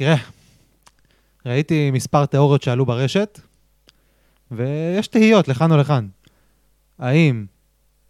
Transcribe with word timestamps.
תראה, 0.00 0.16
ראיתי 1.46 1.90
מספר 1.90 2.26
תיאוריות 2.26 2.62
שעלו 2.62 2.86
ברשת, 2.86 3.40
ויש 4.50 5.06
תהיות 5.08 5.48
לכאן 5.48 5.72
או 5.72 5.76
לכאן. 5.76 6.08
האם 6.98 7.46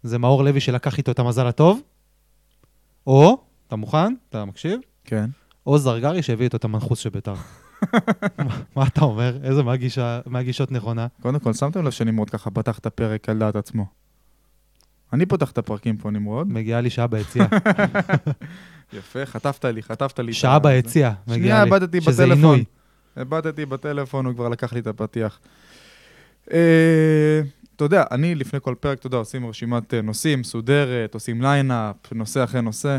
זה 0.03 0.17
מאור 0.17 0.43
לוי 0.43 0.59
שלקח 0.59 0.97
איתו 0.97 1.11
את 1.11 1.19
המזל 1.19 1.47
הטוב, 1.47 1.81
או, 3.07 3.37
אתה 3.67 3.75
מוכן? 3.75 4.13
אתה 4.29 4.45
מקשיב? 4.45 4.79
כן. 5.03 5.29
או 5.65 5.77
זרגרי 5.77 6.23
שהביא 6.23 6.45
איתו 6.45 6.57
את 6.57 6.63
המנחוס 6.65 6.99
של 6.99 7.09
ביתר. 7.09 7.33
מה- 8.75 8.87
אתה 8.87 9.01
אומר? 9.01 9.37
איזה 9.43 9.63
מהגישה- 9.63 10.19
מהגישות 10.25 10.71
נכונה? 10.71 11.07
קודם 11.21 11.39
כל, 11.39 11.53
שמתם 11.53 11.85
לב 11.85 11.91
שנמרוד 11.91 12.29
ככה 12.29 12.51
פתח 12.51 12.79
את 12.79 12.85
הפרק 12.85 13.29
על 13.29 13.39
דעת 13.39 13.55
עצמו. 13.55 13.85
אני 15.13 15.25
פותח 15.25 15.51
את 15.51 15.57
הפרקים 15.57 15.97
פה, 15.97 16.11
נמרוד. 16.11 16.47
מגיעה 16.47 16.81
לי 16.81 16.89
שעה 16.89 17.07
ביציע. 17.07 17.45
יפה, 18.93 19.25
חטפת 19.25 19.65
לי, 19.65 19.83
חטפת 19.83 20.19
לי. 20.19 20.31
את 20.31 20.35
שעה 20.35 20.55
ה- 20.55 20.59
ביציע 20.59 21.11
שנייה, 21.33 21.59
לי. 21.63 21.65
איבדתי 21.65 22.01
שזה 22.01 22.11
בטלפון. 22.25 22.35
עינוי. 22.43 22.63
איבדתי 23.17 23.65
בטלפון, 23.65 24.25
הוא 24.25 24.33
כבר 24.33 24.49
לקח 24.49 24.73
לי 24.73 24.79
את 24.79 24.87
הפתיח. 24.87 25.39
אה, 26.53 27.41
אתה 27.75 27.85
יודע, 27.85 28.03
אני 28.11 28.35
לפני 28.35 28.59
כל 28.61 28.75
פרק, 28.79 28.99
אתה 28.99 29.07
יודע, 29.07 29.17
עושים 29.17 29.45
רשימת 29.47 29.93
אה, 29.93 30.01
נושאים 30.01 30.39
מסודרת, 30.39 31.13
עושים 31.13 31.41
lineup, 31.41 31.95
נושא 32.13 32.43
אחרי 32.43 32.61
נושא. 32.61 32.97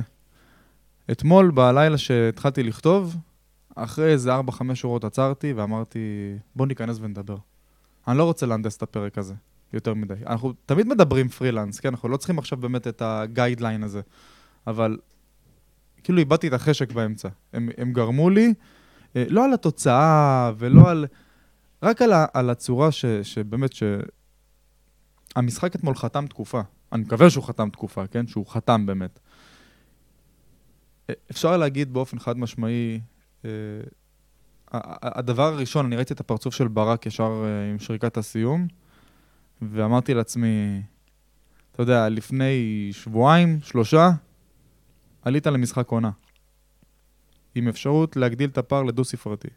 אתמול, 1.10 1.50
בלילה 1.50 1.98
שהתחלתי 1.98 2.62
לכתוב, 2.62 3.16
אחרי 3.74 4.12
איזה 4.12 4.30
4-5 4.38 4.40
שורות 4.74 5.04
עצרתי 5.04 5.52
ואמרתי, 5.52 5.98
בוא 6.56 6.66
ניכנס 6.66 6.98
ונדבר. 7.00 7.36
אני 8.08 8.18
לא 8.18 8.24
רוצה 8.24 8.46
להנדס 8.46 8.76
את 8.76 8.82
הפרק 8.82 9.18
הזה 9.18 9.34
יותר 9.72 9.94
מדי. 9.94 10.14
אנחנו 10.26 10.52
תמיד 10.66 10.86
מדברים 10.88 11.28
פרילנס, 11.28 11.80
כן? 11.80 11.88
אנחנו 11.88 12.08
לא 12.08 12.16
צריכים 12.16 12.38
עכשיו 12.38 12.58
באמת 12.58 12.86
את 12.88 13.02
ה 13.04 13.12
guideline 13.12 13.82
הזה. 13.82 14.00
אבל 14.66 14.96
כאילו 16.02 16.18
איבדתי 16.18 16.48
את 16.48 16.52
החשק 16.52 16.92
באמצע. 16.92 17.28
הם, 17.52 17.68
הם 17.78 17.92
גרמו 17.92 18.30
לי, 18.30 18.54
אה, 19.16 19.24
לא 19.28 19.44
על 19.44 19.52
התוצאה 19.52 20.52
ולא 20.58 20.90
על... 20.90 21.06
רק 21.82 22.02
על, 22.02 22.12
ה, 22.12 22.26
על 22.34 22.50
הצורה 22.50 22.92
ש, 22.92 23.04
שבאמת, 23.06 23.72
ש... 23.72 23.82
המשחק 25.36 25.76
אתמול 25.76 25.94
חתם 25.94 26.26
תקופה. 26.26 26.60
אני 26.92 27.02
מקווה 27.02 27.30
שהוא 27.30 27.44
חתם 27.44 27.70
תקופה, 27.70 28.06
כן? 28.06 28.26
שהוא 28.26 28.46
חתם 28.46 28.86
באמת. 28.86 29.18
אה, 31.10 31.14
אפשר 31.30 31.56
להגיד 31.56 31.92
באופן 31.92 32.18
חד 32.18 32.38
משמעי, 32.38 33.00
אה, 33.44 33.50
הדבר 35.02 35.42
הראשון, 35.42 35.86
אני 35.86 35.96
ראיתי 35.96 36.14
את 36.14 36.20
הפרצוף 36.20 36.54
של 36.54 36.68
ברק 36.68 37.06
ישר 37.06 37.44
עם 37.70 37.78
שריקת 37.78 38.16
הסיום, 38.16 38.66
ואמרתי 39.62 40.14
לעצמי, 40.14 40.82
אתה 41.72 41.82
יודע, 41.82 42.08
לפני 42.08 42.88
שבועיים, 42.92 43.58
שלושה, 43.62 44.10
עלית 45.22 45.46
למשחק 45.46 45.88
עונה. 45.88 46.10
עם 47.54 47.68
אפשרות 47.68 48.16
להגדיל 48.16 48.50
את 48.50 48.58
הפער 48.58 48.82
לדו-ספרתי. 48.82 49.48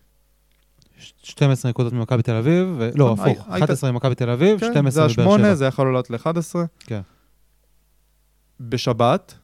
12 0.97 1.71
נקודות 1.71 1.93
ממכבי 1.93 2.23
תל 2.23 2.35
אביב, 2.35 2.67
ו- 2.77 2.89
לא, 2.95 3.11
הפוך, 3.13 3.25
היית- 3.47 3.63
11 3.63 3.91
ממכבי 3.91 4.15
תל 4.15 4.29
אביב, 4.29 4.59
כן, 4.59 4.71
12 4.71 4.91
זה 4.91 5.01
בבאר 5.01 5.09
שבע. 5.13 5.23
השמונה, 5.23 5.55
זה 5.55 5.65
יכול 5.65 5.85
לעלות 5.87 6.09
ל-11. 6.09 6.55
כן. 6.79 7.01
בשבת, 8.59 9.35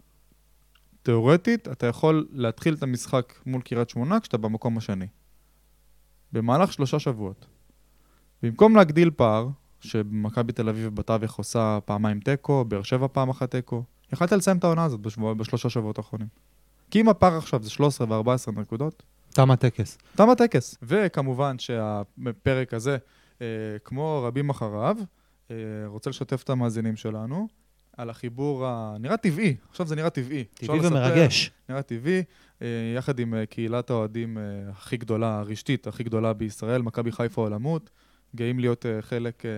תיאורטית, 1.04 1.68
אתה 1.68 1.88
יכול 1.88 2.28
להתחיל 2.32 2.74
את 2.74 2.84
המשחק 2.84 3.34
מול 3.46 3.62
קריית 3.62 3.90
שמונה 3.90 4.20
כשאתה 4.20 4.38
במקום 4.38 4.78
השני. 4.78 5.08
במהלך 6.34 6.74
שלושה 6.74 7.00
שבועות. 7.00 7.46
במקום 8.44 8.76
להגדיל 8.76 9.12
פער, 9.16 9.48
שמכבי 9.80 10.54
תל 10.54 10.70
אביב 10.70 10.96
בתווך 10.96 11.36
עושה 11.38 11.80
פעמיים 11.86 12.20
תיקו, 12.20 12.66
באר 12.66 12.82
שבע 12.84 13.08
פעם 13.12 13.30
אחת 13.30 13.52
תיקו, 13.52 13.84
יכלת 14.14 14.32
לסיים 14.32 14.58
את 14.58 14.64
העונה 14.64 14.84
הזאת 14.84 15.00
בשבוע, 15.00 15.34
בשלושה 15.34 15.70
שבועות 15.70 15.98
האחרונים. 15.98 16.28
כי 16.92 17.02
אם 17.02 17.10
הפער 17.10 17.38
עכשיו 17.38 17.64
זה 17.64 17.70
13 17.70 18.22
ו-14 18.22 18.60
נקודות, 18.60 19.04
תם 19.34 19.52
הטקס. 19.52 19.98
תם 20.16 20.30
הטקס. 20.30 20.78
וכמובן 20.84 21.60
שהפרק 21.60 22.74
הזה, 22.74 22.98
אה, 23.42 23.48
כמו 23.84 24.24
רבים 24.28 24.50
אחריו, 24.50 24.98
אה, 25.52 25.56
רוצה 25.86 26.10
לשתף 26.10 26.44
את 26.44 26.50
המאזינים 26.50 26.96
שלנו 26.96 27.48
על 27.98 28.10
החיבור 28.10 28.68
הנראה 28.68 29.18
טבעי, 29.18 29.56
עכשיו 29.70 29.88
זה 29.88 29.96
נראה 29.96 30.10
טבעי. 30.10 30.44
טבעי 30.44 30.80
לספר, 30.80 30.96
ומרגש. 30.96 31.52
נראה 31.70 31.82
טבעי, 31.82 32.24
אה, 32.62 32.68
יחד 32.98 33.20
עם 33.20 33.34
אה, 33.34 33.46
קהילת 33.46 33.90
האוהדים 33.90 34.38
אה, 34.38 34.44
הכי 34.72 34.98
גדולה, 34.98 35.40
הרשתית 35.40 35.88
הכי 35.88 36.04
גדולה 36.04 36.34
בישראל, 36.34 36.82
מכבי 36.82 37.12
חיפה 37.12 37.42
עולמות, 37.42 37.90
גאים 38.36 38.60
להיות 38.60 38.86
אה, 38.86 39.02
חלק 39.02 39.46
אה, 39.46 39.52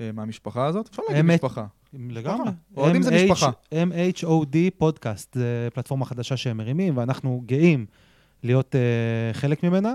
מהמשפחה 0.00 0.66
הזאת. 0.66 0.88
אפשר 0.88 1.02
להגיד. 1.08 1.24
משפחה. 1.24 1.66
לגמרי. 1.92 2.50
אוהדים 2.76 3.02
זה 3.02 3.24
משפחה. 3.24 3.50
MHOD 3.72 4.56
פודקאסט, 4.78 5.34
זה 5.34 5.68
פלטפורמה 5.74 6.04
חדשה 6.04 6.36
שהם 6.36 6.56
מרימים, 6.56 6.96
ואנחנו 6.96 7.42
גאים 7.46 7.86
להיות 8.42 8.74
uh, 8.74 9.36
חלק 9.36 9.62
ממנה. 9.62 9.94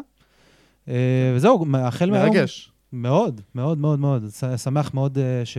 Uh, 0.86 0.90
וזהו, 1.36 1.66
החל 1.78 2.12
מהיום... 2.12 2.36
מרגש. 2.36 2.72
מאוד, 2.94 3.42
מאוד, 3.56 3.78
מאוד, 3.78 4.00
מאוד. 4.00 4.24
שמח 4.58 4.94
מאוד 4.94 5.18
uh, 5.18 5.22
ש... 5.46 5.58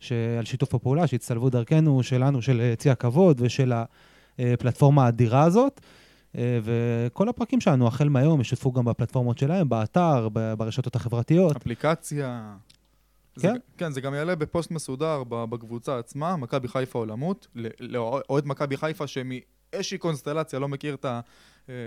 שעל 0.00 0.44
שיתוף 0.44 0.74
הפעולה, 0.74 1.06
שהצטלבו 1.06 1.50
דרכנו, 1.50 2.02
שלנו, 2.02 2.42
של 2.42 2.60
אה, 2.60 2.74
צי 2.76 2.90
הכבוד 2.90 3.40
ושל 3.40 3.72
הפלטפורמה 4.38 5.04
האדירה 5.04 5.42
הזאת. 5.42 5.80
אה, 6.36 6.58
וכל 6.62 7.28
הפרקים 7.28 7.60
שלנו, 7.60 7.86
החל 7.86 8.08
מהיום, 8.08 8.40
ישתפו 8.40 8.72
גם 8.72 8.84
בפלטפורמות 8.84 9.38
שלהם, 9.38 9.68
באתר, 9.68 10.28
ברשתות 10.58 10.96
החברתיות. 10.96 11.56
אפליקציה. 11.56 12.54
כן. 13.42 13.52
זה, 13.52 13.58
כן, 13.78 13.92
זה 13.92 14.00
גם 14.00 14.14
יעלה 14.14 14.34
בפוסט 14.36 14.70
מסודר 14.70 15.22
בקבוצה 15.28 15.98
עצמה, 15.98 16.36
מכבי 16.36 16.68
חיפה 16.68 16.98
עולמות, 16.98 17.46
ל- 17.54 17.68
לאוהד 17.80 18.46
מכבי 18.46 18.76
חיפה 18.76 19.04
שמאיזושהי 19.06 19.98
קונסטלציה 19.98 20.58
לא 20.58 20.68
מכיר 20.68 20.94
את, 20.94 21.04
אה, 21.04 21.20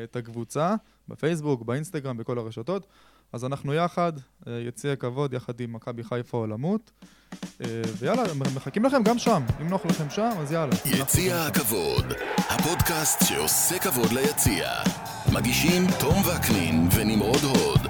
את 0.04 0.16
הקבוצה, 0.16 0.76
בפייסבוק, 1.08 1.64
באינסטגרם, 1.64 2.18
בכל 2.18 2.38
הרשתות. 2.38 2.88
אז 3.34 3.46
אנחנו 3.46 3.74
יחד, 3.74 4.14
אה, 4.48 4.54
יציע 4.68 4.96
כבוד, 4.96 5.34
יחד 5.34 5.60
עם 5.60 5.74
מכבי 5.74 6.04
חיפה 6.04 6.38
עולמות. 6.38 6.92
אה, 7.62 7.66
ויאללה, 8.00 8.24
מחכים 8.56 8.86
לכם 8.86 9.04
גם 9.04 9.20
שם. 9.20 9.44
אם 9.62 9.68
נוח 9.70 9.86
לכם 9.86 10.10
שם, 10.10 10.30
אז 10.40 10.52
יאללה. 10.52 10.76
יציע 10.86 11.42
הכבוד, 11.44 12.06
הפודקאסט 12.38 13.26
שעושה 13.26 13.80
כבוד 13.80 14.12
ליציע. 14.12 14.70
מגישים 15.34 15.84
תום 16.00 16.16
וקנין 16.28 16.88
ונמרוד 16.96 17.42
הוד. 17.44 17.82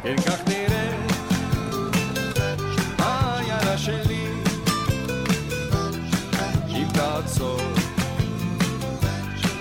תעצור 7.02 7.60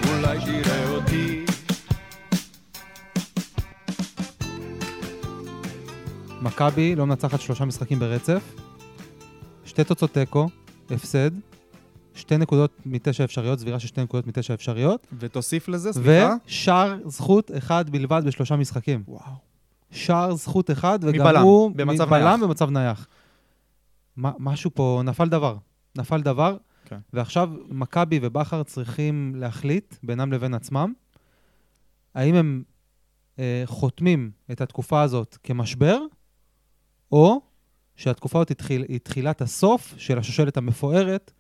אולי 0.09 0.39
תראה 0.45 0.91
אותי 0.91 1.45
מכבי 6.43 6.95
לא 6.95 7.07
מנצחת 7.07 7.41
שלושה 7.41 7.65
משחקים 7.65 7.99
ברצף, 7.99 8.55
שתי 9.65 9.85
תוצאות 9.85 10.13
תיקו, 10.13 10.49
הפסד, 10.91 11.31
שתי 12.15 12.37
נקודות 12.37 12.71
מתשע 12.87 13.25
אפשריות, 13.25 13.59
סבירה 13.59 13.79
של 13.79 13.89
שתי 13.89 14.03
נקודות 14.03 14.27
מתשע 14.27 14.55
אפשריות, 14.55 15.07
ותוסיף 15.19 15.69
לזה, 15.69 15.93
סליחה. 15.93 16.35
ושער 16.47 16.99
זכות 17.07 17.51
אחד 17.59 17.91
בלבד 17.91 18.23
בשלושה 18.27 18.57
משחקים. 18.57 19.03
וואו. 19.09 19.33
שער 19.91 20.35
זכות 20.35 20.71
אחד, 20.71 20.99
וגם 21.03 21.21
מבלם, 21.21 21.43
הוא 21.43 21.71
במצב 21.75 22.07
מבלם 22.07 22.23
נייח. 22.23 22.41
במצב 22.43 22.71
נייח. 22.71 23.07
משהו 24.17 24.71
פה, 24.75 25.03
נפל 25.05 25.29
דבר. 25.29 25.57
נפל 25.97 26.21
דבר, 26.21 26.57
כן. 26.91 26.99
ועכשיו 27.13 27.51
מכבי 27.69 28.19
ובכר 28.23 28.63
צריכים 28.63 29.35
להחליט 29.37 29.95
בינם 30.03 30.33
לבין 30.33 30.55
עצמם, 30.55 30.93
האם 32.15 32.35
הם 32.35 32.63
אה, 33.39 33.63
חותמים 33.67 34.31
את 34.51 34.61
התקופה 34.61 35.03
הזאת 35.03 35.39
כמשבר, 35.43 35.99
או 37.13 37.41
שהתקופה 37.97 38.39
הזאת 38.39 38.49
היא 38.49 38.57
תחיל, 38.57 38.85
היא 38.89 38.99
תחילת 38.99 39.41
הסוף 39.41 39.95
של 39.97 40.19
השושלת 40.19 40.57
המפוארת 40.57 41.33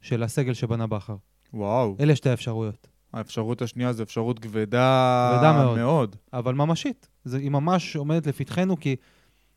של 0.00 0.22
הסגל 0.22 0.54
שבנה 0.54 0.86
בכר. 0.86 1.16
וואו. 1.54 1.96
אלה 2.00 2.16
שתי 2.16 2.30
האפשרויות. 2.30 2.88
האפשרות 3.12 3.62
השנייה 3.62 3.92
זו 3.92 4.02
אפשרות 4.02 4.38
כבדה, 4.38 5.32
כבדה 5.36 5.52
מאוד. 5.52 5.78
מאוד. 5.78 6.16
אבל 6.32 6.54
ממשית. 6.54 7.08
זה, 7.24 7.38
היא 7.38 7.50
ממש 7.50 7.96
עומדת 7.96 8.26
לפתחנו, 8.26 8.80
כי, 8.80 8.96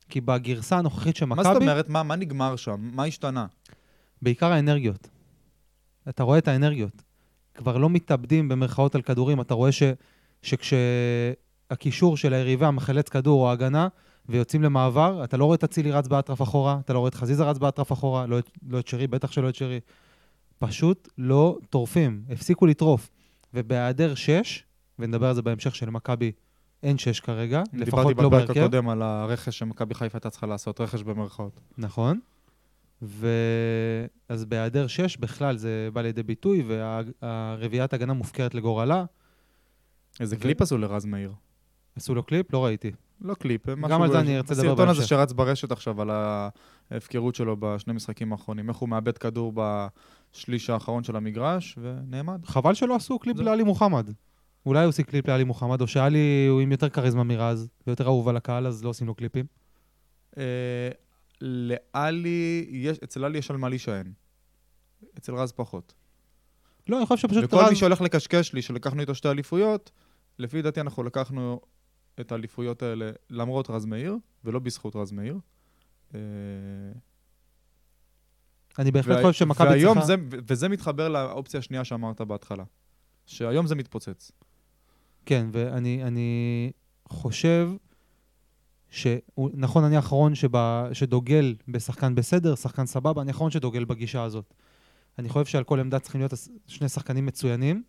כי 0.09 0.21
בגרסה 0.21 0.77
הנוכחית 0.77 1.15
של 1.15 1.25
מה 1.25 1.35
זאת 1.35 1.45
מכבי, 1.45 1.65
אומרת? 1.65 1.89
מה, 1.89 2.03
מה 2.03 2.15
נגמר 2.15 2.55
שם? 2.55 2.89
מה 2.93 3.03
השתנה? 3.03 3.45
בעיקר 4.21 4.51
האנרגיות. 4.51 5.07
אתה 6.09 6.23
רואה 6.23 6.37
את 6.37 6.47
האנרגיות. 6.47 7.03
כבר 7.53 7.77
לא 7.77 7.89
מתאבדים 7.89 8.49
במרכאות 8.49 8.95
על 8.95 9.01
כדורים, 9.01 9.41
אתה 9.41 9.53
רואה 9.53 9.71
ש, 9.71 9.83
שכשהקישור 10.41 12.17
של 12.17 12.33
היריבה 12.33 12.71
מחלץ 12.71 13.09
כדור 13.09 13.41
או 13.41 13.51
הגנה 13.51 13.87
ויוצאים 14.29 14.63
למעבר, 14.63 15.23
אתה 15.23 15.37
לא 15.37 15.45
רואה 15.45 15.55
את 15.55 15.63
אצילי 15.63 15.91
רץ 15.91 16.07
באטרף 16.07 16.41
אחורה, 16.41 16.79
אתה 16.85 16.93
לא 16.93 16.99
רואה 16.99 17.09
את 17.09 17.15
חזיזה 17.15 17.43
רץ 17.43 17.57
באטרף 17.57 17.91
אחורה, 17.91 18.25
לא, 18.25 18.39
לא 18.69 18.79
את 18.79 18.87
שרי, 18.87 19.07
בטח 19.07 19.31
שלא 19.31 19.49
את 19.49 19.55
שרי. 19.55 19.79
פשוט 20.59 21.09
לא 21.17 21.57
טורפים, 21.69 22.23
הפסיקו 22.29 22.65
לטרוף. 22.65 23.09
ובהיעדר 23.53 24.15
שש, 24.15 24.63
ונדבר 24.99 25.27
על 25.27 25.35
זה 25.35 25.41
בהמשך 25.41 25.75
שלמכבי 25.75 26.31
אין 26.83 26.97
שש 26.97 27.19
כרגע, 27.19 27.63
לפחות 27.73 28.07
דיברתי 28.07 28.23
לא 28.23 28.29
בפרק 28.29 28.47
בהרכב. 28.47 28.61
הקודם 28.61 28.89
על 28.89 29.01
הרכש 29.01 29.59
שמכבי 29.59 29.93
חיפה 29.93 30.17
הייתה 30.17 30.29
צריכה 30.29 30.47
לעשות, 30.47 30.81
רכש 30.81 31.03
במרכאות. 31.03 31.59
נכון. 31.77 32.19
ו... 33.05 33.27
אז 34.29 34.45
בהיעדר 34.45 34.87
שש 34.87 35.17
בכלל 35.17 35.57
זה 35.57 35.89
בא 35.93 36.01
לידי 36.01 36.23
ביטוי, 36.23 36.63
והרביעיית 37.21 37.93
הגנה 37.93 38.13
מופקרת 38.13 38.55
לגורלה. 38.55 39.05
איזה 40.19 40.35
ו- 40.35 40.39
קליפ 40.39 40.61
עשו 40.61 40.77
לרז 40.77 41.05
מאיר. 41.05 41.33
עשו 41.95 42.15
לו 42.15 42.23
קליפ? 42.23 42.53
לא 42.53 42.65
ראיתי. 42.65 42.91
לא 43.21 43.33
קליפ, 43.33 43.69
גם 43.69 43.81
משהו 43.81 44.03
על 44.03 44.11
זה 44.11 44.19
אני 44.19 44.37
ארצה 44.37 44.53
לדבר 44.53 44.65
הסרטון 44.67 44.87
הזה 44.89 44.97
בהמשך. 44.97 45.09
שרץ 45.09 45.31
ברשת 45.33 45.71
עכשיו 45.71 46.01
על 46.01 46.09
ההפקרות 46.91 47.35
שלו 47.35 47.57
בשני 47.59 47.93
משחקים 47.93 48.31
האחרונים, 48.31 48.69
איך 48.69 48.77
הוא 48.77 48.89
מאבד 48.89 49.17
כדור 49.17 49.53
בשליש 49.55 50.69
האחרון 50.69 51.03
של 51.03 51.15
המגרש, 51.15 51.77
ונעמד. 51.81 52.45
חבל 52.45 52.73
שלא 52.73 52.95
עשו 52.95 53.19
קליפ 53.19 53.37
זה- 53.37 53.43
לעלי 53.43 53.63
מוחמד. 53.63 54.09
אולי 54.65 54.85
עושה 54.85 55.03
קליפ 55.03 55.27
לעלי 55.27 55.43
מוחמד, 55.43 55.81
או 55.81 55.87
שעלי 55.87 56.47
הוא 56.49 56.61
עם 56.61 56.71
יותר 56.71 56.89
כריזמה 56.89 57.23
מרז, 57.23 57.69
ויותר 57.87 58.05
אהוב 58.05 58.29
על 58.29 58.37
הקהל, 58.37 58.67
אז 58.67 58.83
לא 58.83 58.89
עושים 58.89 59.07
לו 59.07 59.15
קליפים. 59.15 59.45
לאלי, 61.45 62.65
יש- 62.69 62.97
אצל 63.03 63.23
עלי 63.25 63.37
יש 63.37 63.51
על 63.51 63.57
מה 63.57 63.69
להישען. 63.69 64.13
אצל 65.17 65.35
רז 65.35 65.51
פחות. 65.51 65.93
לא, 66.87 66.97
אני 66.97 67.05
חושב 67.05 67.27
שפשוט 67.27 67.43
וכל 67.43 67.63
מי 67.63 67.69
רז... 67.69 67.77
שהולך 67.77 68.01
לקשקש 68.01 68.53
לי 68.53 68.61
שלקחנו 68.61 69.01
איתו 69.01 69.15
שתי 69.15 69.29
אליפויות, 69.29 69.91
לפי 70.39 70.61
דעתי 70.61 70.81
אנחנו 70.81 71.03
לקחנו 71.03 71.61
את 72.19 72.31
האליפויות 72.31 72.81
האלה 72.83 73.11
למרות 73.29 73.69
רז 73.69 73.85
מאיר, 73.85 74.17
ולא 74.43 74.59
בזכות 74.59 74.95
רז 74.95 75.11
מאיר. 75.11 75.39
אה, 76.15 76.19
אני 78.79 78.91
בהחלט 78.91 79.15
וה- 79.17 79.21
חושב 79.21 79.39
שמכבי 79.39 79.67
והיום 79.67 79.93
צריכה... 79.93 80.07
זה, 80.07 80.15
ו- 80.31 80.37
וזה 80.47 80.69
מתחבר 80.69 81.09
לאופציה 81.09 81.57
השנייה 81.57 81.83
שאמרת 81.83 82.21
בהתחלה. 82.21 82.63
שהיום 83.25 83.67
זה 83.67 83.75
מתפוצץ. 83.75 84.31
כן, 85.25 85.47
ואני 85.51 86.03
אני 86.03 86.71
חושב 87.07 87.69
שהוא, 88.93 89.49
נכון, 89.53 89.83
אני 89.83 89.95
האחרון 89.95 90.35
שבא, 90.35 90.89
שדוגל 90.93 91.55
בשחקן 91.67 92.15
בסדר, 92.15 92.55
שחקן 92.55 92.85
סבבה, 92.85 93.21
אני 93.21 93.31
האחרון 93.31 93.51
שדוגל 93.51 93.85
בגישה 93.85 94.23
הזאת. 94.23 94.53
אני 95.19 95.29
חושב 95.29 95.45
שעל 95.45 95.63
כל 95.63 95.79
עמדה 95.79 95.99
צריכים 95.99 96.21
להיות 96.21 96.33
שני 96.67 96.89
שחקנים 96.89 97.25
מצוינים, 97.25 97.83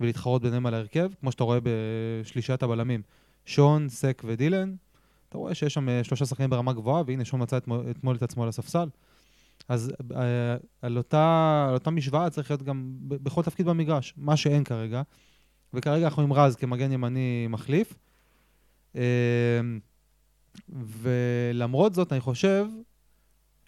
ולהתחרות 0.00 0.42
ביניהם 0.42 0.66
על 0.66 0.74
ההרכב, 0.74 1.10
כמו 1.20 1.32
שאתה 1.32 1.44
רואה 1.44 1.58
בשלישיית 1.62 2.62
הבלמים. 2.62 3.02
שון, 3.44 3.88
סק 3.88 4.22
ודילן, 4.26 4.74
אתה 5.28 5.38
רואה 5.38 5.54
שיש 5.54 5.74
שם 5.74 5.88
אה, 5.88 6.04
שלושה 6.04 6.26
שחקנים 6.26 6.50
ברמה 6.50 6.72
גבוהה, 6.72 7.02
והנה 7.06 7.24
שון 7.24 7.42
מצא 7.42 7.56
אתמול, 7.90 8.16
את 8.16 8.22
עצמו 8.22 8.42
על 8.42 8.48
הספסל. 8.48 8.88
אז 9.68 9.92
אה, 10.16 10.56
על 10.82 10.98
אותה, 10.98 11.66
על 11.68 11.74
אותה 11.74 11.90
משוואה 11.90 12.30
צריך 12.30 12.50
להיות 12.50 12.62
גם 12.62 12.92
בכל 13.00 13.42
תפקיד 13.42 13.66
במגרש, 13.66 14.14
מה 14.16 14.36
שאין 14.36 14.64
כרגע. 14.64 15.02
וכרגע 15.74 16.04
אנחנו 16.04 16.22
עם 16.22 16.32
רז 16.32 16.56
כמגן 16.56 16.92
ימני 16.92 17.46
מחליף. 17.48 17.94
ולמרות 20.68 21.94
זאת, 21.94 22.12
אני 22.12 22.20
חושב 22.20 22.66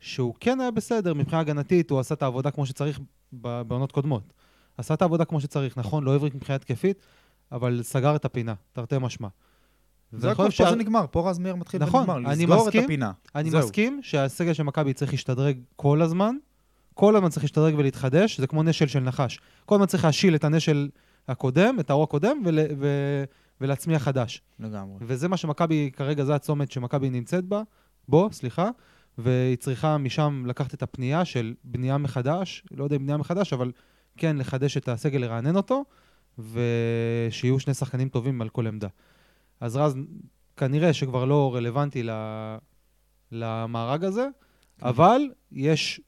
שהוא 0.00 0.34
כן 0.40 0.60
היה 0.60 0.70
בסדר 0.70 1.14
מבחינה 1.14 1.40
הגנתית, 1.40 1.90
הוא 1.90 2.00
עשה 2.00 2.14
את 2.14 2.22
העבודה 2.22 2.50
כמו 2.50 2.66
שצריך 2.66 3.00
בעונות 3.32 3.92
קודמות. 3.92 4.32
עשה 4.78 4.94
את 4.94 5.02
העבודה 5.02 5.24
כמו 5.24 5.40
שצריך, 5.40 5.78
נכון, 5.78 6.04
לא 6.04 6.14
הבריק 6.14 6.34
מבחינה 6.34 6.56
התקפית, 6.56 7.02
אבל 7.52 7.80
סגר 7.82 8.16
את 8.16 8.24
הפינה, 8.24 8.54
תרתי 8.72 8.96
משמע. 9.00 9.28
זה 10.12 10.30
הכל, 10.30 10.46
חושב 10.46 10.64
פה 10.64 10.70
זה 10.70 10.76
נגמר, 10.76 11.04
פה 11.10 11.30
רז 11.30 11.38
מאיר 11.38 11.56
מתחיל 11.56 11.82
נכון, 11.82 12.10
ונגמר, 12.10 12.32
אני 12.32 12.46
לסגור 12.46 12.66
מסכים, 12.66 12.80
את 12.80 12.84
הפינה. 12.84 13.12
אני 13.34 13.50
זהו. 13.50 13.60
מסכים 13.60 14.00
שהסגל 14.02 14.52
של 14.52 14.62
מכבי 14.62 14.92
צריך 14.92 15.12
להשתדרג 15.12 15.58
כל 15.76 16.02
הזמן, 16.02 16.36
כל 16.94 17.16
הזמן 17.16 17.28
צריך 17.28 17.44
להשתדרג 17.44 17.74
ולהתחדש, 17.78 18.40
זה 18.40 18.46
כמו 18.46 18.62
נשל 18.62 18.86
של 18.86 19.00
נחש. 19.00 19.40
כל 19.66 19.74
הזמן 19.74 19.86
צריך 19.86 20.04
להשיל 20.04 20.34
את 20.34 20.44
הנשל 20.44 20.88
הקודם, 21.28 21.76
את 21.80 21.90
האור 21.90 22.02
הקודם, 22.02 22.42
ול, 22.44 22.58
ו, 22.78 23.24
ולהצמיח 23.60 24.02
חדש. 24.02 24.42
לגמרי. 24.60 24.96
וזה 25.00 25.28
מה 25.28 25.36
שמכבי, 25.36 25.90
כרגע 25.92 26.24
זה 26.24 26.34
הצומת 26.34 26.70
שמכבי 26.70 27.10
נמצאת 27.10 27.44
בה, 27.44 27.62
בו, 28.08 28.28
סליחה, 28.32 28.70
והיא 29.18 29.56
צריכה 29.56 29.98
משם 29.98 30.42
לקחת 30.46 30.74
את 30.74 30.82
הפנייה 30.82 31.24
של 31.24 31.54
בנייה 31.64 31.98
מחדש, 31.98 32.62
לא 32.70 32.84
יודע 32.84 32.96
אם 32.96 33.02
בנייה 33.02 33.16
מחדש, 33.16 33.52
אבל 33.52 33.72
כן 34.16 34.36
לחדש 34.36 34.76
את 34.76 34.88
הסגל, 34.88 35.20
לרענן 35.20 35.56
אותו, 35.56 35.84
ושיהיו 36.38 37.60
שני 37.60 37.74
שחקנים 37.74 38.08
טובים 38.08 38.42
על 38.42 38.48
כל 38.48 38.66
עמדה. 38.66 38.88
אז 39.60 39.76
רז, 39.76 39.96
כנראה 40.56 40.92
שכבר 40.92 41.24
לא 41.24 41.54
רלוונטי 41.54 42.02
ל... 42.02 42.10
למארג 43.32 44.04
הזה, 44.04 44.28
אבל 44.82 45.22
יש 45.52 46.00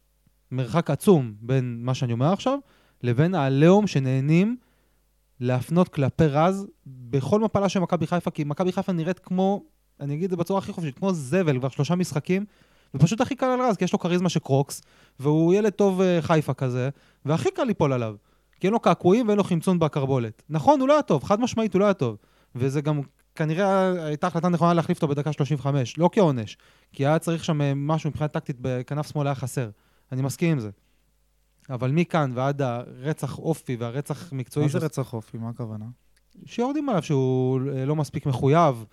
מרחק 0.51 0.91
עצום 0.91 1.35
בין 1.41 1.79
מה 1.83 1.95
שאני 1.95 2.13
אומר 2.13 2.33
עכשיו 2.33 2.59
לבין 3.03 3.35
העליהום 3.35 3.87
שנהנים 3.87 4.57
להפנות 5.41 5.89
כלפי 5.89 6.27
רז 6.27 6.67
בכל 6.87 7.41
מפלה 7.41 7.69
של 7.69 7.81
מכבי 7.81 8.07
חיפה, 8.07 8.31
כי 8.31 8.45
מכבי 8.45 8.73
חיפה 8.73 8.93
נראית 8.93 9.19
כמו, 9.19 9.63
אני 10.01 10.15
אגיד 10.15 10.25
את 10.25 10.31
זה 10.31 10.37
בצורה 10.37 10.59
הכי 10.59 10.73
חופשית, 10.73 10.99
כמו 10.99 11.13
זבל 11.13 11.59
כבר 11.59 11.69
שלושה 11.69 11.95
משחקים, 11.95 12.45
ופשוט 12.95 13.21
הכי 13.21 13.37
קל 13.37 13.47
על 13.47 13.61
רז, 13.61 13.77
כי 13.77 13.85
יש 13.85 13.93
לו 13.93 13.99
כריזמה 13.99 14.29
של 14.29 14.41
קרוקס, 14.41 14.83
והוא 15.21 15.55
ילד 15.55 15.73
טוב 15.73 16.01
אה, 16.01 16.19
חיפה 16.23 16.55
כזה, 16.55 16.89
והכי 17.25 17.51
קל 17.51 17.65
ליפול 17.65 17.93
עליו. 17.93 18.15
כי 18.61 18.67
אין 18.67 18.73
לו 18.73 18.81
קעקועים 18.81 19.29
ואין 19.29 19.39
לו 19.39 19.45
חמצון 19.45 19.79
בהקרבולת. 19.79 20.43
נכון, 20.49 20.81
הוא 20.81 20.89
לא 20.89 20.93
היה 20.93 21.03
טוב, 21.03 21.25
חד 21.25 21.41
משמעית 21.41 21.75
הוא 21.75 21.81
לא 21.81 21.85
היה 21.85 21.95
טוב. 21.95 22.17
וזה 22.55 22.81
גם 22.81 23.01
כנראה 23.35 23.93
הייתה 24.07 24.27
החלטה 24.27 24.49
נכונה 24.49 24.75
להחליף 24.75 24.99
אותו 24.99 25.09
בדקה 25.09 25.33
35, 25.33 25.99
לא 25.99 26.11
כעונש, 26.13 26.57
כי 26.93 27.07
היה 27.07 27.19
צריך 27.19 27.45
שם 27.45 27.61
אה, 27.61 27.73
משהו 27.77 28.11
מבחינה 28.11 28.29
טקטית 28.29 28.57
בכנף 28.61 29.13
שמאל 29.13 29.27
היה 29.27 29.35
חסר. 29.35 29.71
אני 30.13 30.23
מסכים 30.23 30.53
עם 30.53 30.59
זה. 30.59 30.71
אבל 31.71 31.91
מכאן 31.91 32.33
ועד 32.35 32.63
הרצח 32.63 33.39
אופי 33.39 33.77
והרצח 33.77 34.33
מקצועי, 34.33 34.67
מה 34.67 34.73
זה 34.73 34.79
שעוש- 34.79 34.85
רצח 34.85 35.13
אופי? 35.15 35.39
מה 35.39 35.49
הכוונה? 35.49 35.85
שיורדים 36.45 36.89
עליו 36.89 37.03
שהוא 37.03 37.61
אה, 37.75 37.85
לא 37.85 37.97
מספיק 37.97 38.27
מחויב, 38.27 38.85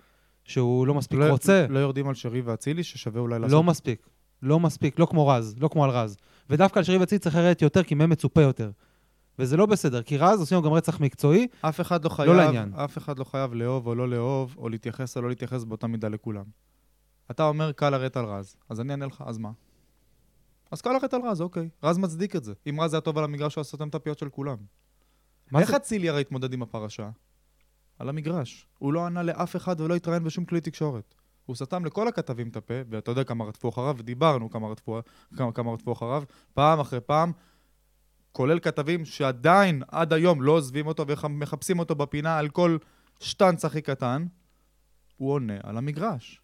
שהוא 0.44 0.86
לא 0.86 0.94
מספיק 0.94 1.18
לא- 1.18 1.30
רוצה. 1.30 1.66
לא 1.68 1.78
יורדים 1.78 2.08
על 2.08 2.14
שרי 2.14 2.40
ואצילי, 2.40 2.84
ששווה 2.84 3.20
אולי 3.20 3.38
לעשות... 3.38 3.52
לא 3.52 3.62
מספיק. 3.62 4.08
לא 4.42 4.60
מספיק, 4.60 4.98
לא 4.98 5.06
כמו 5.06 5.28
רז, 5.28 5.54
לא 5.60 5.68
כמו 5.68 5.84
על 5.84 5.90
רז. 5.90 6.16
ודווקא 6.50 6.78
על 6.78 6.84
שרי 6.84 6.98
וציץ 6.98 7.22
צריך 7.22 7.36
לרדת 7.36 7.62
יותר, 7.62 7.82
כי 7.82 7.94
מהם 7.94 8.10
מצופה 8.10 8.42
יותר. 8.42 8.70
וזה 9.38 9.56
לא 9.56 9.66
בסדר, 9.66 10.02
כי 10.02 10.16
רז 10.16 10.40
עושים 10.40 10.62
גם 10.62 10.72
רצח 10.72 11.00
מקצועי, 11.00 11.46
אף 11.60 11.80
אחד 11.80 12.04
לא 12.04 12.08
חייב, 12.08 12.32
לעניין. 12.32 12.72
אף 12.74 12.98
אחד 12.98 13.18
לא 13.18 13.24
חייב 13.24 13.54
לאהוב 13.54 13.86
או 13.86 13.94
לא 13.94 14.08
לאהוב, 14.08 14.54
או 14.58 14.68
להתייחס 14.68 15.16
או 15.16 15.22
לא 15.22 15.28
להתייחס 15.28 15.64
באותה 15.64 15.86
מידה 15.86 16.08
לכולם. 16.08 16.44
אתה 17.30 17.44
אומר 17.48 17.72
קל 17.72 17.90
לרדת 17.90 18.16
על 18.16 18.24
רז, 18.24 18.56
אז 18.68 18.80
אני 18.80 18.90
אענה 18.92 19.06
לך, 19.06 19.24
אז 19.26 19.38
מה? 19.38 19.50
אז 20.70 20.80
קל 20.80 20.92
לרדת 20.92 21.14
על 21.14 21.20
רז, 21.24 21.40
אוקיי. 21.40 21.68
רז 21.82 21.98
מצדיק 21.98 22.36
את 22.36 22.44
זה. 22.44 22.52
אם 22.68 22.80
רז 22.80 22.94
היה 22.94 23.00
טוב 23.00 23.18
על 23.18 23.24
המגרש, 23.24 23.54
הוא 23.54 23.60
היה 23.60 23.64
סותם 23.64 23.88
את 23.88 23.94
הפיות 23.94 24.18
של 24.18 24.28
כולם. 24.28 24.56
מה 25.50 25.60
איך? 25.60 25.74
אצילי 25.74 26.08
הרי 26.08 26.20
התמודד 26.20 26.52
עם 26.52 26.62
הפרשה? 26.62 27.10
על 27.98 28.08
המגרש. 28.08 28.66
הוא 28.78 28.92
לא 28.92 29.06
ענה 29.06 29.22
לאף 29.22 29.56
אחד 29.56 29.80
ולא 29.80 29.94
התראיין 29.94 30.24
בשום 30.24 30.44
כלי 30.44 30.60
תקשורת. 30.60 31.14
הוא 31.46 31.56
סתם 31.56 31.84
לכל 31.84 32.08
הכתבים 32.08 32.48
את 32.48 32.56
הפה, 32.56 32.74
ואתה 32.90 33.10
יודע 33.10 33.24
כמה 33.24 33.44
רדפו 33.44 33.68
אחריו, 33.68 33.94
ודיברנו 33.98 34.50
כמה 34.50 34.68
רדפו, 34.68 35.00
כמה, 35.36 35.52
כמה 35.52 35.72
רדפו 35.72 35.92
אחריו, 35.92 36.22
פעם 36.54 36.80
אחרי 36.80 37.00
פעם, 37.00 37.32
כולל 38.32 38.58
כתבים 38.58 39.04
שעדיין, 39.04 39.82
עד 39.88 40.12
היום, 40.12 40.42
לא 40.42 40.52
עוזבים 40.52 40.86
אותו 40.86 41.04
ומחפשים 41.06 41.78
אותו 41.78 41.94
בפינה 41.94 42.38
על 42.38 42.48
כל 42.48 42.78
שטנץ 43.20 43.64
הכי 43.64 43.82
קטן, 43.82 44.26
הוא 45.16 45.32
עונה 45.32 45.54
על 45.62 45.78
המגרש. 45.78 46.40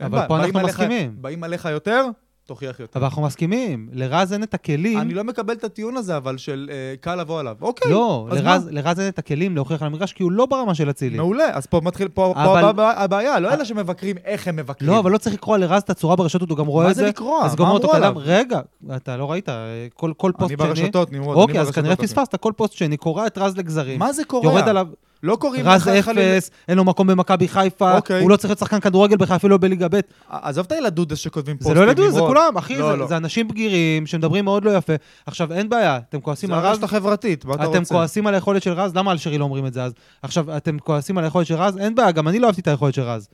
אבל 0.00 0.28
פה 0.28 0.44
אנחנו 0.44 0.60
מסכימים. 0.60 1.22
באים 1.22 1.44
עליך 1.44 1.64
יותר, 1.64 2.06
תוכיח 2.50 2.80
יותר. 2.80 2.98
אבל 2.98 3.06
אנחנו 3.06 3.22
מסכימים, 3.22 3.88
לרז 3.92 4.32
אין 4.32 4.42
את 4.42 4.54
הכלים... 4.54 4.98
אני 4.98 5.14
לא 5.14 5.24
מקבל 5.24 5.54
את 5.54 5.64
הטיעון 5.64 5.96
הזה, 5.96 6.16
אבל 6.16 6.38
של 6.38 6.70
אה, 6.72 6.94
קל 7.00 7.14
לבוא 7.16 7.40
עליו. 7.40 7.56
אוקיי, 7.60 7.92
לא, 7.92 8.28
אז 8.30 8.38
לרז, 8.38 8.64
מה? 8.64 8.70
לרז 8.72 9.00
אין 9.00 9.08
את 9.08 9.18
הכלים 9.18 9.54
להוכיח 9.54 9.82
על 9.82 9.86
המגרש, 9.86 10.12
כי 10.12 10.22
הוא 10.22 10.32
לא 10.32 10.46
ברמה 10.46 10.74
של 10.74 10.90
אצילי. 10.90 11.16
מעולה, 11.16 11.50
אז 11.52 11.66
פה 11.66 11.80
מתחיל, 11.84 12.08
פה, 12.08 12.32
פה 12.34 12.44
אבל- 12.44 12.64
הבע- 12.64 12.92
הבעיה, 12.96 13.40
לא 13.40 13.52
אלה 13.52 13.64
שמבקרים 13.64 14.16
איך 14.24 14.48
הם 14.48 14.56
מבקרים. 14.56 14.90
לא, 14.90 14.98
אבל 14.98 15.10
לא 15.10 15.18
צריך 15.18 15.34
לקרוא 15.34 15.56
לרז 15.58 15.82
את 15.82 15.90
הצורה 15.90 16.16
ברשתות, 16.16 16.50
הוא 16.50 16.58
גם 16.58 16.66
רואה 16.66 16.84
מה 16.84 16.90
את 16.90 16.96
זה 16.96 17.02
זה. 17.02 17.08
לקרוא? 17.08 17.42
אז 17.42 17.50
מה 17.50 17.56
גומר 17.56 17.70
אותו 17.72 17.86
אמרו 17.86 17.98
קדם. 17.98 18.02
עליו? 18.04 18.22
רגע, 18.24 18.60
אתה 18.96 19.16
לא 19.16 19.30
ראית, 19.30 19.48
אה, 19.48 19.54
כל 19.94 20.12
כל 20.16 20.32
פוסט 20.38 20.50
אני 20.50 20.58
שני... 20.58 20.68
ברשתות, 20.68 21.12
נמרוד, 21.12 21.36
אני 21.36 21.42
אוקיי, 21.42 21.60
אז 21.60 21.70
כנראה 21.70 21.92
אוקיי. 21.92 22.06
פספסת, 22.08 22.36
כל 22.36 22.52
פוסט 22.56 22.72
שני 22.72 22.96
קורע 22.96 23.26
את 23.26 23.38
רז 23.38 23.56
לגזרים. 23.56 23.98
מה 23.98 24.12
זה 24.12 24.24
קורה? 24.24 24.44
יורד 24.52 24.68
עליו, 24.68 24.86
לא 25.22 25.36
קוראים 25.36 25.68
רז 25.68 25.88
לך 25.88 26.04
חלילה- 26.04 26.36
אפס, 26.38 26.50
אין 26.68 26.76
לו 26.76 26.84
מקום 26.84 27.06
במכבי 27.06 27.48
חיפה, 27.48 27.96
אוקיי. 27.96 28.22
הוא 28.22 28.30
לא 28.30 28.36
צריך 28.36 28.50
להיות 28.50 28.58
שחקן 28.58 28.80
כדורגל 28.80 29.16
בכלל, 29.16 29.36
אפילו 29.36 29.50
לא 29.50 29.56
בליגה 29.58 29.86
ב'. 29.90 30.00
עזוב 30.28 30.66
את 30.66 30.72
הילדודס 30.72 31.18
שכותבים 31.18 31.56
זה 31.60 31.64
פוסטים. 31.64 31.76
לא 31.82 31.88
ילדות, 31.88 32.10
זה 32.12 32.16
נמרוד. 32.16 32.30
כולם, 32.36 32.56
אחי, 32.58 32.76
לא, 32.78 32.90
זה- 32.90 32.96
לא. 32.96 33.06
זה 33.06 33.16
אנשים 33.16 33.48
בגירים 33.48 34.06
שמדברים 34.06 34.44
מאוד 34.44 34.64
לא 34.64 34.76
יפה. 34.76 34.92
עכשיו, 35.26 35.52
אין 35.52 35.68
בעיה, 35.68 35.96
אתם 36.08 36.20
כועסים 36.20 36.48
זה 36.48 36.54
על 36.56 36.60
רז, 36.60 36.66
הרשת 36.68 36.82
החברתית, 36.82 37.44
מה 37.44 37.54
אתה 37.54 37.64
רוצה? 37.64 37.78
אתם 37.78 37.84
כועסים 37.84 38.26
על 38.26 38.34
היכולת 38.34 38.62
של 38.62 38.72
רז, 38.72 38.94
למה 38.94 39.10
על 39.10 39.18
שרי 39.18 39.38
לא 39.38 39.44
אומרים 39.44 39.66
את 39.66 39.72
זה 39.72 39.84
אז? 39.84 39.92
עכשיו, 40.22 40.56
אתם 40.56 40.78
כועסים 40.78 41.18
על 41.18 41.24
היכולת 41.24 41.46
של 41.46 41.54
רז, 41.54 41.78
אין 41.78 41.94
בעיה, 41.94 42.10
גם 42.10 42.28
אני 42.28 42.38
לא 42.38 42.46
אהבתי 42.46 42.60
את 42.60 42.68
היכולת 42.68 42.94
של 42.94 43.02
רז. 43.02 43.28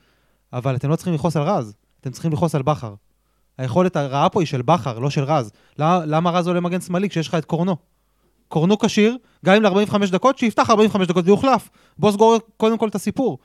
אבל 0.53 0.77
אתם 0.77 0.91
לא 0.91 0.97
צריכים 0.97 1.15
לכעוס 1.15 1.37
על 1.37 1.43
רז, 1.43 1.75
אתם 2.01 2.11
צריכים 2.11 2.33
לכעוס 2.33 2.55
על 2.55 2.63
בכר. 2.63 2.95
היכולת 3.59 3.97
הרעה 3.97 4.29
פה 4.29 4.41
היא 4.41 4.47
של 4.47 4.63
בכר, 4.63 4.99
לא 4.99 5.11
של 5.11 5.25
רז. 5.25 5.51
למה, 5.79 6.01
למה 6.07 6.31
רז 6.31 6.49
עולה 6.49 6.61
מגן 6.61 6.81
שמאלי 6.81 7.09
כשיש 7.09 7.29
לך 7.29 7.35
את 7.35 7.45
קורנו? 7.45 7.77
קורנו 8.49 8.79
כשיר, 8.79 9.19
גם 9.45 9.55
אם 9.55 9.63
ל-45 9.63 10.13
דקות, 10.13 10.39
שיפתח 10.39 10.71
45 10.71 11.09
דקות 11.09 11.25
ויוחלף. 11.25 11.69
בוא 11.99 12.13
סגור 12.13 12.39
קודם 12.57 12.79
כל 12.79 12.89
את 12.89 12.95
הסיפור. 12.95 13.39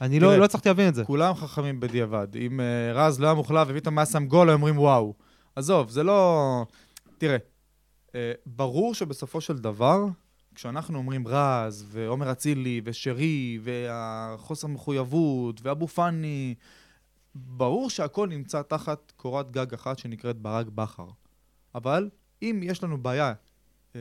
אני 0.00 0.20
לא, 0.20 0.36
לא 0.36 0.44
הצלחתי 0.44 0.68
להבין 0.68 0.88
את 0.88 0.94
זה. 0.94 1.04
כולם 1.04 1.34
חכמים 1.34 1.80
בדיעבד. 1.80 2.28
אם 2.36 2.60
אה, 2.60 2.92
רז 2.92 3.20
לא 3.20 3.26
היה 3.26 3.34
מוחלף 3.34 3.68
ופתאום 3.70 3.98
היה 3.98 4.06
שם 4.06 4.26
גול, 4.26 4.48
היו 4.48 4.56
אומרים 4.56 4.78
וואו. 4.78 5.14
עזוב, 5.56 5.90
זה 5.90 6.02
לא... 6.02 6.66
תראה, 7.18 7.36
אה, 8.14 8.32
ברור 8.46 8.94
שבסופו 8.94 9.40
של 9.40 9.58
דבר, 9.58 10.04
כשאנחנו 10.54 10.98
אומרים 10.98 11.28
רז, 11.28 11.86
ועומר 11.88 12.32
אצילי, 12.32 12.80
ושרי, 12.84 13.58
והחוסר 13.62 14.68
מחויבות, 14.68 15.60
ואבו 15.62 15.86
פאני, 15.86 16.54
ברור 17.34 17.90
שהכל 17.90 18.28
נמצא 18.28 18.62
תחת 18.62 19.12
קורת 19.16 19.50
גג 19.50 19.74
אחת 19.74 19.98
שנקראת 19.98 20.36
ברק 20.36 20.66
בכר. 20.66 21.06
אבל 21.74 22.10
אם 22.42 22.60
יש 22.62 22.84
לנו 22.84 23.02
בעיה 23.02 23.32
אה, 23.96 24.00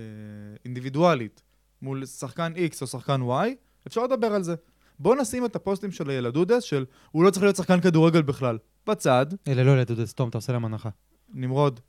אינדיבידואלית 0.66 1.42
מול 1.82 2.06
שחקן 2.06 2.54
X 2.56 2.82
או 2.82 2.88
שחקן 2.88 3.22
Y, 3.22 3.50
אפשר 3.88 4.04
לדבר 4.04 4.28
על 4.28 4.44
זה. 4.44 4.56
בוא 5.00 5.16
נשים 5.16 5.46
את 5.46 5.56
הפוסטים 5.56 5.92
של 5.92 6.10
ילדודס, 6.10 6.64
של 6.64 6.86
הוא 7.12 7.24
לא 7.24 7.30
צריך 7.30 7.44
להיות 7.44 7.56
שחקן 7.56 7.82
כדורגל 7.82 8.22
בכלל. 8.22 8.58
בצד, 8.88 9.26
אלה 9.48 9.64
לא 9.64 9.72
ילדודס, 9.72 10.14
תום, 10.14 10.30
אתה 10.30 10.38
עושה 10.38 10.54
להם 10.54 10.66
הנחה. 10.66 10.90
נמרוד, 11.34 11.80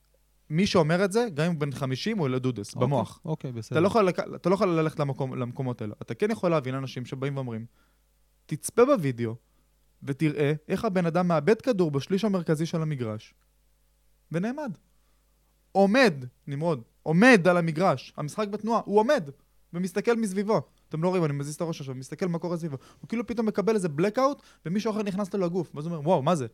מי 0.50 0.66
שאומר 0.66 1.04
את 1.04 1.12
זה, 1.12 1.28
גם 1.34 1.44
אם 1.44 1.52
הוא 1.52 1.60
בן 1.60 1.72
50 1.72 2.18
הוא 2.18 2.28
ילדודס, 2.28 2.74
במוח. 2.74 3.20
אוקיי, 3.24 3.52
בסדר. 3.52 3.78
אתה 3.78 3.82
לא, 3.82 3.86
יכול, 3.86 4.08
אתה 4.08 4.48
לא 4.48 4.54
יכול 4.54 4.68
ללכת 4.68 4.98
למקום, 4.98 5.34
למקומות 5.34 5.82
האלה. 5.82 5.94
אתה 6.02 6.14
כן 6.14 6.30
יכול 6.30 6.50
להבין 6.50 6.74
אנשים 6.74 7.06
שבאים 7.06 7.36
ואומרים, 7.36 7.66
תצפה 8.46 8.84
בווידאו 8.84 9.34
ותראה 10.02 10.52
איך 10.68 10.84
הבן 10.84 11.06
אדם 11.06 11.28
מאבד 11.28 11.60
כדור 11.60 11.90
בשליש 11.90 12.24
המרכזי 12.24 12.66
של 12.66 12.82
המגרש 12.82 13.34
ונעמד. 14.32 14.72
עומד, 15.72 16.14
נמרוד, 16.46 16.80
עומד 17.02 17.46
על 17.50 17.56
המגרש, 17.56 18.12
המשחק 18.16 18.48
בתנועה, 18.48 18.80
הוא 18.84 18.98
עומד 18.98 19.30
ומסתכל 19.72 20.16
מסביבו. 20.16 20.60
אתם 20.88 21.02
לא 21.02 21.08
רואים, 21.08 21.24
אני 21.24 21.32
מזיז 21.32 21.54
את 21.54 21.60
הראש 21.60 21.80
עכשיו, 21.80 21.94
מסתכל 21.94 22.26
מה 22.26 22.38
קורה 22.38 22.56
סביבו. 22.56 22.76
הוא 23.00 23.08
כאילו 23.08 23.26
פתאום 23.26 23.46
מקבל 23.46 23.74
איזה 23.74 23.88
blackout 23.98 24.42
ומישהו 24.66 24.90
אחר 24.92 25.02
נכנס 25.02 25.34
לו 25.34 25.40
לגוף. 25.40 25.70
ואז 25.74 25.86
הוא 25.86 25.94
אומר, 25.94 26.08
וואו, 26.08 26.22
מה 26.22 26.34
זה? 26.34 26.46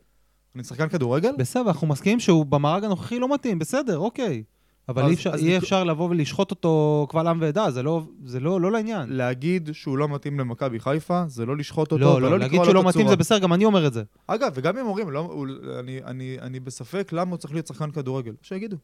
אני 0.55 0.65
שחקן 0.65 0.89
כדורגל? 0.89 1.33
בסדר, 1.39 1.63
אנחנו 1.69 1.87
מסכימים 1.87 2.21
שהוא 2.21 2.47
במארג 2.47 2.85
הנוכחי 2.85 3.19
לא 3.19 3.35
מתאים, 3.35 3.59
בסדר, 3.59 3.99
אוקיי. 3.99 4.43
אבל 4.89 5.03
אז- 5.03 5.09
אי 5.11 5.15
אפשר- 5.15 5.31
אז 5.35 5.41
אי 5.45 5.57
אפשר 5.59 5.85
לבוא 5.85 6.09
ולשחוט 6.11 6.51
אותו 6.51 7.07
קבל 7.11 7.27
עם 7.27 7.39
ועדה, 7.41 7.71
זה 7.71 7.83
לא- 7.83 8.03
זה 8.25 8.41
לא 8.41 8.61
לא 8.61 8.73
לעניין. 8.73 9.13
להגיד 9.13 9.69
שהוא 9.73 9.99
לא 9.99 10.09
מתאים 10.09 10.41
למכבי 10.41 10.81
חיפה, 10.81 11.25
זה 11.29 11.47
לא 11.47 11.57
לשחוט 11.57 11.93
אותו, 11.93 12.05
לא, 12.05 12.07
ולא 12.11 12.21
לא, 12.21 12.27
לקרוא 12.27 12.39
להגיד 12.39 12.59
לו 12.59 12.65
שהוא 12.65 12.75
לא 12.75 12.81
את 12.81 12.87
מתאים. 12.87 13.09
זה 13.09 13.17
בסדר, 13.17 13.39
גם 13.39 13.53
אני 13.53 13.65
אומר 13.65 13.87
את 13.87 13.93
זה. 13.93 14.03
אגב, 14.27 14.53
וגם 14.55 14.79
אם 14.79 14.87
אומרים, 14.87 15.11
לא, 15.11 15.19
הוא, 15.19 15.47
אני, 15.79 16.01
אני, 16.05 16.37
אני 16.41 16.61
בספק 16.61 17.09
למה 17.13 17.31
הוא 17.31 17.37
צריך 17.39 17.53
להיות 17.55 17.67
שחקן 17.67 17.91
כדורגל. 17.91 18.33
שיגידו. 18.43 18.77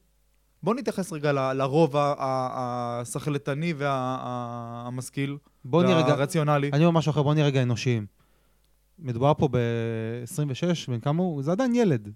בואו 0.62 0.76
נתייחס 0.76 1.12
רגע 1.12 1.32
ל- 1.32 1.52
לרוב 1.52 1.96
ה- 1.96 2.14
ה- 2.18 3.00
השכלתני 3.00 3.74
והמשכיל, 3.76 5.36
בוא 5.64 5.82
רגע, 5.84 5.96
והרציונלי. 6.08 6.70
אני 6.72 6.84
אומר 6.84 6.98
משהו 6.98 7.10
אחר, 7.10 7.22
בוא 7.22 7.34
נהיה 7.34 7.46
רגע 7.46 7.62
אנושיים. 7.62 8.06
מדובר 8.98 9.32
פה 9.38 9.48
ב-26, 9.50 10.64
בן 10.90 11.00
כמה 11.00 11.22
הוא? 11.22 11.42
זה 11.42 11.52
עדיין 11.52 11.74
ילד. 11.74 12.08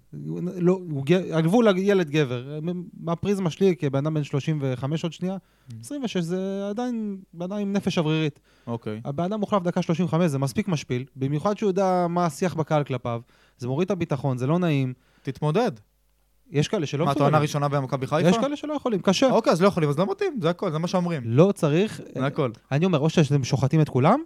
לא, 0.57 0.79
הוא 0.91 1.03
ג- 1.05 1.31
על 1.31 1.41
גבול 1.41 1.67
ילד 1.77 2.09
גבר. 2.09 2.59
מהפריזמה 2.99 3.49
שלי, 3.49 3.75
כבן 3.75 3.97
אדם 4.05 4.13
בן 4.13 4.23
35 4.23 5.03
עוד 5.03 5.13
שנייה, 5.13 5.37
Mm. 5.69 5.73
26 5.81 6.17
זה 6.17 6.37
עדיין 6.69 7.17
בן 7.33 7.45
אדם 7.45 7.57
עם 7.57 7.73
נפש 7.73 7.95
שברירית. 7.95 8.39
אוקיי. 8.67 9.01
הבן 9.05 9.23
אדם 9.23 9.39
מוחלף 9.39 9.63
דקה 9.63 9.81
35, 9.81 10.25
זה 10.31 10.39
מספיק 10.39 10.67
משפיל, 10.67 11.05
במיוחד 11.15 11.57
שהוא 11.57 11.69
יודע 11.69 12.05
מה 12.09 12.25
השיח 12.25 12.53
בקהל 12.53 12.83
כלפיו. 12.83 13.21
זה 13.57 13.67
מוריד 13.67 13.85
את 13.85 13.91
הביטחון, 13.91 14.37
זה 14.37 14.47
לא 14.47 14.59
נעים. 14.59 14.93
תתמודד. 15.21 15.71
יש 16.51 16.67
כאלה 16.67 16.85
שלא 16.85 17.05
מה, 17.05 17.11
מסוגלים. 17.11 17.29
טענה 17.31 17.41
ראשונה 17.41 17.67
במכבי 17.67 18.07
חיפה? 18.07 18.29
יש 18.29 18.37
כאלה 18.37 18.55
שלא 18.55 18.73
יכולים, 18.73 18.99
קשה. 19.01 19.29
אוקיי, 19.31 19.53
אז 19.53 19.61
לא 19.61 19.67
יכולים, 19.67 19.89
אז 19.89 19.97
לא 19.99 20.11
מתאים, 20.11 20.39
זה 20.41 20.49
הכל, 20.49 20.71
זה 20.71 20.77
מה 20.77 20.87
שאומרים. 20.87 21.21
לא 21.25 21.51
צריך... 21.55 22.01
זה 22.15 22.25
הכל. 22.25 22.51
אני 22.71 22.85
אומר, 22.85 22.99
או 22.99 23.09
שאתם 23.09 23.43
שוחטים 23.43 23.81
את 23.81 23.89
כולם, 23.89 24.19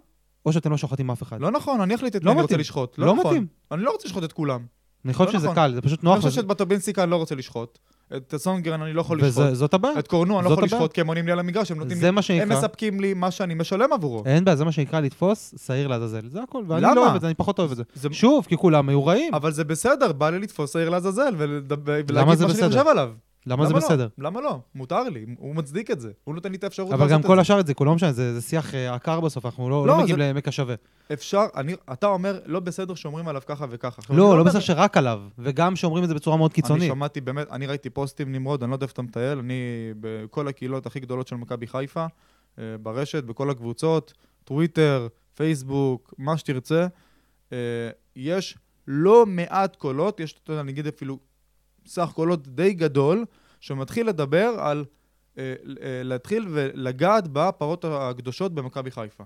או 0.46 0.52
שאתם 0.52 0.70
לא 0.70 0.76
שוחטים 0.76 1.10
אף 1.10 1.22
אחד. 1.22 1.40
לא 1.40 1.50
נכון, 1.50 1.80
אני 1.80 1.94
אחליט 1.94 2.16
את 2.16 2.24
לא 2.24 2.30
מי 2.30 2.34
אני 2.34 2.42
רוצה. 2.42 2.56
לשחוט. 2.56 2.94
לא 2.98 3.06
נכון. 3.14 3.26
מתאים. 3.26 3.46
אני 3.72 3.82
לא 3.82 3.90
רוצה 3.90 4.08
לשחוט 4.08 4.24
את 4.24 4.32
כולם. 4.32 4.60
אני 5.04 5.14
חושב 5.14 5.30
לא 5.32 5.38
שזה 5.38 5.44
נכון. 5.46 5.54
קל, 5.54 5.74
זה 5.74 5.80
פשוט 5.82 6.00
אני 6.00 6.08
נוח. 6.08 6.16
חושב 6.16 6.26
וזה- 6.28 6.34
שאת 6.36 6.46
בטובינסיקה 6.46 7.02
אני 7.02 7.10
לא 7.10 7.16
רוצה 7.16 7.34
לשחוט. 7.34 7.78
את 8.16 8.34
סונגרן 8.36 8.82
אני 8.82 8.92
לא 8.92 9.00
יכול 9.00 9.20
לשחוט. 9.22 9.44
וזאת 9.50 9.74
הבעיה. 9.74 9.98
את 9.98 10.08
קורנו 10.08 10.38
אני 10.40 10.48
לא 10.48 10.52
יכול. 10.52 10.64
לשחוט, 10.64 10.92
כי 10.92 11.00
הם 11.00 11.06
עונים 11.06 11.26
לי 11.26 11.32
על 11.32 11.38
המגרש, 11.38 11.70
הם 11.70 11.78
נותנים 11.78 11.96
לי... 11.96 12.00
זה 12.00 12.10
מה 12.10 12.18
הם 12.18 12.22
שנקרא. 12.22 12.46
מספקים 12.58 13.00
לי 13.00 13.14
מה 13.14 13.30
שאני 13.30 13.54
משלם 13.54 13.92
עבורו. 13.92 14.22
אין 14.26 14.44
בעיה, 14.44 14.56
זה 14.56 14.64
מה 14.64 14.72
שנקרא 14.72 15.00
לתפוס 15.00 15.54
שעיר 15.66 15.88
לעזאזל. 15.88 16.20
זה 16.28 16.42
הכל. 16.42 16.62
ואני 16.68 16.82
למה? 16.82 16.94
לא 16.94 17.04
אוהב 17.04 17.14
את 17.14 17.20
זה, 17.20 17.26
אני 17.26 17.34
פחות 17.34 17.58
אוהב 17.58 17.70
את 17.70 17.76
זה. 17.76 17.82
זה- 17.94 18.08
שוב, 18.12 18.46
כי 18.48 18.56
כולם 18.56 18.88
היו 18.88 19.06
רעים. 19.06 19.34
אבל 19.34 19.52
זה 19.52 19.64
בסדר, 19.64 20.12
בא 20.12 20.30
לי 20.30 20.38
לתפוס 20.38 20.76
העיר 20.76 20.88
לעזאזל 20.90 21.34
ולהגיד 21.36 22.12
מה 22.12 22.36
שאני? 22.36 22.68
חושב 22.68 22.86
עליו. 22.88 23.10
למה 23.46 23.66
זה 23.66 23.72
לא? 23.72 23.78
בסדר? 23.78 24.08
למה 24.18 24.40
לא? 24.40 24.60
מותר 24.74 25.02
לי, 25.02 25.26
הוא 25.38 25.54
מצדיק 25.54 25.90
את 25.90 26.00
זה. 26.00 26.10
הוא 26.24 26.34
נותן 26.34 26.50
לי 26.50 26.56
את 26.56 26.64
האפשרות 26.64 26.92
אבל 26.92 27.08
גם 27.08 27.22
כל. 27.22 27.38
השאר 27.38 27.60
את 27.60 27.66
זה, 27.66 27.74
כולו 27.74 27.90
לא 27.90 27.94
משנה, 27.94 28.12
זה 28.12 28.34
זה 28.40 28.48
שיח 28.48 28.74
אה, 28.74 28.94
עקר 28.94 29.20
בסוף, 29.20 29.46
אנחנו 29.46 29.70
לא 29.70 29.80
לא, 29.80 29.86
לא 29.86 29.98
מגיעים 30.02 30.18
זה- 30.18 30.24
לעמק 30.26 30.48
השווה. 30.48 30.74
אפשר, 31.12 31.44
אני, 31.56 31.74
אתה 31.92 32.06
אומר, 32.06 32.40
לא 32.46 32.60
בסדר 32.60 32.94
שאומרים 32.94 33.28
עליו 33.28 33.42
ככה 33.46 33.66
וככה. 33.70 34.02
אני 34.10 34.18
לא, 34.18 34.24
לא 34.24 34.32
אומר- 34.32 34.42
בסדר 34.44 34.60
שרק 34.60 34.96
עליו, 34.96 35.20
וגם 35.38 35.76
שאומרים 35.76 36.04
את 36.04 36.08
זה 36.08 36.14
בצורה 36.14 36.36
מאוד 36.36 36.50
אני 36.50 36.62
קיצונית. 36.62 36.88
שמעתי 36.92 37.20
באמת, 37.20 37.50
אני 37.50 37.66
ראיתי 37.66 37.90
פוסטים 37.90 38.32
נמרוד, 38.32 38.62
אני 38.62 38.70
לא 38.70 38.76
יודע 38.76 38.84
איפה 38.84 38.92
אתה 38.92 39.02
מטייל, 39.02 39.38
אני 39.38 39.54
בכל 40.00 40.48
הקהילות 40.48 40.86
הכי 40.86 41.00
גדולות 41.00 41.28
של 41.28 41.36
מכבי 41.36 41.66
חיפה, 41.66 42.06
אה, 42.58 42.64
ברשת, 42.82 43.24
בכל 43.24 43.50
הקבוצות, 43.50 44.12
טוויטר, 44.44 45.08
פייסבוק, 45.34 46.14
מה 46.18 46.36
שתרצה, 46.36 46.86
אה, 47.52 47.58
יש 48.16 48.58
לא 48.86 49.26
מעט 49.26 49.76
קולות, 49.76 50.20
יש, 50.20 50.34
אתה 50.44 50.52
יודע, 50.52 50.62
נגיד 50.62 50.86
אפילו 50.86 51.18
סך 51.86 52.10
קולות 52.14 52.48
די 52.48 52.72
גדול, 52.72 53.24
שמתחיל 53.60 54.08
לדבר 54.08 54.54
על 54.58 54.84
אה, 55.38 55.42
אה, 55.82 56.02
להתחיל 56.02 56.46
ולגעת 56.50 57.24
בפרות 57.32 57.84
הקדושות 57.88 58.54
במכבי 58.54 58.90
חיפה. 58.90 59.24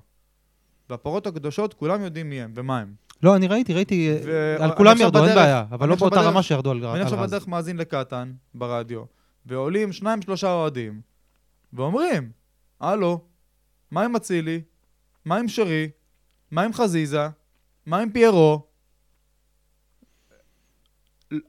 והפרות 0.91 1.27
הקדושות, 1.27 1.75
כולם 1.75 2.03
יודעים 2.03 2.31
מי 2.31 2.41
הם 2.43 2.53
ומה 2.57 2.79
הם. 2.79 2.95
לא, 3.23 3.37
אני 3.37 3.47
ראיתי, 3.47 3.75
ראיתי, 3.75 4.11
ו- 4.25 4.57
על 4.61 4.77
כולם 4.77 4.97
ירדו, 5.01 5.19
אין 5.19 5.25
בדרך- 5.27 5.37
בעיה, 5.37 5.65
אבל 5.71 5.89
לא 5.89 5.95
באותה 5.97 6.17
בדרך- 6.17 6.27
רמה 6.29 6.43
שירדו 6.43 6.71
על 6.71 6.85
על 6.85 6.91
אני 6.91 7.01
עכשיו 7.03 7.19
רז. 7.21 7.31
בדרך 7.31 7.49
מאזין 7.49 7.77
לקטן 7.77 8.33
ברדיו, 8.55 9.03
ועולים 9.47 9.93
שניים 9.93 10.23
שלושה 10.23 10.53
אוהדים, 10.53 11.01
ואומרים, 11.73 12.31
הלו, 12.81 13.21
מה 13.91 14.05
עם 14.05 14.17
אצילי? 14.17 14.61
מה 15.25 15.37
עם 15.37 15.49
שרי? 15.49 15.89
מה 16.51 16.63
עם 16.63 16.73
חזיזה? 16.73 17.29
מה 17.87 17.99
עם 17.99 18.11
פיירו? 18.13 18.66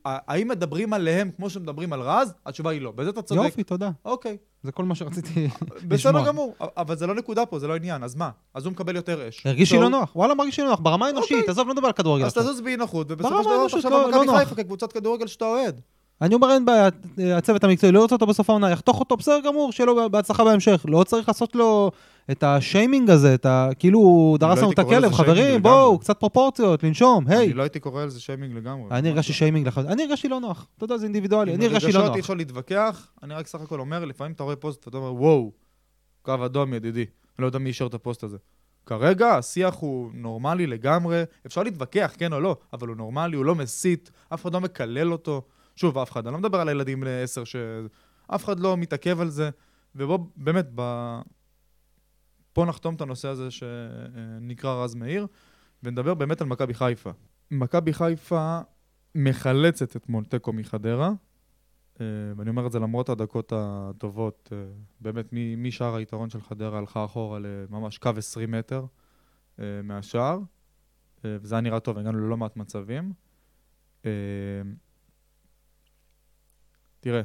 האם 0.06 0.48
מדברים 0.48 0.94
עליהם 0.94 1.32
כמו 1.36 1.50
שמדברים 1.50 1.94
על 1.94 2.02
רז? 2.02 2.34
התשובה 2.46 2.72
היא 2.72 2.82
לא. 2.82 2.92
בזה 2.92 3.10
אתה 3.10 3.22
צודק. 3.22 3.42
יופי, 3.46 3.64
תודה. 3.64 3.90
אוקיי, 4.06 4.38
זה 4.64 4.72
כל 4.72 4.84
מה 4.86 4.96
שרציתי 4.96 5.48
בסדר 5.88 6.10
לשמוע. 6.12 6.26
גמור. 6.28 6.56
אבל 6.78 6.96
זה 6.98 7.08
לא 7.08 7.16
נקודה 7.16 7.46
פה, 7.46 7.60
זה 7.60 7.68
לא 7.68 7.76
עניין. 7.76 8.04
אז 8.04 8.16
מה? 8.16 8.30
אז 8.54 8.66
הוא 8.66 8.72
מקבל 8.72 8.96
יותר 8.96 9.30
אש. 9.30 9.46
הרגיש 9.46 9.72
לי. 9.72 9.80
לא 9.80 9.90
נוח, 9.90 10.16
וואלה, 10.16 10.34
מרגיש 10.34 10.58
לי 10.60 10.64
לא 10.64 10.70
נוח, 10.70 10.80
ברמה 10.80 11.06
האנושית, 11.08 11.38
אוקיי. 11.38 11.50
עזוב, 11.52 11.68
לא 11.68 11.74
מדבר 11.74 11.88
על 11.88 11.94
כדורגל 11.94 12.26
אז. 12.26 12.34
תזוז 12.34 12.62
באי 12.62 12.78
נוחות, 12.78 13.08
ובסופו 13.10 13.36
של 13.38 13.44
דבר 13.44 13.54
האנושית 13.54 13.78
עכשיו 13.78 13.92
לא- 13.92 14.02
לא 14.02 14.08
במכבי 14.08 14.26
נוח. 14.26 14.38
חיפה 14.40 14.56
כקבוצת 14.56 14.92
כדורגל 14.94 15.28
שאתה 15.28 15.46
אוהד. 15.46 15.82
אני 16.22 16.36
אומר, 16.36 16.52
אין 16.52 16.66
בעיה, 16.66 16.90
הצוות 17.38 17.64
המקצועי 17.64 17.92
לא 17.92 18.00
ירצה 18.00 18.16
אותו 18.16 18.26
בסוף 18.26 18.50
העונה, 18.50 18.72
יחתוך 18.72 19.00
אותו, 19.00 19.18
בסדר 19.18 19.40
גמור, 19.46 19.72
שיהיה 19.72 19.86
לו 19.88 20.10
בהצלחה 20.10 20.44
בהמשך. 20.44 20.86
לא 20.88 21.04
צריך 21.04 21.28
לעשות 21.28 21.56
לו 21.56 21.92
את 22.32 22.44
השיימינג 22.44 23.10
הזה, 23.10 23.34
את 23.34 23.46
ה... 23.46 23.70
כאילו 23.80 24.00
הוא 24.00 24.38
דרס 24.38 24.58
לא 24.58 24.64
לנו 24.64 24.72
את 24.72 24.80
הכלב, 24.80 25.14
חברים. 25.14 25.62
בואו, 25.62 26.00
קצת 26.00 26.20
פרופורציות, 26.20 26.84
לנשום, 26.84 27.28
היי. 27.28 27.46
אני 27.46 27.54
לא 27.54 27.64
הייתי 27.64 27.80
קורא 27.80 28.06
לזה 28.06 28.20
שיימינג 28.20 28.56
לגמרי. 28.56 28.90
אני 28.92 29.10
הרגשתי 29.10 29.34
שיימינג 29.34 29.68
לחלוטין, 29.68 29.92
אני 29.92 30.04
הרגשתי 30.04 30.28
לא 30.28 30.40
נוח, 30.40 30.68
אתה 30.78 30.86
יודע, 30.86 30.98
זה 30.98 31.06
אינדיבידואלי, 31.06 31.56
אני 31.56 31.66
הרגשתי 31.66 31.92
לא 31.92 32.00
אי 32.00 32.08
נוח. 32.08 32.18
אפשר 32.18 32.34
להתווכח, 32.34 33.08
אני 33.24 33.34
רק 33.34 33.48
סך 33.48 33.62
הכל 33.62 33.80
אומר, 33.80 34.06
לפעמים 34.06 34.34
אתה 34.34 34.44
רואה 34.44 34.56
פוסט 34.56 34.88
ואתה 34.88 34.98
אומר, 34.98 35.14
וואו, 35.14 35.52
קו 36.22 36.46
אדום 36.46 36.74
ידידי. 36.74 37.02
אני 37.02 37.42
לא 37.42 37.46
יודע 37.46 37.60
מי 37.60 37.70
אישר 37.70 37.88
את 37.88 37.94
הפוסט 37.94 38.24
הזה. 38.24 38.38
כרגע 38.86 39.36
השיח 39.36 39.76
הוא 39.76 40.10
נורמלי 40.14 40.68
לגמרי, 40.68 41.24
אפשר 41.46 41.64
להתווכח, 41.64 42.14
כן 42.18 42.34
או 42.34 42.40
לא, 42.40 42.56
אבל 42.74 42.88
הוא 42.88 42.96
נורמלי, 42.96 43.36
הוא 43.36 43.46
לא 43.46 43.56
מסית, 43.56 44.12
אף 44.34 44.42
אחד 44.42 44.54
לא 44.54 44.62
מקלל 44.62 45.12
אותו. 45.12 45.42
שוב, 45.78 45.98
אף 45.98 46.12
אחד, 46.12 46.28
אני 46.28 46.34
לא 46.34 46.40
מדבר 46.40 46.60
על 46.60 46.70
הילדים 46.70 47.02
בני 47.02 47.22
עשר, 47.22 47.44
ש... 47.44 47.56
אף 48.28 48.46
אחד 48.46 48.60
לא 48.60 48.78
מתעכב 48.78 49.22
על 49.22 49.30
זה, 49.30 49.50
ובוא, 49.96 50.20
באמת, 50.36 50.68
ב... 50.76 50.82
פה 52.54 52.66
נחתום 52.66 52.96
את 52.96 53.02
הנושא 53.02 53.28
הזה 53.28 53.52
שנקרא 53.52 54.84
רז 54.84 54.96
מאיר, 54.96 55.28
ונדבר 55.84 56.14
באמת 56.14 56.42
על 56.42 56.48
מכבי 56.48 56.74
חיפה. 56.74 57.12
מכבי 57.52 57.94
חיפה 57.94 58.60
מחלצת 59.16 59.96
אתמול 59.96 60.26
תיקו 60.26 60.54
מחדרה, 60.54 61.12
אה, 62.02 62.06
ואני 62.38 62.50
אומר 62.50 62.68
את 62.68 62.72
זה 62.72 62.80
למרות 62.80 63.10
הדקות 63.10 63.54
הטובות, 63.56 64.50
אה, 64.52 64.58
באמת 65.00 65.26
משער 65.58 65.96
היתרון 65.96 66.30
של 66.30 66.42
חדרה 66.42 66.78
הלכה 66.78 67.06
אחורה 67.06 67.40
לממש 67.40 67.98
קו 67.98 68.10
20 68.18 68.52
מטר 68.52 68.86
אה, 69.60 69.66
מהשער, 69.84 70.40
וזה 71.24 71.56
היה 71.56 71.62
נראה 71.62 71.80
טוב, 71.80 71.98
הגענו 71.98 72.20
ללא 72.20 72.38
מעט 72.38 72.58
מצבים. 72.58 73.14
אה, 77.08 77.12
תראה, 77.12 77.22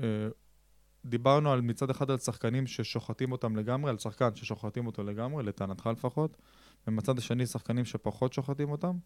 אה, 0.00 0.28
דיברנו 1.04 1.52
על 1.52 1.60
מצד 1.60 1.90
אחד 1.90 2.10
על 2.10 2.18
שחקנים 2.18 2.66
ששוחטים 2.66 3.32
אותם 3.32 3.56
לגמרי, 3.56 3.90
על 3.90 3.98
שחקן 3.98 4.34
ששוחטים 4.34 4.86
אותו 4.86 5.04
לגמרי, 5.04 5.42
לטענתך 5.44 5.86
לפחות, 5.86 6.36
ומצד 6.86 7.18
השני 7.18 7.46
שחקנים 7.46 7.84
שפחות 7.84 8.32
שוחטים 8.32 8.70
אותם. 8.70 8.96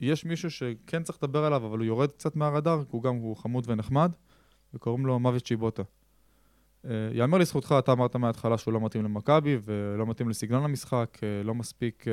יש 0.00 0.24
מישהו 0.24 0.50
שכן 0.50 1.02
צריך 1.02 1.18
לדבר 1.22 1.44
עליו, 1.44 1.66
אבל 1.66 1.78
הוא 1.78 1.86
יורד 1.86 2.12
קצת 2.12 2.36
מהרדאר, 2.36 2.84
כי 2.84 2.90
הוא 2.90 3.02
גם 3.02 3.14
הוא 3.14 3.36
חמוד 3.36 3.64
ונחמד, 3.68 4.12
וקוראים 4.74 5.06
לו 5.06 5.18
מוות 5.18 5.42
צ'יבוטה. 5.44 5.82
אה, 6.84 6.90
יאמר 7.12 7.38
לזכותך, 7.38 7.74
אתה 7.78 7.92
אמרת 7.92 8.16
מההתחלה 8.16 8.58
שהוא 8.58 8.74
לא 8.74 8.80
מתאים 8.80 9.04
למכבי, 9.04 9.58
ולא 9.64 10.06
מתאים 10.06 10.28
לסגנון 10.28 10.64
המשחק, 10.64 11.18
אה, 11.22 11.42
לא 11.42 11.54
מספיק 11.54 12.04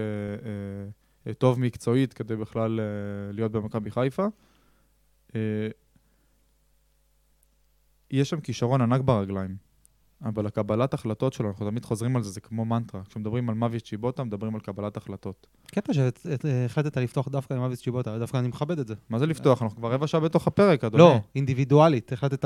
טוב 1.37 1.59
מקצועית 1.59 2.13
כדי 2.13 2.35
בכלל 2.35 2.79
להיות 3.33 3.51
במכבי 3.51 3.91
חיפה. 3.91 4.27
אה, 8.13 8.17
יש 8.17 8.29
שם 8.29 8.39
כישרון 8.39 8.81
ענק 8.81 9.01
ברגליים, 9.01 9.55
אבל 10.25 10.45
הקבלת 10.45 10.93
החלטות 10.93 11.33
שלו, 11.33 11.49
אנחנו 11.49 11.69
תמיד 11.69 11.85
חוזרים 11.85 12.15
על 12.15 12.23
זה, 12.23 12.29
זה 12.29 12.41
כמו 12.41 12.65
מנטרה. 12.65 13.01
כשמדברים 13.09 13.49
על 13.49 13.55
מוות 13.55 13.81
צ'יבוטה, 13.81 14.23
מדברים 14.23 14.55
על 14.55 14.61
קבלת 14.61 14.97
החלטות. 14.97 15.47
קטע 15.67 15.93
שהחלטת 15.93 16.97
לפתוח 16.97 17.27
דווקא 17.27 17.53
עם 17.53 17.61
אביס 17.61 17.81
צ'יבוטה, 17.81 18.19
דווקא 18.19 18.37
אני 18.37 18.47
מכבד 18.47 18.79
את 18.79 18.87
זה. 18.87 18.93
מה 19.09 19.19
זה 19.19 19.25
לפתוח? 19.25 19.61
אנחנו 19.61 19.77
כבר 19.77 19.93
רבע 19.93 20.07
שעה 20.07 20.19
בתוך 20.19 20.47
הפרק, 20.47 20.83
אדוני. 20.83 21.03
לא, 21.03 21.19
אינדיבידואלית, 21.35 22.13
החלטת 22.13 22.45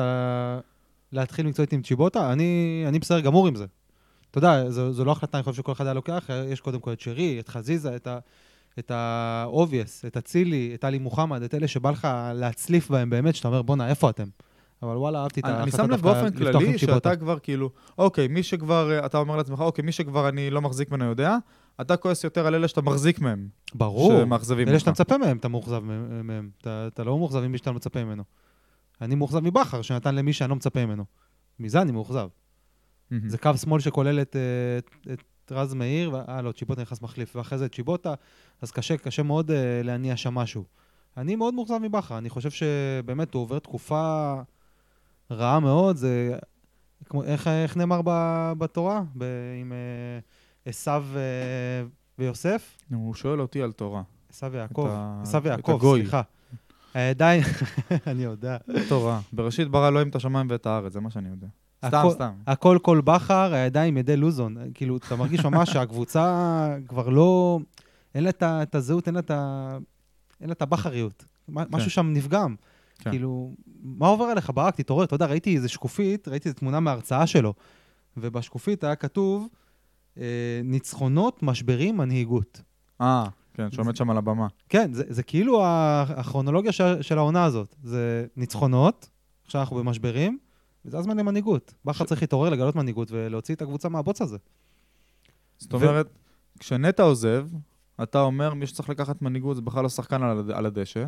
להתחיל 1.11 1.47
מקצועית 1.47 1.73
עם 1.73 1.81
צ'יבוטה, 1.81 2.33
אני 2.33 2.83
אני 2.87 2.99
בסדר 2.99 3.19
גמור 3.19 3.47
עם 3.47 3.55
זה. 3.55 3.65
אתה 4.31 4.37
יודע, 4.37 4.69
זו, 4.69 4.91
זו 4.93 5.05
לא 5.05 5.11
החלטה, 5.11 5.37
אני 5.37 5.43
חושב 5.43 5.57
שכל 5.57 5.71
אחד 5.71 5.85
היה 5.85 5.93
לוקח, 5.93 6.29
יש 6.51 6.61
קודם 6.61 6.79
כל 6.79 6.93
את 6.93 6.99
שרי, 6.99 7.39
את 7.39 7.49
חזיזה, 7.49 7.95
את 7.95 8.07
ה... 8.07 8.19
את 8.79 8.91
ה-obvious, 8.91 10.07
את 10.07 10.17
אצילי, 10.17 10.71
את 10.73 10.83
עלי 10.83 10.99
מוחמד, 10.99 11.41
את 11.43 11.53
אלה 11.55 11.67
שבא 11.67 11.91
לך 11.91 12.07
להצליף 12.33 12.89
בהם 12.89 13.09
באמת, 13.09 13.35
שאתה 13.35 13.47
אומר, 13.47 13.61
בואנה, 13.61 13.89
איפה 13.89 14.09
אתם? 14.09 14.27
אבל 14.83 14.97
וואלה, 14.97 15.21
אהבתי 15.21 15.39
את 15.39 15.45
אני 15.45 15.53
ההחלטה 15.53 15.77
שם 15.77 15.83
לב 15.83 15.89
דווקא 15.89 16.07
באופן 16.07 16.25
לפתוח 16.25 16.61
עם 16.61 16.67
כללי, 16.67 16.79
צ'יבוטה. 16.79 16.95
שאתה 16.95 17.15
כבר 17.15 17.39
כאילו, 17.39 17.69
אוקיי, 17.97 18.27
מי 18.27 18.43
שכבר, 18.43 18.91
אה, 18.91 19.05
אתה 19.05 19.17
אומר 19.17 19.35
לעצמך, 19.35 19.59
אוקיי, 19.59 19.83
מי 19.83 19.91
שכבר 19.91 20.29
אני 20.29 20.49
לא 20.49 20.61
מחזיק 20.61 20.91
ממנו 20.91 21.05
יודע, 21.05 21.37
אתה 21.81 21.97
כועס 21.97 22.23
יותר 22.23 22.47
על 22.47 22.55
אלה 22.55 22.67
שאתה 22.67 22.81
מחזיק 22.81 23.19
מהם. 23.19 23.47
ברור. 23.75 24.11
שמאכזבים 24.21 24.67
אלה. 24.67 24.79
שאתה 24.79 24.91
מצפה 24.91 25.17
מהם, 25.17 25.37
אתה 25.37 25.47
מאוכזב 25.47 25.79
מהם. 26.23 26.49
אתה, 26.61 26.87
אתה 26.93 27.03
לא 27.03 27.17
מאוכזב 27.17 27.39
ממי 27.39 27.57
שאתה 27.57 27.71
מצפה 27.71 28.03
ממנו. 28.03 28.23
אני 29.01 29.15
מאוכזב 29.15 29.39
מבכר, 29.39 29.81
שנתן 29.81 30.15
למי 30.15 30.33
שאני 30.33 30.49
לא 30.49 30.55
מצפה 30.55 30.85
ממנו. 30.85 31.03
מזה 31.59 31.81
אני 31.81 31.91
מאוכזב. 31.91 32.27
זה 33.27 33.37
קו 33.37 33.57
שמאל 33.57 33.81
שכולל 33.81 34.21
את, 34.21 34.35
אה, 34.35 34.77
את, 34.77 35.13
את 35.13 35.51
רז 35.51 35.73
מאיר, 35.73 36.15
אה, 36.29 36.41
לא, 36.41 36.51
צ'יבוטה 36.51 36.81
נכנס 36.81 37.01
מחליף, 37.01 37.35
ואחרי 37.35 37.57
זה 37.57 37.69
צ'יבוטה, 37.69 38.13
אז 38.61 38.71
קשה, 38.71 38.97
קשה 38.97 39.23
מאוד 39.23 39.51
אה, 39.51 39.81
להניע 39.83 40.17
שם 40.17 40.33
משהו. 40.33 40.63
אני 41.17 41.35
מאוד 41.35 41.53
מאוכזב 41.53 41.77
מבכר, 41.77 42.17
אני 42.17 42.29
חושב 42.29 42.49
שבאמת 42.51 43.33
הוא 43.33 43.41
עובר 43.41 43.59
תקופה 43.59 44.33
רעה 45.31 45.59
מאוד, 45.59 45.95
זה... 45.95 46.37
כמו, 47.09 47.23
איך, 47.23 47.47
איך 47.47 47.77
נאמר 47.77 48.01
ב, 48.05 48.09
בתורה? 48.57 49.01
ב, 49.15 49.23
עם 49.61 49.71
אה, 49.71 50.19
עשיו 50.65 51.05
אה, 51.15 51.85
ויוסף? 52.19 52.77
נו, 52.89 52.97
הוא 52.97 53.13
שואל 53.13 53.41
אותי 53.41 53.61
על 53.61 53.71
תורה. 53.71 54.01
עשיו 54.29 54.51
ויעקב. 54.51 54.89
את 55.23 55.43
ויעקב. 55.43 55.79
סליחה. 55.93 56.21
הידיים, 56.93 57.43
אני 58.07 58.23
יודע. 58.23 58.57
תורה. 58.89 59.19
בראשית 59.33 59.67
ברא 59.67 59.87
אלוהים 59.87 60.09
את 60.09 60.15
השמיים 60.15 60.47
ואת 60.49 60.65
הארץ, 60.65 60.93
זה 60.93 60.99
מה 60.99 61.09
שאני 61.09 61.29
יודע. 61.29 61.47
סתם, 61.85 62.03
סתם. 62.09 62.31
הכל 62.47 62.77
כל 62.81 63.01
בכר, 63.01 63.53
הידיים 63.53 63.97
ידי 63.97 64.17
לוזון. 64.17 64.57
כאילו, 64.73 64.97
אתה 64.97 65.15
מרגיש 65.15 65.45
ממש 65.45 65.69
שהקבוצה 65.73 66.75
כבר 66.87 67.09
לא... 67.09 67.59
אין 68.15 68.23
לה 68.23 68.29
את 68.41 68.75
הזהות, 68.75 69.07
אין 69.07 69.15
לה 70.41 70.51
את 70.51 70.61
הבכריות. 70.61 71.25
משהו 71.47 71.91
שם 71.91 72.13
נפגם. 72.13 72.55
כן. 72.99 73.09
כאילו, 73.09 73.53
מה 73.83 74.07
עובר 74.07 74.23
עליך, 74.25 74.51
ברק? 74.53 74.75
תתעורר. 74.75 75.03
אתה 75.03 75.15
יודע, 75.15 75.25
ראיתי 75.25 75.55
איזה 75.55 75.67
שקופית, 75.69 76.27
ראיתי 76.27 76.49
איזו 76.49 76.59
תמונה 76.59 76.79
מההרצאה 76.79 77.27
שלו, 77.27 77.53
ובשקופית 78.17 78.83
היה 78.83 78.95
כתוב, 78.95 79.47
אה, 80.17 80.23
ניצחונות, 80.63 81.43
משברים, 81.43 81.97
מנהיגות. 81.97 82.61
אה, 83.01 83.25
כן, 83.53 83.71
שעומד 83.71 83.95
שם 83.95 84.09
על 84.09 84.17
הבמה. 84.17 84.47
כן, 84.69 84.93
זה, 84.93 85.03
זה 85.07 85.23
כאילו 85.23 85.63
ה- 85.63 86.01
הכרונולוגיה 86.07 86.71
של, 86.71 87.01
של 87.01 87.17
העונה 87.17 87.43
הזאת. 87.43 87.75
זה 87.83 88.25
ניצחונות, 88.37 89.09
עכשיו 89.45 89.61
אנחנו 89.61 89.75
במשברים, 89.75 90.37
וזה 90.85 90.97
הזמן 90.97 91.17
למנהיגות. 91.17 91.73
בכר 91.85 92.05
צריך 92.05 92.21
להתעורר, 92.21 92.49
לגלות 92.49 92.75
מנהיגות 92.75 93.11
ולהוציא 93.11 93.55
את 93.55 93.61
הקבוצה 93.61 93.89
מהבוץ 93.89 94.21
הזה. 94.21 94.37
זאת 95.57 95.73
אומרת, 95.73 96.07
כשנטע 96.59 97.03
עוזב, 97.03 97.47
אתה 98.03 98.21
אומר, 98.21 98.53
מי 98.53 98.67
שצריך 98.67 98.89
לקחת 98.89 99.21
מנהיגות 99.21 99.55
זה 99.55 99.61
בכלל 99.61 99.83
לא 99.83 99.89
שחקן 99.89 100.23
על 100.23 100.51
על 100.53 100.65
הדשא, 100.65 101.05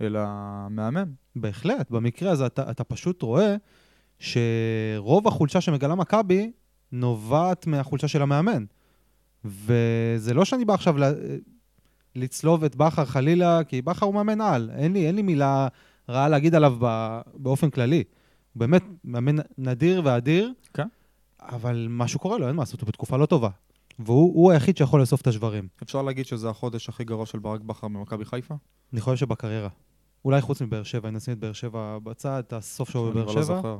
אלא 0.00 0.20
מאמן. 0.70 1.10
בהחלט, 1.36 1.90
במקרה 1.90 2.30
הזה 2.30 2.46
אתה, 2.46 2.70
אתה 2.70 2.84
פשוט 2.84 3.22
רואה 3.22 3.56
שרוב 4.18 5.28
החולשה 5.28 5.60
שמגלה 5.60 5.94
מכבי 5.94 6.52
נובעת 6.92 7.66
מהחולשה 7.66 8.08
של 8.08 8.22
המאמן. 8.22 8.64
וזה 9.44 10.34
לא 10.34 10.44
שאני 10.44 10.64
בא 10.64 10.74
עכשיו 10.74 10.98
ל... 10.98 11.02
לצלוב 12.14 12.64
את 12.64 12.76
בכר 12.76 13.04
חלילה, 13.04 13.64
כי 13.64 13.82
בכר 13.82 14.06
הוא 14.06 14.14
מאמן 14.14 14.40
על. 14.40 14.70
אין 14.74 14.92
לי, 14.92 15.06
אין 15.06 15.16
לי 15.16 15.22
מילה 15.22 15.68
רעה 16.08 16.28
להגיד 16.28 16.54
עליו 16.54 16.76
ב... 16.80 17.20
באופן 17.34 17.70
כללי. 17.70 18.04
הוא 18.52 18.60
באמת 18.60 18.84
מאמן 19.04 19.36
נדיר 19.58 20.02
ואדיר, 20.04 20.52
כן. 20.74 20.88
אבל 21.40 21.86
משהו 21.90 22.20
קורה 22.20 22.38
לו, 22.38 22.48
אין 22.48 22.56
מה 22.56 22.62
לעשות, 22.62 22.80
הוא 22.80 22.86
בתקופה 22.88 23.16
לא 23.16 23.26
טובה. 23.26 23.48
והוא 23.98 24.34
הוא 24.34 24.52
היחיד 24.52 24.76
שיכול 24.76 25.00
לאסוף 25.00 25.20
את 25.20 25.26
השברים. 25.26 25.68
אפשר 25.82 26.02
להגיד 26.02 26.26
שזה 26.26 26.48
החודש 26.48 26.88
הכי 26.88 27.04
גרוע 27.04 27.26
של 27.26 27.38
ברק 27.38 27.60
בכר 27.60 27.88
במכבי 27.88 28.24
חיפה? 28.24 28.54
אני 28.92 29.00
חושב 29.00 29.16
שבקריירה. 29.16 29.68
אולי 30.24 30.40
חוץ 30.40 30.62
מבאר 30.62 30.82
שבע, 30.82 31.08
אם 31.08 31.16
נשים 31.16 31.34
את 31.34 31.38
באר 31.38 31.52
שבע 31.52 31.98
בצד, 32.02 32.42
את 32.46 32.52
הסוף 32.52 32.90
שלו 32.90 33.10
בבאר 33.10 33.24
לא 33.24 33.32
שבע. 33.32 33.42
זוכר. 33.42 33.78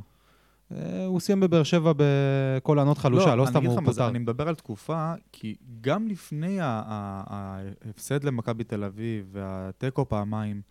אה, 0.73 1.07
הוא 1.07 1.21
סיים 1.21 1.41
בבאר 1.41 1.63
שבע 1.63 1.93
בכל 1.97 2.79
הענות 2.79 2.99
חלושה, 2.99 3.35
לא 3.35 3.43
אני 3.43 3.51
סתם 3.51 3.67
הוא 3.67 3.81
פוטר. 3.85 4.09
אני 4.09 4.19
מדבר 4.19 4.49
על 4.49 4.55
תקופה, 4.55 5.13
כי 5.33 5.57
גם 5.81 6.09
לפני 6.09 6.59
ההפסד 6.61 8.25
למכבי 8.25 8.65
תל 8.65 8.85
אביב 8.85 9.29
והתיקו 9.33 10.09
פעמיים, 10.09 10.63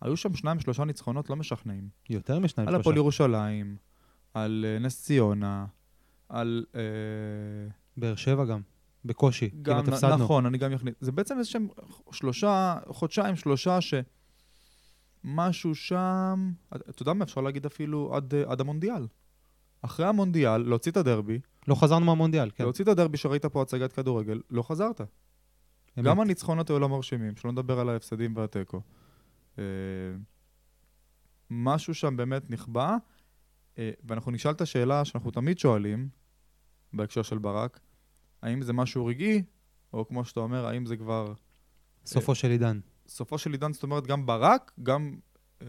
היו 0.00 0.16
שם 0.16 0.36
שניים, 0.36 0.60
שלושה 0.60 0.84
ניצחונות 0.84 1.30
לא 1.30 1.36
משכנעים. 1.36 1.88
יותר 2.10 2.38
משניים, 2.38 2.68
על 2.68 2.74
שלושה. 2.74 2.80
הפועל 2.80 2.96
ירושלים, 2.96 3.76
על 4.34 4.64
אה, 4.68 4.78
נס 4.78 5.04
ציונה, 5.04 5.66
על... 6.28 6.64
אה, 6.74 6.80
באר 7.96 8.14
שבע 8.14 8.44
גם, 8.44 8.60
בקושי. 9.04 9.50
גם, 9.62 9.74
כמעט 9.74 9.88
הפסדנו. 9.88 10.24
נכון, 10.24 10.46
אני 10.46 10.58
גם 10.58 10.72
יכניס. 10.72 10.94
זה 11.00 11.12
בעצם 11.12 11.38
איזה 11.38 11.50
שהם 11.50 11.68
שלושה, 12.12 12.78
חודשיים, 12.88 13.36
שלושה, 13.36 13.80
שמשהו 15.22 15.74
שם, 15.74 16.52
אתה 16.74 17.02
יודע 17.02 17.12
מה, 17.12 17.24
אפשר 17.24 17.40
להגיד 17.40 17.66
אפילו 17.66 18.14
עד, 18.14 18.34
אה, 18.34 18.42
עד 18.46 18.60
המונדיאל. 18.60 19.06
אחרי 19.82 20.06
המונדיאל, 20.06 20.58
להוציא 20.58 20.92
את 20.92 20.96
הדרבי, 20.96 21.40
לא 21.68 21.74
חזרנו 21.74 22.06
מהמונדיאל, 22.06 22.50
כן. 22.50 22.64
להוציא 22.64 22.84
את 22.84 22.88
הדרבי 22.88 23.16
שראית 23.16 23.46
פה 23.46 23.62
הצגת 23.62 23.92
כדורגל, 23.92 24.40
לא 24.50 24.62
חזרת. 24.62 25.00
אמת. 25.00 26.06
גם 26.06 26.20
הניצחונות 26.20 26.70
היו 26.70 26.78
לא 26.78 26.88
מרשימים, 26.88 27.36
שלא 27.36 27.52
נדבר 27.52 27.80
על 27.80 27.88
ההפסדים 27.88 28.36
והתיקו. 28.36 28.80
אה, 29.58 29.64
משהו 31.50 31.94
שם 31.94 32.16
באמת 32.16 32.50
נכבה, 32.50 32.96
אה, 33.78 33.90
ואנחנו 34.04 34.32
נשאל 34.32 34.50
את 34.50 34.60
השאלה 34.60 35.04
שאנחנו 35.04 35.30
תמיד 35.30 35.58
שואלים, 35.58 36.08
בהקשר 36.92 37.22
של 37.22 37.38
ברק, 37.38 37.80
האם 38.42 38.62
זה 38.62 38.72
משהו 38.72 39.06
רגעי, 39.06 39.42
או 39.92 40.08
כמו 40.08 40.24
שאתה 40.24 40.40
אומר, 40.40 40.66
האם 40.66 40.86
זה 40.86 40.96
כבר 40.96 41.32
סופו 42.06 42.34
של 42.34 42.50
עידן. 42.50 42.80
סופו 43.08 43.38
של 43.38 43.52
עידן, 43.52 43.72
זאת 43.72 43.82
אומרת, 43.82 44.06
גם 44.06 44.26
ברק, 44.26 44.72
גם 44.82 45.14
אה, 45.62 45.66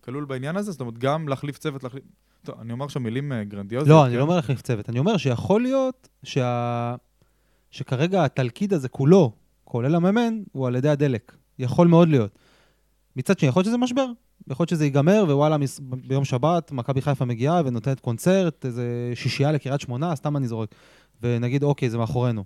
כלול 0.00 0.24
בעניין 0.24 0.56
הזה, 0.56 0.72
זאת 0.72 0.80
אומרת, 0.80 0.98
גם 0.98 1.28
להחליף 1.28 1.58
צוות, 1.58 1.82
להחליף... 1.84 2.04
טוב, 2.44 2.54
אני 2.60 2.72
אומר 2.72 2.88
שם 2.88 3.02
מילים 3.02 3.32
אה, 3.32 3.44
גרנדיוזיות. 3.44 3.88
לא, 3.88 4.04
אני 4.04 4.12
כן? 4.12 4.18
לא 4.18 4.22
אומר 4.22 4.36
להחליף 4.36 4.62
צוות. 4.62 4.88
אני 4.88 4.98
אומר 4.98 5.16
שיכול 5.16 5.62
להיות 5.62 6.08
שה... 6.22 6.94
שכרגע 7.70 8.24
התלכיד 8.24 8.72
הזה 8.72 8.88
כולו, 8.88 9.32
כולל 9.64 9.94
המאמן, 9.94 10.42
הוא 10.52 10.66
על 10.66 10.76
ידי 10.76 10.88
הדלק. 10.88 11.36
יכול 11.58 11.86
מאוד 11.86 12.08
להיות. 12.08 12.38
מצד 13.16 13.38
שני, 13.38 13.48
יכול 13.48 13.60
להיות 13.60 13.66
שזה 13.66 13.76
משבר. 13.76 14.06
יכול 14.48 14.64
להיות 14.64 14.68
שזה 14.70 14.84
ייגמר, 14.84 15.24
ווואלה, 15.26 15.56
מס- 15.58 15.80
ביום 15.80 16.24
שבת, 16.24 16.72
מכבי 16.72 17.00
חיפה 17.02 17.24
מגיעה 17.24 17.62
ונותנת 17.64 18.00
קונצרט, 18.00 18.66
איזה 18.66 19.12
שישייה 19.14 19.52
לקריית 19.52 19.80
שמונה, 19.80 20.16
סתם 20.16 20.36
אני 20.36 20.48
זורק. 20.48 20.74
ונגיד, 21.22 21.62
אוקיי, 21.62 21.90
זה 21.90 21.98
מאחורינו. 21.98 22.44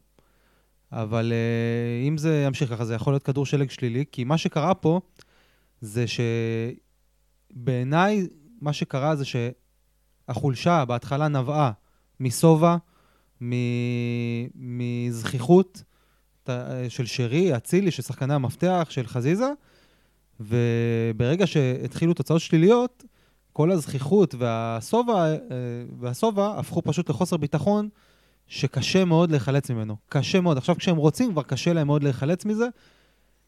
אבל 0.93 1.33
uh, 1.33 2.09
אם 2.09 2.19
זה 2.19 2.45
ימשיך 2.47 2.71
ככה, 2.71 2.85
זה 2.85 2.95
יכול 2.95 3.13
להיות 3.13 3.23
כדור 3.23 3.47
שלג 3.47 3.71
שלילי, 3.71 4.05
כי 4.13 4.25
מה 4.25 4.39
שקרה 4.39 4.75
פה 4.75 5.01
זה 5.81 6.05
שבעיניי, 7.53 8.27
מה 8.61 8.73
שקרה 8.73 9.17
זה 9.17 9.25
שהחולשה 9.25 10.85
בהתחלה 10.85 11.29
נבעה 11.29 11.73
משובע, 12.21 12.77
מזכיחות 14.55 15.83
ת- 16.43 16.51
של 16.89 17.07
שרי, 17.07 17.57
אצילי, 17.57 17.91
של 17.91 18.03
שחקני 18.03 18.35
המפתח, 18.35 18.87
של 18.91 19.07
חזיזה, 19.07 19.51
וברגע 20.41 21.47
שהתחילו 21.47 22.15
תוצאות 22.15 22.41
שליליות, 22.41 23.05
כל 23.53 23.71
הזכיחות 23.71 24.35
והשובע, 24.39 25.35
אה, 26.39 26.59
הפכו 26.59 26.83
פשוט 26.83 27.11
לחוסר 27.11 27.37
ביטחון 27.37 27.89
שקשה 28.49 29.05
מאוד 29.05 29.31
להיחלץ 29.31 29.71
ממנו. 29.71 29.97
קשה 30.09 30.41
מאוד. 30.41 30.57
עכשיו 30.57 30.77
כשהם 30.77 30.97
רוצים, 30.97 31.33
כבר 31.33 31.43
קשה 31.43 31.73
להם 31.73 31.87
מאוד 31.87 32.03
להיחלץ 32.03 32.45
מזה, 32.45 32.67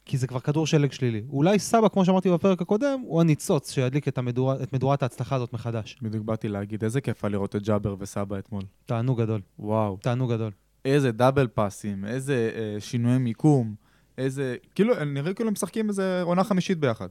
כי 0.04 0.16
זה 0.18 0.26
כבר 0.26 0.40
כדור 0.40 0.66
שלג 0.66 0.92
שלילי. 0.92 1.22
אולי 1.30 1.58
סבא, 1.58 1.88
כמו 1.88 2.04
שאמרתי 2.04 2.30
בפרק 2.30 2.62
הקודם, 2.62 3.00
הוא 3.04 3.20
הניצוץ 3.20 3.72
שידליק 3.72 4.08
את, 4.08 4.18
המדורה, 4.18 4.62
את 4.62 4.72
מדורת 4.72 5.02
ההצלחה 5.02 5.36
הזאת 5.36 5.52
מחדש. 5.52 5.98
בדיוק 6.02 6.24
באתי 6.24 6.48
להגיד, 6.48 6.84
איזה 6.84 7.00
כיף 7.00 7.24
היה 7.24 7.30
לראות 7.30 7.56
את 7.56 7.62
ג'אבר 7.62 7.96
וסבא 7.98 8.38
אתמול. 8.38 8.62
תענוג 8.86 9.20
גדול. 9.20 9.40
וואו. 9.58 9.98
תענוג 10.02 10.32
גדול. 10.32 10.50
איזה 10.84 11.12
דאבל 11.12 11.46
פאסים, 11.46 12.04
איזה 12.04 12.50
אה, 12.54 12.80
שינויי 12.80 13.18
מיקום, 13.18 13.74
איזה... 14.18 14.56
כאילו, 14.74 15.04
נראה 15.04 15.34
כאילו 15.34 15.48
הם 15.48 15.52
משחקים 15.52 15.88
איזה 15.88 16.22
עונה 16.22 16.44
חמישית 16.44 16.78
ביחד. 16.78 17.08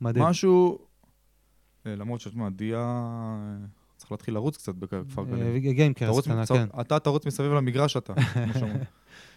מדהים. 0.00 0.24
משהו... 0.24 0.78
אה, 1.86 1.96
למרות 1.96 2.20
שתשמע, 2.20 2.48
דיה... 2.48 3.36
צריך 4.08 4.12
להתחיל 4.12 4.34
לרוץ 4.34 4.56
קצת 4.56 4.74
בכפר 4.74 5.24
גלים. 5.24 5.42
אה, 5.42 5.58
גיימקרס 5.58 6.08
תרוץ 6.10 6.24
קטנה, 6.24 6.46
כן. 6.46 6.66
אתה 6.80 6.98
תרוץ 6.98 7.26
מסביב 7.26 7.52
למגרש 7.52 7.96
אתה. 7.96 8.12
אתה 8.16 8.44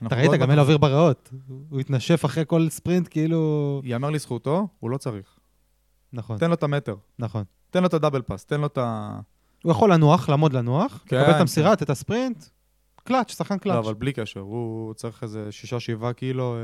אנחנו 0.01 0.17
ראית, 0.17 0.31
גם 0.41 0.49
אין 0.49 0.57
לו 0.57 0.63
אוויר 0.63 0.77
בריאות. 0.77 1.29
הוא 1.69 1.79
התנשף 1.79 2.25
אחרי 2.25 2.43
כל 2.47 2.69
ספרינט, 2.69 3.07
כאילו... 3.11 3.81
יאמר 3.83 4.09
לזכותו, 4.09 4.67
הוא 4.79 4.89
לא 4.89 4.97
צריך. 4.97 5.39
נכון, 6.13 6.37
תן 6.37 6.47
לו 6.47 6.53
את 6.53 6.63
המטר. 6.63 6.95
נכון. 7.19 7.43
תן 7.69 7.81
לו 7.81 7.87
את 7.87 7.93
ה 7.93 7.97
double 7.97 8.21
pass, 8.21 8.45
תן 8.45 8.61
לו 8.61 8.67
את 8.67 8.77
ה... 8.77 9.19
הוא 9.63 9.71
יכול 9.71 9.93
לנוח, 9.93 10.29
לעמוד 10.29 10.53
לנוח, 10.53 11.03
כן, 11.05 11.15
לקבל 11.15 11.29
את 11.29 11.35
כן. 11.35 11.41
המסירה, 11.41 11.73
את 11.73 11.89
הספרינט, 11.89 12.45
קלאץ', 13.03 13.31
שחקן 13.31 13.55
לא, 13.55 13.59
קלאץ'. 13.59 13.85
אבל 13.85 13.93
בלי 13.93 14.13
קשר, 14.13 14.39
הוא 14.39 14.93
צריך 14.93 15.23
איזה 15.23 15.51
שישה, 15.51 15.79
שבעה 15.79 16.13
קילו 16.13 16.55
אה, 16.55 16.59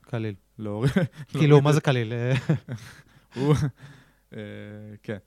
קליל. 0.00 0.34
להוריד. 0.58 0.92
כאילו, 1.28 1.60
מה 1.60 1.72
זה 1.72 1.80
קליל? 1.80 2.12
הוא... 3.36 3.54
אה, 4.32 4.40
כן. 5.02 5.18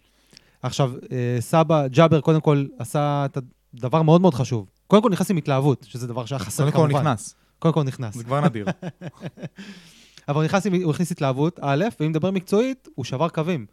עכשיו, 0.64 0.92
אה, 1.12 1.38
סבא, 1.40 1.88
ג'אבר 1.88 2.22
קודם 2.22 2.42
כל 2.42 2.66
עשה 2.80 3.26
את 3.26 3.38
הדבר 3.74 4.02
מאוד 4.02 4.22
מאוד 4.22 4.34
חשוב. 4.34 4.70
קודם 4.88 5.04
כל 5.04 5.10
נכנס 5.10 5.32
עם 5.32 5.38
התלהבות, 5.38 5.86
שזה 5.90 6.08
דבר 6.08 6.26
שהיה 6.26 6.40
חסר 6.40 6.64
קודם 6.64 6.72
כמובן. 6.76 6.90
כל 6.92 6.98
הוא 6.98 7.02
נכנס, 7.02 7.36
קודם 7.60 7.74
כל 7.74 7.84
נכנס. 7.84 8.16
זה 8.16 8.24
כבר 8.24 8.42
נדיר. 8.42 8.66
אבל 10.28 10.36
הוא 10.36 10.44
נכנס 10.44 10.66
עם- 10.66 10.84
הוא 10.84 10.92
הכניס 10.92 11.12
התלהבות, 11.12 11.60
א', 11.62 11.86
ואם 12.00 12.10
נדבר 12.10 12.32
מקצועית, 12.32 12.88
הוא 12.96 13.06
שבר 13.06 13.30
קווים. 13.30 13.66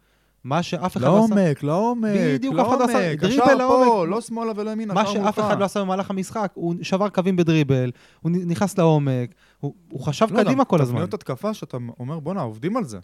מה 0.43 0.63
שאף 0.63 0.97
אחד 0.97 1.05
לא 1.05 1.23
עשה... 1.25 1.35
לעומק, 1.35 1.63
לעומק, 1.63 2.11
בדיוק, 2.33 2.55
אף 2.59 2.67
אחד 2.67 2.79
לא 2.79 2.83
עשה- 2.83 3.15
דריבל 3.15 3.53
לעומק. 3.57 3.87
פה, 3.87 4.05
לא 4.07 4.21
שמאלה 4.21 4.51
ולא 4.55 4.71
ימינה, 4.71 4.93
מה 4.93 5.07
שאף. 5.07 5.39
אחד 5.39 5.59
לא 5.59 5.65
עשה 5.65 5.81
במהלך 5.81 6.09
המשחק, 6.09 6.51
הוא 6.53 6.75
שבר 6.81 7.09
קווים 7.09 7.35
בדריבל, 7.35 7.91
הוא 8.21 8.31
נכנס 8.31 8.77
לעומק, 8.77 9.33
הוא, 9.59 9.73
חשב 10.01 10.27
לא, 10.31 10.43
קדימה 10.43 10.65
כל 10.65 10.81
הזמן. 10.81 10.93
תבניות 10.93 11.13
התקפה 11.13 11.53
שאתה 11.53 11.77
אומר, 11.99 12.19
בואנה, 12.19 12.41
עובדים 12.41 12.77
על 12.77 12.83
זה. 12.83 12.99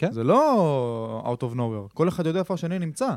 כן. 0.00 0.12
זה 0.12 0.24
לא 0.24 1.36
out 1.38 1.42
of 1.42 1.56
nowhere, 1.56 1.94
כל 1.94 2.08
אחד 2.08 2.26
יודע 2.26 2.38
איפה 2.38 2.54
השני 2.54 2.78
נמצא. 2.78 3.08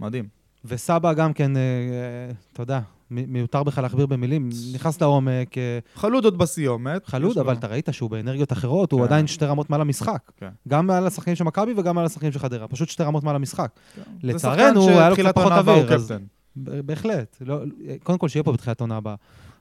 מדהים. 0.00 0.28
וסבא 0.64 1.12
גם 1.12 1.32
כן, 1.32 1.56
אה, 1.56 1.60
אה, 1.60 2.32
אתה 2.52 2.62
יודע, 2.62 2.80
מיותר 3.10 3.62
בכלל 3.62 3.84
להכביר 3.84 4.06
במילים, 4.06 4.48
נכנס 4.74 5.00
לעומק, 5.00 5.58
אה, 5.58 5.78
חלוד 5.94 6.24
עוד 6.24 6.38
בסיומת. 6.38 7.06
חלוד, 7.06 7.38
אבל 7.38 7.54
אתה 7.54 7.66
ראית 7.66 7.88
שהוא 7.92 8.10
באנרגיות 8.10 8.52
אחרות, 8.52 8.92
הוא 8.92 9.00
כן. 9.00 9.06
עדיין 9.06 9.26
שתי 9.26 9.44
רמות 9.44 9.70
מעל 9.70 9.80
המשחק. 9.80 10.30
כן. 10.36 10.48
גם 10.68 10.86
מעל 10.86 11.06
השחקנים 11.06 11.36
של 11.36 11.44
מכבי 11.44 11.74
וגם 11.76 11.94
מעל 11.94 12.06
השחקנים 12.06 12.32
של 12.32 12.38
חדרה, 12.38 12.68
פשוט 12.68 12.88
שתי 12.88 13.02
רמות 13.02 13.24
מעל 13.24 13.36
המשחק. 13.36 13.70
זה 13.96 14.02
לצערנו, 14.22 14.88
היה 14.88 15.10
לו 15.10 15.16
קצת 15.16 15.34
פחות 15.34 15.52
העונה 15.52 15.72
אוויר, 15.72 16.18
בהחלט. 16.56 17.36
לא, 17.40 17.58
קודם 18.02 18.18
כל, 18.18 18.28
שיהיה 18.28 18.42
פה 18.42 18.52
בתחילת 18.52 18.80
עונה 18.80 18.96
הבאה. 18.96 19.14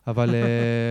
אבל 0.07 0.35
אה, 0.35 0.41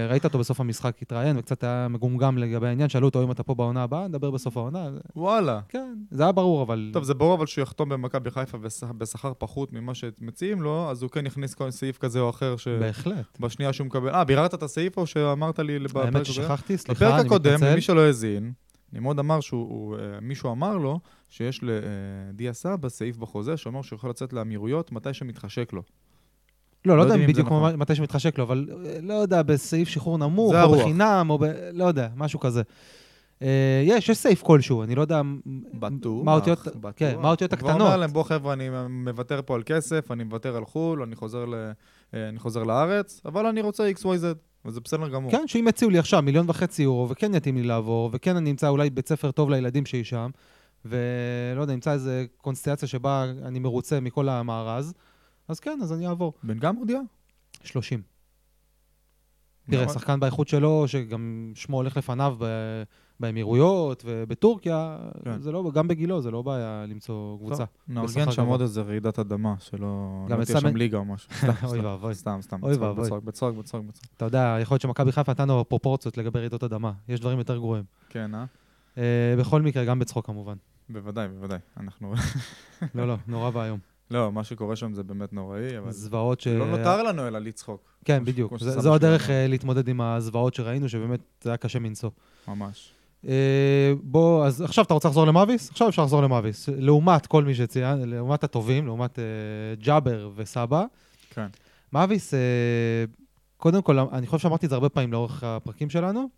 ראית 0.11 0.24
אותו 0.24 0.38
בסוף 0.38 0.61
המשחק 0.61 1.02
התראיין, 1.02 1.38
וקצת 1.38 1.64
היה 1.64 1.88
מגומגם 1.90 2.38
לגבי 2.38 2.66
העניין, 2.66 2.88
שאלו 2.88 3.07
אותו 3.07 3.24
אם 3.24 3.31
אתה 3.31 3.42
פה 3.42 3.55
בעונה 3.55 3.83
הבאה, 3.83 4.09
נדבר 4.09 4.31
בסוף 4.31 4.57
העונה. 4.57 4.88
וואלה. 5.16 5.61
כן, 5.68 5.94
זה 6.11 6.22
היה 6.22 6.33
ברור, 6.33 6.62
אבל... 6.62 6.90
טוב, 6.92 7.05
זה 7.05 7.14
ברור 7.14 7.35
אבל 7.35 7.46
שהוא 7.46 7.62
יחתום 7.62 7.88
במכבי 7.88 8.31
חיפה 8.31 8.59
בש- 8.59 8.85
בשכר 8.98 9.33
פחות 9.38 9.72
ממה 9.72 9.94
שמציעים 9.94 10.62
לו, 10.62 10.90
אז 10.90 11.02
הוא 11.02 11.11
כן 11.11 11.26
יכניס 11.26 11.55
כל 11.55 11.70
סעיף 11.70 11.98
כזה 11.98 12.20
או 12.20 12.31
אחר, 12.31 12.55
בהחלט. 12.81 13.37
שבשנייה 13.38 13.72
שהוא 13.72 13.87
מקבל... 13.87 14.11
אה, 14.11 14.24
ביררת 14.24 14.55
את 14.55 14.62
הסעיף 14.62 14.96
או 14.96 15.07
שאמרת 15.07 15.59
לי 15.59 15.79
בפרק 15.79 15.96
האמת 16.05 16.14
הקודם? 16.14 16.24
ששכחתי, 16.24 16.79
סליחה, 16.79 17.05
בפרק 17.05 17.20
אני 17.20 17.26
הקודם, 17.26 17.55
מתנצל. 17.55 17.72
למי 17.72 17.81
שלא 17.81 18.00
האזין, 18.00 18.52
נמרוד 18.92 19.18
אמר 19.18 19.40
שהוא, 19.40 19.68
הוא, 19.68 19.96
אה, 19.96 20.20
מישהו 20.22 20.52
אמר 20.52 20.76
לו 20.76 21.00
שיש 21.29 21.61
לדיה 21.62 22.52
סבא 22.52 22.88
סעיף 22.88 23.16
בחוזה 23.16 23.57
שאומר 23.57 23.83
שהוא 23.83 23.96
יכול 23.96 24.11
לצאת 24.11 24.33
לאמירויות 24.33 24.92
מתי 24.92 25.14
שמתחשק 25.14 25.72
לו. 25.72 25.83
לא, 26.87 26.96
לא 26.96 26.99
לא 26.99 27.03
יודע 27.03 27.25
אם 27.25 27.27
בדיוק 27.27 27.46
נכון. 27.46 27.77
מתי 27.77 27.94
שמתחשק 27.94 28.38
לו, 28.38 28.44
אבל 28.44 28.68
אה, 28.87 28.99
לא 29.03 29.14
יודע, 29.14 29.42
בסעיף 29.42 29.88
שחרור 29.88 30.18
נמוך, 30.18 30.53
או 30.53 30.59
הרוח. 30.59 30.81
בחינם, 30.81 31.27
או 31.31 31.38
ב... 31.38 31.44
לא 31.72 31.85
יודע, 31.85 32.09
משהו 32.16 32.40
כזה. 32.40 32.62
אה, 33.42 33.83
יש, 33.85 34.09
יש 34.09 34.18
סעיף 34.18 34.42
כלשהו, 34.42 34.83
אני 34.83 34.94
לא 34.94 35.01
יודע 35.01 35.22
בטוח, 35.75 36.25
מה 36.25 36.33
האותיות. 36.33 36.59
כן, 36.96 37.16
האותיות 37.22 37.53
והוא 37.53 37.70
אומר 37.70 37.85
הקטנות. 37.85 38.01
להם, 38.01 38.11
בוא 38.11 38.22
חבר'ה, 38.22 38.53
אני 38.53 38.68
מוותר 38.88 39.40
פה 39.46 39.55
על 39.55 39.62
כסף, 39.66 40.11
אני 40.11 40.25
מוותר 40.25 40.57
על 40.57 40.64
חו"ל, 40.64 41.03
אני 41.03 41.16
חוזר, 41.16 41.44
ל, 41.44 41.55
אה, 42.14 42.29
אני 42.29 42.38
חוזר 42.38 42.62
לארץ, 42.62 43.20
אבל 43.25 43.46
אני 43.46 43.61
רוצה 43.61 43.90
XYZ, 43.90 44.25
וזה 44.64 44.81
בסדר 44.81 45.09
גמור. 45.09 45.31
כן, 45.31 45.44
שאם 45.46 45.66
יציעו 45.68 45.90
לי 45.90 45.99
עכשיו 45.99 46.22
מיליון 46.22 46.51
וחצי 46.51 46.83
יורו, 46.83 47.09
וכן 47.09 47.35
יתאים 47.35 47.57
לי 47.57 47.62
לעבור, 47.62 48.11
וכן 48.12 48.37
אני 48.37 48.51
אמצא 48.51 48.68
אולי 48.68 48.90
בית 48.90 49.09
ספר 49.09 49.31
טוב 49.31 49.51
לילדים 49.51 49.87
שלי 49.87 50.05
שם, 50.05 50.31
ולא 50.85 51.61
יודע, 51.61 51.72
נמצא 51.72 51.92
איזה 51.92 52.25
קונסטלציה 52.37 52.88
שבה 52.88 53.25
אני 53.44 53.59
מרוצה 53.59 54.01
מכל 54.01 54.29
המארז, 54.29 54.94
אז 55.48 55.61
כן, 55.61 55.78
אז 55.82 55.92
אני 55.92 56.09
אעבור. 56.09 56.32
בן 56.42 56.59
גם 56.59 56.76
הודיע? 56.76 57.00
30. 57.64 58.02
תראה, 59.70 59.82
למה? 59.82 59.92
שחקן 59.92 60.20
באיכות 60.20 60.48
שלו, 60.48 60.88
שגם 60.88 61.52
שמו 61.54 61.76
הולך 61.76 61.96
לפניו 61.96 62.37
ב- 62.38 62.82
באמירויות 63.20 64.02
ובטורקיה, 64.06 64.98
כן. 65.24 65.40
זה 65.40 65.52
לא, 65.52 65.70
גם 65.74 65.88
בגילו, 65.88 66.22
זה 66.22 66.30
לא 66.30 66.42
בעיה 66.42 66.85
למצוא 66.88 67.38
קבוצה. 67.38 67.64
נארגן 67.88 68.30
שם. 68.30 68.46
עוד 68.46 68.61
איזה 68.61 68.82
רעידת 68.82 69.18
אדמה, 69.18 69.54
שלא 69.59 70.26
לא 70.28 70.44
תהיה 70.44 70.61
שם 70.61 70.76
ליגה 70.76 70.98
או 70.98 71.04
משהו. 71.04 71.30
אוי 71.68 71.80
ואבוי. 71.80 72.14
סתם, 72.14 72.38
סתם, 72.42 72.62
אוי 72.62 72.72
בצחוק, 72.72 72.87
ואבוי. 72.87 73.04
בצחוק, 73.04 73.24
בצחוק, 73.24 73.56
בצחוק, 73.56 73.85
בצחוק. 73.85 74.06
אתה 74.16 74.24
יודע, 74.24 74.56
יכול 74.61 74.74
להיות 74.74 74.82
שמכבי 74.82 75.12
חיפה 75.12 75.32
נתנו 75.32 75.68
פרופורציות 75.68 76.18
לגבי 76.18 76.38
רעידות 76.38 76.64
אדמה. 76.64 76.92
יש 77.09 77.20
דברים 77.20 77.38
יותר 77.38 77.56
גרועים. 77.56 77.85
כן, 78.09 78.35
אה? 78.35 78.44
אה, 78.98 79.35
בכל 79.38 79.62
מקרה, 79.62 79.85
גם 79.85 79.98
בצחוק 79.98 80.26
כמובן. 80.26 80.56
בוודאי, 80.88 81.28
בוודאי. 81.28 81.59
אנחנו... 81.80 82.14
לא, 82.94 83.09
לא, 83.09 83.16
נורא 83.26 83.50
ואיום. 83.54 83.78
לא, 84.11 84.33
מה 84.33 84.45
שקורה 84.45 84.77
שם 84.77 84.95
זה 84.95 85.03
באמת 85.03 85.33
נוראי, 85.33 85.79
אבל... 85.79 85.90
זוועות 85.90 86.40
ש... 86.40 86.47
לא 86.47 86.66
נותר 86.66 87.03
לנו 87.03 87.27
אלא 87.27 87.38
לצחוק, 87.38 87.81
כן, 88.05 88.25
בדיוק. 88.25 88.59
זו 88.59 88.95
הדרך. 88.95 89.31
אה, 89.31 89.47
להתמודד 89.47 89.88
עם 89.88 90.01
הזוועות 90.01 90.55
שראינו, 90.55 90.88
שבאמת 90.88 91.21
זה 91.42 91.51
היה 91.51 91.57
קשה 91.57 91.79
מנשוא. 91.79 92.11
ממש. 92.49 92.92
אה, 93.29 93.92
בוא, 94.03 94.47
אז 94.47 94.61
עכשיו 94.61 94.85
אתה 94.85 94.95
רוצה 94.95 95.09
לחזור 95.09 95.27
למאביס? 95.27 95.71
עכשיו 95.71 95.88
אפשר 95.88 96.03
לחזור 96.03 96.23
למאביס. 96.23 96.69
לעומת 96.69 97.27
כל 97.27 97.45
מי 97.45 97.55
שציין, 97.55 98.09
לעומת 98.09 98.45
הטובים, 98.45 98.87
לעומת 98.87 99.19
אה, 99.19 99.25
ג'אבר 99.81 100.31
וסבא. 100.37 100.85
כן. 101.31 101.47
מאביס, 101.92 102.35
קודם 103.57 103.83
כל, 103.83 103.99
אני 103.99 104.27
חושב 104.27 104.42
שאמרתי 104.42 104.66
את 104.66 104.71
זה 104.71 104.77
הרבה 104.77 104.88
פעמים 104.88 105.12
לאורך 105.12 105.45
הפרקים 105.45 105.90
שלנו. 105.90 106.29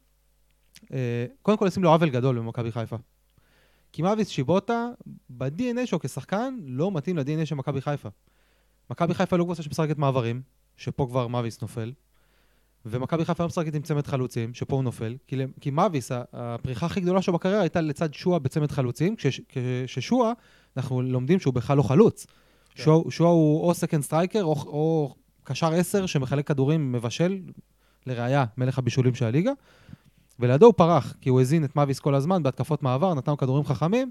אה, 0.93 1.27
קודם 1.43 1.59
כל, 1.59 1.65
עושים 1.65 1.83
לו 1.83 1.91
עוול 1.91 2.09
גדול 2.09 2.39
במכבי 2.39 2.73
חיפה. 2.73 2.97
כי 3.93 4.03
מאביס 4.03 4.29
צ'יבוטה, 4.29 4.89
ב-DNA 5.31 5.87
שלו 5.87 6.01
כשחקן, 6.01 6.57
לא 6.63 6.93
מתאים 6.93 7.19
ל-DNA 7.19 7.45
של 7.47 7.55
מכבי 7.55 7.81
חיפה. 7.81 8.09
מכבי 8.91 9.15
חיפה 9.15 9.37
לא 9.37 9.45
קבוצה 9.45 9.63
שמשחקת 9.63 9.99
מעברים, 9.99 10.43
שפה 10.77 11.07
כבר 11.11 11.27
מאביס 11.27 11.63
נופל. 11.63 11.93
ומכבי 12.87 13.25
חיפה 13.25 13.43
לא 13.43 13.49
משחקת 13.49 13.75
עם 13.75 13.83
צמד 13.83 14.07
חלוצים, 14.07 14.55
שפה 14.55 14.77
הוא 14.77 14.85
נופל. 14.85 15.17
כי, 15.27 15.37
כי 15.61 15.71
מאביס, 15.71 16.11
הפריחה 16.33 16.87
הכי 16.87 17.01
גדולה 17.01 17.23
שלו 17.23 17.35
בקריירה 17.35 17.61
הייתה 17.61 17.81
לצד 17.81 18.15
שועה 18.15 18.39
בצמד 18.39 18.71
חלוצים, 18.71 19.17
כש- 19.17 19.41
כששועה, 19.49 20.33
אנחנו 20.77 21.03
לומדים 21.03 21.41
שהוא 21.41 21.55
בכלל 21.55 21.77
לא 21.77 21.83
חלוץ. 21.83 22.27
כן. 22.75 22.83
שועה 23.11 23.31
הוא 23.31 23.61
או 23.69 23.75
second 23.75 24.03
striker, 24.03 24.45
או, 24.45 24.53
או 24.53 25.15
קשר 25.45 25.73
עשר 25.73 26.07
שמחלק 26.07 26.49
כדורים, 26.49 26.93
מבשל, 26.93 27.41
לראיה, 28.07 28.45
מלך 28.57 28.79
הבישולים 28.79 29.15
של 29.15 29.25
הליגה. 29.25 29.53
ולידו 30.39 30.67
הוא 30.67 30.75
פרח, 30.77 31.15
כי 31.21 31.29
הוא 31.29 31.41
הזין 31.41 31.65
את 31.65 31.77
מאביס 31.77 32.01
כל 32.01 32.15
הזמן 32.15 32.43
בהתקפות 32.43 32.83
מעבר, 32.83 33.15
נתן 33.15 33.31
לו 33.31 33.37
כדורים 33.37 33.65
חכמים, 33.65 34.11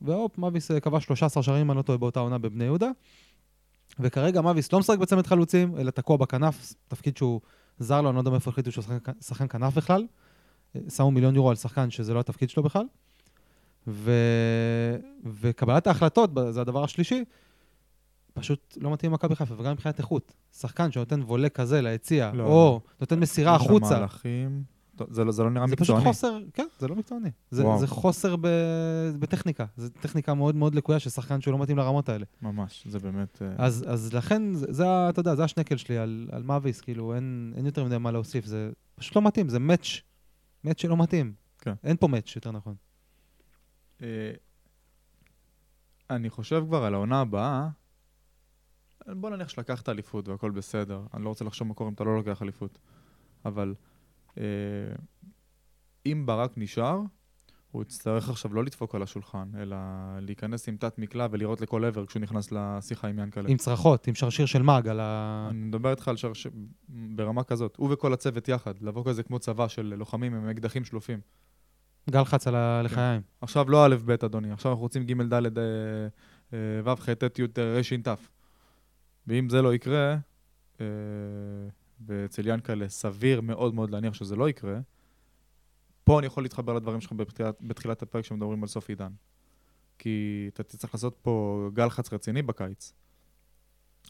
והופ, 0.00 0.38
מאביס 0.38 0.70
אה, 0.70 0.80
כבש 0.80 1.04
13 1.04 1.42
שערים, 1.42 1.60
אם 1.60 1.70
אני 1.70 1.76
לא 1.76 1.82
טועה, 1.82 1.98
באותה 1.98 2.20
עונה 2.20 2.38
בבני 2.38 2.64
יהודה. 2.64 2.90
וכרגע 4.00 4.40
מאביס 4.40 4.72
לא 4.72 4.78
משחק 4.78 4.98
בצמד 4.98 5.26
חלוצים, 5.26 5.76
אלא 5.78 5.90
תקוע 5.90 6.16
בכנף, 6.16 6.74
תפקיד 6.88 7.16
שהוא 7.16 7.40
זר 7.78 8.00
לו, 8.00 8.08
אני 8.08 8.14
לא 8.14 8.20
יודע 8.20 8.30
מאיפה 8.30 8.50
החליטו 8.50 8.72
שהוא 8.72 8.84
שחקן, 8.84 9.12
שחקן 9.20 9.48
כנף 9.48 9.74
בכלל. 9.74 10.06
שמו 10.88 11.10
מיליון 11.10 11.34
יורו 11.34 11.50
על 11.50 11.56
שחקן 11.56 11.90
שזה 11.90 12.14
לא 12.14 12.20
התפקיד 12.20 12.50
שלו 12.50 12.62
בכלל. 12.62 12.84
ו... 13.86 14.12
וקבלת 15.40 15.86
ההחלטות, 15.86 16.30
זה 16.50 16.60
הדבר 16.60 16.84
השלישי, 16.84 17.24
פשוט 18.34 18.78
לא 18.80 18.92
מתאים 18.92 19.10
למכבי 19.10 19.36
חיפה, 19.36 19.54
וגם 19.58 19.72
מבחינת 19.72 19.98
איכות. 19.98 20.32
שחקן 20.58 20.92
שנותן 20.92 21.22
וולה 21.22 21.48
כזה 21.48 21.82
ליציע, 21.82 22.30
לא, 22.34 22.44
או 22.44 22.80
נותן 23.00 23.20
מסירה 23.20 23.54
החוצה, 23.54 23.98
מהלכים. 23.98 24.73
זה 25.10 25.24
לא- 25.24 25.32
זה 25.32 25.42
לא 25.42 25.50
נראה 25.50 25.66
זה 25.66 25.76
פשוט 25.76 25.96
מקצועני. 25.96 26.04
חוסר, 26.04 26.38
כן, 26.52 26.66
זה 26.78 26.88
לא 26.88 26.96
מקצועני. 26.96 27.30
זה, 27.50 27.64
וואו. 27.64 27.78
זה 27.78 27.86
חוסר 27.86 28.36
ב, 28.36 28.46
בטכניקה. 29.18 29.64
זו 29.76 29.88
טכניקה 29.88 30.34
מאוד 30.34 30.54
מאוד 30.56 30.74
לקויה 30.74 30.98
של 30.98 31.10
שחקן 31.10 31.40
שהוא 31.40 31.52
לא 31.52 31.58
מתאים 31.58 31.76
לרמות 31.78 32.08
האלה. 32.08 32.24
ממש, 32.42 32.86
זה 32.90 32.98
באמת... 32.98 33.42
אה, 33.42 33.48
אז, 33.58 33.84
אז 33.88 34.12
לכן, 34.12 34.54
זה, 34.54 34.66
זה, 34.70 34.84
אתה 35.08 35.20
יודע, 35.20 35.34
זה 35.34 35.44
השנקל 35.44 35.76
שלי 35.76 35.98
על, 35.98 36.28
על 36.32 36.42
מאביס, 36.42 36.80
כאילו, 36.80 37.14
אין, 37.14 37.52
אין 37.56 37.66
יותר 37.66 37.84
מדי 37.84 37.98
מה 37.98 38.10
להוסיף. 38.10 38.44
זה 38.44 38.70
פשוט 38.94 39.16
לא 39.16 39.22
מתאים, 39.22 39.48
זה 39.48 39.58
מאץ', 39.58 40.00
מאץ' 40.64 40.80
שלא 40.80 40.96
מתאים. 40.96 41.32
כן. 41.58 41.74
אין 41.84 41.96
פה 41.96 42.08
מאץ', 42.08 42.36
יותר 42.36 42.50
נכון. 42.50 42.74
אה, 44.02 44.32
אני 46.10 46.30
חושב 46.30 46.64
כבר 46.68 46.84
על 46.84 46.94
העונה 46.94 47.20
הבאה, 47.20 47.68
בוא 49.08 49.30
נניח 49.30 49.48
שלקחת 49.48 49.88
אליפות 49.88 50.28
והכל 50.28 50.50
בסדר, 50.50 51.00
אני 51.14 51.24
לא 51.24 51.28
רוצה 51.28 51.44
לחשוב 51.44 51.68
מה 51.68 51.74
קורה 51.74 51.88
אם 51.90 51.94
אתה 51.94 52.04
לא 52.04 52.16
לוקח 52.16 52.42
אליפות, 52.42 52.78
אבל 53.44 53.74
אם 56.06 56.22
ברק 56.26 56.52
נשאר, 56.56 57.00
הוא 57.74 57.82
יצטרך 57.82 58.28
עכשיו 58.28 58.54
לא 58.54 58.64
לדפוק 58.64 58.94
על 58.94 59.02
השולחן, 59.02 59.48
אלא 59.58 59.76
להיכנס 60.20 60.68
עם 60.68 60.76
תת 60.76 60.98
מקלע 60.98 61.26
ולראות 61.30 61.60
לכל 61.60 61.84
עבר 61.84 62.06
כשהוא 62.06 62.22
נכנס 62.22 62.52
לשיחה 62.52 63.08
עם 63.08 63.18
ינקלה. 63.18 63.48
עם 63.48 63.56
צרחות, 63.56 64.06
עם 64.06 64.14
שרשיר 64.14 64.46
של 64.46 64.62
מאג 64.62 64.88
על 64.88 65.00
ה... 65.00 65.46
אני 65.50 65.58
מדבר 65.58 65.90
איתך 65.90 66.08
על 66.08 66.16
שרש... 66.16 66.46
ברמה 66.88 67.44
כזאת, 67.44 67.76
הוא 67.76 67.92
וכל 67.92 68.12
הצוות 68.12 68.48
יחד, 68.48 68.74
לבוא 68.80 69.04
כזה 69.04 69.22
כמו 69.22 69.38
צבא 69.38 69.68
של 69.68 69.94
לוחמים 69.96 70.34
עם 70.34 70.48
אקדחים 70.48 70.84
שלופים. 70.84 71.20
גל 72.10 72.24
חץ 72.24 72.46
על 72.46 72.54
הלחיים. 72.54 73.22
עכשיו 73.40 73.70
לא 73.70 73.86
א' 73.86 73.96
ב' 74.04 74.10
אדוני, 74.10 74.52
עכשיו 74.52 74.72
אנחנו 74.72 74.82
רוצים 74.82 75.04
ג' 75.04 75.22
ד' 75.22 75.34
אה, 75.34 75.42
אה, 76.52 76.58
ו' 76.84 76.96
ח' 76.96 77.08
ט' 77.08 77.38
י' 77.38 77.60
ר' 77.78 77.82
ש' 77.82 77.92
ת'. 77.92 78.08
ואם 79.26 79.48
זה 79.48 79.62
לא 79.62 79.74
יקרה, 79.74 80.16
אה, 80.80 80.86
ואצל 82.06 82.46
ינקלה 82.46 82.88
סביר 82.88 83.40
מאוד 83.40 83.74
מאוד 83.74 83.90
להניח 83.90 84.14
שזה 84.14 84.36
לא 84.36 84.48
יקרה, 84.48 84.80
פה 86.04 86.18
אני 86.18 86.26
יכול 86.26 86.42
להתחבר 86.42 86.72
לדברים 86.72 87.00
שלך 87.00 87.12
בתחילת, 87.12 87.56
בתחילת 87.60 88.02
הפרק 88.02 88.24
שמדברים 88.24 88.62
על 88.62 88.68
סוף 88.68 88.88
עידן. 88.88 89.12
כי 89.98 90.46
אתה 90.52 90.62
תצטרך 90.62 90.94
לעשות 90.94 91.16
פה 91.22 91.68
גל 91.74 91.88
חץ 91.88 92.12
רציני 92.12 92.42
בקיץ. 92.42 92.92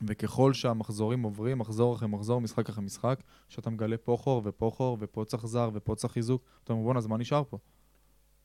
וככל 0.07 0.53
שהמחזורים 0.53 1.23
עוברים, 1.23 1.59
מחזור 1.59 1.97
אחרי 1.97 2.09
מחזור, 2.09 2.41
משחק 2.41 2.69
אחרי 2.69 2.85
משחק, 2.85 3.23
שאתה 3.49 3.71
מגלה 3.71 3.97
פה 3.97 4.17
חור 4.21 4.43
ופה 4.45 4.71
חור, 4.75 4.97
ופה 5.01 5.25
צריך 5.25 5.47
זר 5.47 5.71
ופה 5.75 5.95
צריך 5.95 6.13
חיזוק, 6.13 6.43
אתה 6.65 6.73
אומר, 6.73 6.85
בואנה, 6.85 6.99
אז 6.99 7.07
מה 7.07 7.17
נשאר 7.17 7.43
פה? 7.45 7.59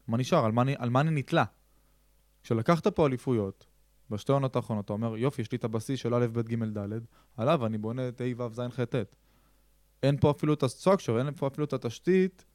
מה 0.08 0.18
נשאר? 0.18 0.46
על 0.46 0.52
מה, 0.52 0.64
על 0.78 0.90
מה 0.90 1.02
אני 1.02 1.12
נתלה? 1.12 1.44
כשלקחת 2.44 2.88
פה 2.88 3.08
אליפויות, 3.08 3.66
בשתי 4.10 4.32
העונות 4.32 4.56
האחרונות, 4.56 4.86
אתה 4.86 4.94
אומר, 4.94 5.18
יופי, 5.18 5.42
יש 5.42 5.52
לי 5.52 5.58
את 5.58 5.64
הבסיס 5.64 6.00
של 6.00 6.14
א', 6.16 6.28
ב', 6.28 6.42
ג', 6.42 6.64
ד', 6.78 7.00
עליו 7.38 7.66
אני 7.66 7.78
בונה 7.78 8.08
את 8.08 8.22
ה', 8.22 8.44
ו', 8.44 8.54
ז', 8.54 8.62
ח', 8.70 8.80
ט'. 8.80 9.16
אין 10.04 10.18
פה 10.18 10.32
אפילו 10.32 10.54
את 10.54 10.64
הסטרקצ'ר, 10.64 11.18
אין 11.18 11.30
פה 11.36 11.48
אפילו 11.48 11.66
את 11.66 11.74
התשתית 11.74 12.46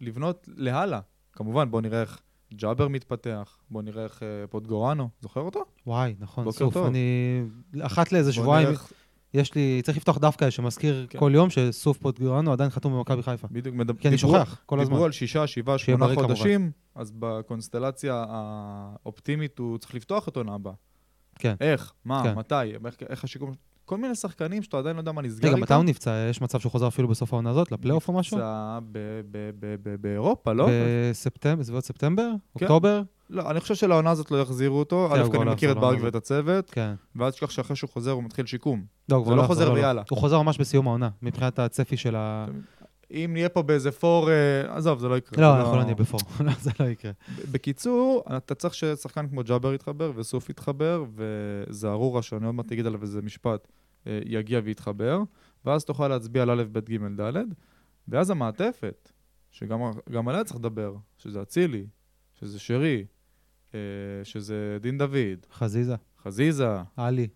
לבנות 0.00 0.48
להלאה. 0.56 1.00
כמובן, 1.32 1.70
בוא 1.70 1.80
נראה 1.80 2.00
איך 2.00 2.20
ג'אבר 2.54 2.88
מתפתח, 2.88 3.58
בוא 3.70 3.82
נראה 3.82 4.04
איך 4.04 4.22
אה, 4.22 4.46
פוטגורנו, 4.50 5.08
זוכר 5.20 5.40
אותו? 5.40 5.64
וואי, 5.86 6.14
נכון, 6.18 6.44
בוקר 6.44 6.58
סוף. 6.58 6.74
טוב. 6.74 6.86
אני... 6.86 7.42
אחת 7.80 8.12
לאיזה 8.12 8.30
בוא 8.30 8.42
שבועיים, 8.42 8.68
נראה 8.68 8.80
איך- 8.80 8.92
יש 9.34 9.54
לי... 9.54 9.80
צריך 9.84 9.96
לפתוח 9.98 10.18
דף 10.18 10.36
כזה 10.38 10.50
שמזכיר 10.50 11.06
כן. 11.10 11.18
כל 11.18 11.32
יום 11.34 11.50
שסוף 11.50 11.98
פוטגורנו 11.98 12.52
עדיין 12.52 12.70
חתום 12.70 12.92
במכבי 12.92 13.22
חיפה. 13.22 13.48
בדיוק, 13.50 13.74
מדבר... 13.74 14.00
כי 14.00 14.08
אני 14.08 14.18
שוכח 14.18 14.60
כל 14.66 14.80
הזמן. 14.80 14.92
דיברו 14.92 15.04
על 15.04 15.12
שישה, 15.12 15.46
שבעה, 15.46 15.78
שיהיה 15.78 15.96
שמונה 15.98 16.06
בריא 16.14 16.16
כמובן. 16.18 16.34
חודשים, 16.34 16.70
אז 16.94 17.12
בקונסטלציה 17.18 18.24
האופטימית 18.28 19.58
הוא 19.58 19.78
צריך 19.78 19.94
לפתוח 19.94 20.28
את 20.28 20.36
עונה 20.36 20.54
הבאה. 20.54 20.72
כן. 21.38 21.54
איך? 21.60 21.92
מה? 22.04 22.22
כן. 22.22 22.34
מתי? 22.38 22.54
איך, 22.86 22.96
איך 23.08 23.24
השיקום? 23.24 23.52
כל 23.92 23.98
מיני 23.98 24.14
שחקנים 24.14 24.62
שאתה 24.62 24.78
עדיין 24.78 24.96
לא 24.96 25.00
יודע 25.00 25.12
מה 25.12 25.22
נסגר 25.22 25.48
רגע, 25.48 25.56
איתם. 25.56 25.62
מתי 25.62 25.74
הוא 25.74 25.84
נפצע? 25.84 26.26
יש 26.30 26.40
מצב 26.40 26.60
שהוא 26.60 26.72
חוזר 26.72 26.88
אפילו 26.88 27.08
בסוף 27.08 27.32
העונה 27.32 27.50
הזאת, 27.50 27.72
לפלייאוף 27.72 28.08
או 28.08 28.12
משהו? 28.12 28.36
נפצע 28.36 28.78
באירופה, 30.00 30.52
לא? 30.52 30.68
בספטמבר, 31.10 31.60
בסביבות 31.60 31.84
ספטמבר? 31.84 32.30
כן. 32.58 32.64
אוקטובר? 32.64 33.02
לא, 33.30 33.50
אני 33.50 33.60
חושב 33.60 33.74
שלעונה 33.74 34.10
הזאת 34.10 34.30
לא 34.30 34.40
יחזירו 34.40 34.78
אותו. 34.78 35.08
כן, 35.12 35.20
א', 35.20 35.30
כי 35.30 35.36
אני 35.36 35.46
לא 35.46 35.52
מכיר 35.52 35.72
את 35.72 35.76
ברק 35.76 35.98
ואת 36.02 36.14
הצוות, 36.14 36.70
כן. 36.70 36.94
ואז 37.16 37.32
תשכח 37.32 37.50
שאחרי 37.50 37.76
שהוא 37.76 37.90
חוזר 37.90 38.10
הוא 38.10 38.22
מתחיל 38.22 38.46
שיקום. 38.46 38.84
לא, 39.08 39.22
זה 39.24 39.30
לא 39.30 39.40
יחזור, 39.40 39.46
חוזר 39.46 39.72
ויאללה. 39.72 40.02
הוא 40.10 40.18
חוזר 40.18 40.42
ממש 40.42 40.58
בסיום 40.58 40.88
העונה, 40.88 41.08
מבחינת 41.22 41.58
הצפי 41.58 41.96
של 41.96 42.16
ה... 42.16 42.46
אם 43.12 43.30
נהיה 43.32 43.48
פה 43.48 43.62
באיזה 43.62 43.92
פור, 43.92 44.30
אה, 44.30 44.76
עזוב, 44.76 44.98
זה 44.98 45.08
לא 45.08 45.16
יקרה. 45.16 45.44
לא, 45.44 45.56
אנחנו 45.56 45.76
לא 45.76 45.82
נהיה 45.82 45.94
בפור. 45.94 46.20
לא, 46.46 46.52
זה 46.60 46.70
לא 46.80 46.84
יקרה. 46.84 47.12
בקיצור, 47.50 48.24
אתה 48.36 48.54
צריך 48.54 48.74
ששחקן 48.74 49.28
כמו 49.28 49.42
ג'אבר 49.44 49.74
יתחבר, 49.74 50.12
וסוף 50.16 50.50
יתחבר, 50.50 51.04
וזערורה, 51.14 52.22
שאני 52.22 52.46
עוד 52.46 52.54
מעט 52.54 52.72
אגיד 52.72 52.86
עליו 52.86 53.02
איזה 53.02 53.22
משפט, 53.22 53.68
יגיע 54.06 54.60
ויתחבר, 54.64 55.22
ואז 55.64 55.84
תוכל 55.84 56.08
להצביע 56.08 56.42
על 56.42 56.50
א', 56.50 56.64
ב', 56.72 56.78
ג', 56.78 57.20
ד', 57.20 57.44
ואז 58.08 58.30
המעטפת, 58.30 59.12
שגם 59.50 59.80
גם 60.10 60.28
עליה 60.28 60.44
צריך 60.44 60.56
לדבר, 60.56 60.96
שזה 61.18 61.42
אצילי, 61.42 61.86
שזה 62.34 62.58
שרי, 62.58 63.04
אה, 63.74 63.80
שזה 64.24 64.78
דין 64.80 64.98
דוד, 64.98 65.46
חזיזה, 65.52 65.94
חזיזה, 66.22 66.76
עלי. 66.96 67.28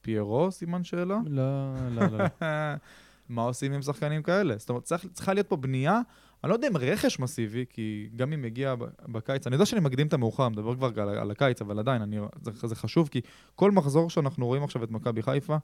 פיירו, 0.00 0.50
סימן 0.50 0.84
שאלה? 0.84 1.18
לא, 1.26 1.74
לא, 1.90 2.06
לא. 2.06 2.24
מה 3.28 3.42
עושים 3.42 3.72
עם 3.72 3.82
שחקנים 3.82 4.22
כאלה? 4.22 4.58
זאת 4.58 4.68
אומרת, 4.68 4.84
צריך, 4.84 5.06
צריכה 5.12 5.34
להיות 5.34 5.48
פה 5.48 5.56
בנייה, 5.56 6.00
אני 6.44 6.50
לא 6.50 6.54
יודע 6.54 6.68
אם 6.68 6.76
רכש 6.76 7.18
מסיבי, 7.18 7.64
כי 7.70 8.08
גם 8.16 8.32
אם 8.32 8.44
יגיע 8.44 8.74
בקיץ, 9.08 9.46
אני 9.46 9.54
יודע 9.54 9.66
שאני 9.66 9.80
מקדים 9.80 10.06
את 10.06 10.12
המאוחר, 10.12 10.48
מדבר 10.48 10.74
כבר 10.74 11.02
על, 11.02 11.08
על 11.08 11.30
הקיץ, 11.30 11.62
אבל 11.62 11.78
עדיין, 11.78 12.02
אני, 12.02 12.18
זה, 12.42 12.50
זה 12.68 12.74
חשוב, 12.74 13.08
כי 13.08 13.20
כל 13.54 13.70
מחזור 13.70 14.10
שאנחנו 14.10 14.46
רואים 14.46 14.62
עכשיו 14.62 14.84
את 14.84 14.90
מכבי 14.90 15.22
חיפה, 15.22 15.56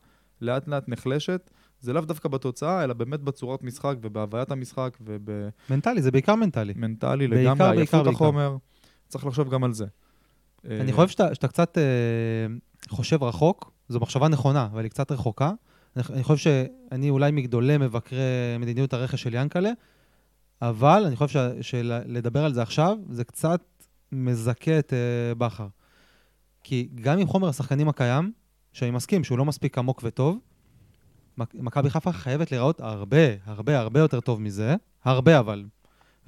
לאט 0.43 0.69
לאט 0.69 0.89
נחלשת, 0.89 1.51
זה 1.81 1.93
לאו 1.93 2.01
דווקא 2.01 2.29
בתוצאה, 2.29 2.85
אלא 2.85 2.95
באמת 2.95 3.21
בצורת 3.21 3.63
משחק 3.63 3.95
ובהוויית 4.03 4.51
המשחק 4.51 4.99
מנטלי, 5.71 6.03
זה 6.03 6.11
בעיקר 6.11 6.35
מנטלי. 6.35 6.73
ובמנטלי 6.73 7.29
בעיקר, 7.29 7.43
לגמרי, 7.43 7.67
בעיקר, 7.67 7.79
עייפות 7.79 8.05
בעיקר. 8.05 8.25
החומר, 8.25 8.57
צריך 9.09 9.27
לחשוב 9.27 9.51
גם 9.51 9.65
על 9.65 9.73
זה. 9.73 9.87
אני 10.65 10.91
אה, 10.91 10.97
חושב 10.97 11.09
שאתה, 11.09 11.35
שאתה 11.35 11.49
קצת 11.49 11.79
אה, 11.79 11.83
חושב 12.89 13.23
רחוק, 13.23 13.73
זו 13.89 14.01
מחשבה 14.01 14.29
נכונה, 14.29 14.69
אבל 14.73 14.83
היא 14.83 14.91
קצת 14.91 15.13
רחוקה. 15.13 15.51
אני, 15.97 16.05
אני 16.11 16.23
חושב 16.23 16.51
שאני 16.91 17.11
אולי 17.11 17.31
מגדולי 17.31 17.79
מבקרי 17.79 18.19
מדיניות 18.61 18.93
הרכש 18.93 19.23
של 19.23 19.35
ינקלה, 19.35 19.71
אבל 20.63 21.03
אני 21.07 21.17
חושב 21.17 21.53
ש- 21.61 21.71
שלדבר 21.71 22.45
על 22.45 22.55
זה 22.55 22.63
עכשיו, 22.63 22.97
זה 23.11 23.25
קצת 23.25 23.61
מזכה 24.13 24.79
את 24.79 24.93
אה, 24.93 25.35
בכר. 25.35 25.67
כי 26.65 26.89
גם 26.95 27.19
עם 27.19 27.27
חומר 27.27 27.49
השחקנים 27.49 27.89
הקיים, 27.89 28.33
שאני 28.73 28.91
מסכים 28.91 29.25
שהוא 29.25 29.39
לא 29.39 29.45
מספיק 29.45 29.79
עמוק 29.79 30.01
וטוב, 30.05 30.39
מכ- 31.39 31.55
מכבי 31.55 31.91
חיפה 31.91 32.13
חייבת 32.13 32.51
להיראות 32.51 32.81
הרבה, 32.81 33.17
הרבה, 33.45 33.79
הרבה 33.79 34.01
יותר 34.01 34.21
טוב 34.21 34.41
מזה, 34.41 34.75
הרבה 35.05 35.39
אבל. 35.39 35.65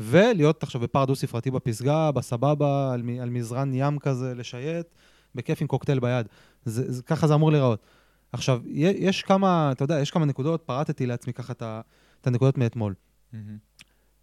ולהיות 0.00 0.62
עכשיו 0.62 0.80
בפער 0.80 1.04
דו-ספרתי 1.04 1.50
בפסגה, 1.50 2.11
בסבבה, 2.12 2.92
על, 2.92 3.02
על 3.22 3.30
מזרן 3.30 3.70
ים 3.74 3.98
כזה, 3.98 4.35
לשייט, 4.35 4.87
בכיף 5.35 5.61
עם 5.61 5.66
קוקטייל 5.66 6.00
ביד. 6.00 6.26
זה, 6.64 6.92
זה, 6.92 7.02
ככה 7.02 7.26
זה 7.26 7.35
אמור 7.35 7.52
להיראות. 7.52 7.87
עכשיו, 8.33 8.61
יש 8.74 9.22
כמה, 9.22 9.72
אתה 9.72 9.85
יודע, 9.85 10.00
יש 10.00 10.11
כמה 10.11 10.24
נקודות, 10.24 10.62
פרטתי 10.62 11.07
לעצמי 11.07 11.33
ככה 11.33 11.52
את, 11.52 12.26
הנקודות 12.26 12.59
מאתמול. 12.59 12.94
מהמם. 13.33 13.59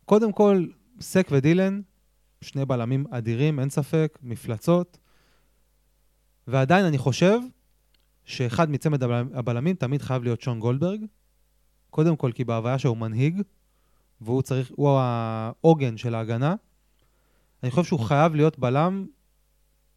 קודם 0.06 0.32
כל, 0.32 0.66
סק 1.02 1.28
ודילן, 1.32 1.82
שני 2.42 2.66
בלמים 2.66 3.06
אדירים, 3.12 3.60
אין 3.60 3.70
ספק, 3.70 4.18
מפלצות. 4.24 4.98
ועדיין 6.48 6.86
אני 6.86 6.98
חושב 6.98 7.40
שאחד 8.32 8.72
מצמד 8.72 9.04
הבלמים, 9.34 9.76
תמיד 9.76 10.02
חייב 10.02 10.24
להיות 10.24 10.41
שון 10.41 10.60
גולדברג. 10.60 11.06
קודם 11.89 12.15
כל, 12.15 12.32
כי 12.32 12.44
בהוויה 12.44 12.80
שהוא 12.80 12.98
מנהיג, 12.98 13.41
והוא 14.22 14.41
צריך, 14.41 14.72
הוא 14.76 14.89
העוגן 15.00 15.98
של 15.98 16.15
ההגנה. 16.15 16.56
אני 17.63 17.72
חושב 17.72 17.84
שהוא 17.84 18.00
חייב 18.00 18.36
להיות 18.36 18.60
בלם 18.60 19.06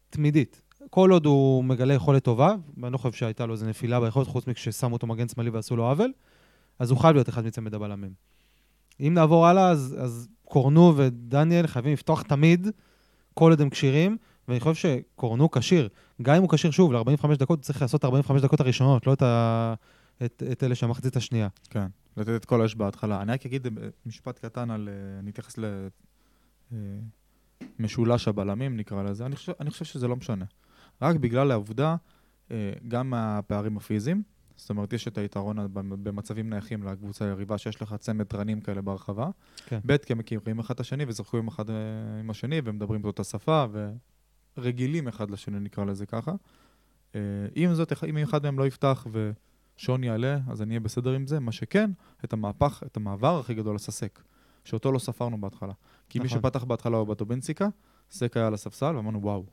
תמידית. 0.09 0.61
כל 0.89 1.11
עוד 1.11 1.25
הוא 1.25 1.63
מגלה 1.63 1.93
יכולת 1.93 2.23
טובה, 2.23 2.55
ואני 2.77 2.93
לא 2.93 2.97
חושב 2.97 3.17
שהייתה 3.17 3.45
לו 3.45 3.53
איזו 3.53 3.65
נפילה 3.65 3.99
ביכולת, 3.99 4.27
חוץ 4.27 4.47
מכששמו 4.47 4.93
אותו 4.93 5.07
מגן 5.07 5.27
שמאלי 5.27 5.49
ועשו 5.49 5.75
לו 5.75 5.89
עוול, 5.89 6.11
אז 6.79 6.91
הוא 6.91 6.99
חייב 6.99 7.13
להיות 7.13 7.29
אחד 7.29 7.45
מצמד 7.45 7.73
הבלמים. 7.73 8.13
אם 8.99 9.13
נעבור 9.13 9.47
הלאה, 9.47 9.69
אז, 9.69 9.95
אז 9.99 10.27
קורנו 10.45 10.93
ודניאל 10.97 11.67
חייבים 11.67 11.93
לפתוח 11.93 12.21
תמיד, 12.21 12.67
כל 13.33 13.51
עוד 13.51 13.61
הם 13.61 13.69
כשירים, 13.69 14.17
ואני 14.47 14.59
חושב 14.59 14.75
שקורנו 14.75 15.51
כשיר. 15.51 15.89
גם 16.21 16.35
אם 16.35 16.41
הוא 16.41 16.49
כשיר 16.49 16.71
שוב 16.71 16.93
ל-45 16.93 17.35
דקות, 17.35 17.61
צריך 17.61 17.81
לעשות 17.81 17.99
את 17.99 18.05
45 18.05 18.41
דקות 18.41 18.59
הראשונות, 18.59 19.07
לא 19.07 19.13
את, 19.13 19.21
ה... 19.21 19.73
את, 20.25 20.43
את 20.51 20.63
אלה 20.63 20.75
של 20.75 20.85
המחצית 20.85 21.15
השנייה. 21.15 21.47
כן, 21.69 21.87
לתת 22.17 22.29
את 22.35 22.45
כל 22.45 22.61
האש 22.61 22.75
בהתחלה. 22.75 23.21
אני 23.21 23.31
רק 23.31 23.45
אגיד 23.45 23.65
אה, 23.65 23.87
משפט 24.05 24.39
קטן 24.45 24.71
על... 24.71 24.89
אה, 24.91 25.19
אני 25.19 25.31
אתייחס 25.31 25.55
למשולש 27.79 28.27
הבלמים, 28.27 28.77
נקרא 28.77 29.03
לזה. 29.03 29.25
אני 29.25 29.35
חושב, 29.35 29.53
אני 29.59 29.69
חושב 29.69 29.85
שזה 29.85 30.07
לא 30.07 30.15
משנה. 30.15 30.45
רק 31.01 31.15
בגלל 31.15 31.51
העובדה, 31.51 31.95
אה, 32.51 32.71
גם 32.87 33.09
מהפערים 33.09 33.77
הפיזיים, 33.77 34.23
זאת 34.57 34.69
אומרת, 34.69 34.93
יש 34.93 35.07
את 35.07 35.17
היתרון 35.17 35.57
במצבים 35.73 36.49
נייחים 36.49 36.83
לקבוצה 36.83 37.25
היריבה, 37.25 37.57
שיש 37.57 37.81
לך 37.81 37.95
צמד 37.99 38.25
תרנים 38.25 38.61
כאלה 38.61 38.81
ברחבה. 38.81 39.29
כן. 39.65 39.79
ב', 39.85 39.97
כי 39.97 40.13
הם 40.13 40.19
מכירים 40.19 40.59
אחד 40.59 40.73
את 40.73 40.79
השני 40.79 41.05
עם 41.33 41.47
אחד 41.47 41.69
אה, 41.69 41.75
עם 42.19 42.29
השני, 42.29 42.61
והם 42.61 42.75
מדברים 42.75 43.01
באותה 43.01 43.23
שפה, 43.23 43.65
ורגילים 44.57 45.07
אחד 45.07 45.31
לשני, 45.31 45.59
נקרא 45.59 45.85
לזה 45.85 46.05
ככה. 46.05 46.31
אה, 47.15 47.19
עם 47.55 47.73
זאת, 47.73 48.03
אם 48.03 48.17
אחד 48.17 48.43
מהם 48.43 48.59
לא 48.59 48.67
יפתח 48.67 49.07
ושון 49.11 50.03
יעלה, 50.03 50.37
אז 50.47 50.61
אני 50.61 50.69
אהיה 50.69 50.79
בסדר 50.79 51.11
עם 51.11 51.27
זה. 51.27 51.39
מה 51.39 51.51
שכן, 51.51 51.91
את 52.25 52.33
המהפך, 52.33 52.83
את 52.85 52.97
המעבר 52.97 53.39
הכי 53.39 53.53
גדול 53.53 53.75
עשה 53.75 53.91
סק, 53.91 54.21
שאותו 54.63 54.91
לא 54.91 54.99
ספרנו 54.99 55.41
בהתחלה. 55.41 55.73
כי 56.09 56.19
מי 56.19 56.25
נכון. 56.25 56.39
שפתח 56.39 56.63
בהתחלה 56.63 56.97
הוא 56.97 57.07
בטובנציקה, 57.07 57.67
סק 58.11 58.37
היה 58.37 58.47
על 58.47 58.53
הספסל, 58.53 58.95
ואמרנו, 58.95 59.21
וואו, 59.21 59.45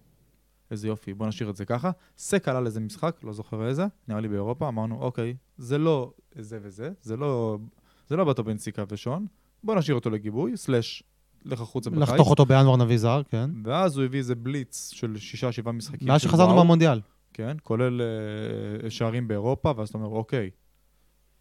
איזה 0.71 0.89
יופי, 0.89 1.15
בוא 1.15 1.27
נשאיר 1.27 1.51
את 1.51 1.57
זה 1.57 1.65
ככה. 1.65 1.91
סק 2.19 2.49
עלה 2.49 2.61
לאיזה 2.61 2.81
משחק, 2.81 3.17
לא 3.23 3.33
זוכר 3.33 3.69
איזה, 3.69 3.87
נראה 4.09 4.21
לי 4.21 4.29
באירופה, 4.29 4.69
אמרנו, 4.69 5.01
אוקיי, 5.01 5.37
זה 5.59 5.79
לא 5.79 6.13
זה 6.35 6.59
וזה, 6.63 6.91
זה 7.03 7.17
לא, 7.17 7.59
זה 8.09 8.17
לא 8.17 8.25
בטובנציקה 8.25 8.85
ושון, 8.89 9.27
בוא 9.65 9.75
נשאיר 9.75 9.95
אותו 9.95 10.11
לגיבוי, 10.11 10.57
סלאש, 10.57 11.03
לך 11.45 11.61
החוצה 11.61 11.91
בקיץ. 11.91 12.03
לחתוך 12.03 12.31
אותו 12.31 12.47
בינואר 12.47 12.77
נביא 12.77 12.97
זר, 12.99 13.23
כן. 13.31 13.51
ואז 13.65 13.97
הוא 13.97 14.05
הביא 14.05 14.19
איזה 14.19 14.35
בליץ 14.35 14.91
של 14.95 15.17
שישה, 15.19 15.53
שבעה 15.53 15.73
משחקים. 15.73 16.09
מאז 16.09 16.21
שחזרנו 16.21 16.55
מהמונדיאל. 16.57 17.01
כן, 17.35 17.57
כולל 17.63 18.01
אה, 18.85 18.91
שערים 18.91 19.29
באירופה, 19.29 19.73
ואז 19.77 19.89
אתה 19.89 19.99
אומר, 19.99 20.09
אוקיי, 20.09 20.51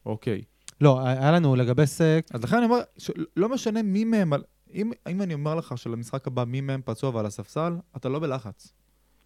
אוקיי. 0.06 0.42
לא, 0.82 1.08
היה 1.08 1.32
לנו 1.32 1.56
לגבי 1.56 1.88
סק, 1.88 2.26
אז 2.34 2.44
לכן 2.44 2.56
אני 2.58 2.66
אומר, 2.66 2.80
ש- 2.98 3.12
לא 3.38 3.50
משנה 3.50 3.82
מי 3.82 4.04
מהם, 4.04 4.34
אם, 4.74 4.92
אם 5.10 5.22
אני 5.22 5.34
אומר 5.34 5.56
לך 5.56 5.74
שלמשחק 5.78 6.28
הבא 6.28 6.44
מי 6.44 6.62
מהם 6.62 6.82
פצוע 6.86 7.10
ועל 7.16 7.26
הספסל, 7.26 7.74
אתה 7.98 8.10
לא 8.10 8.20
בלחץ. 8.20 8.74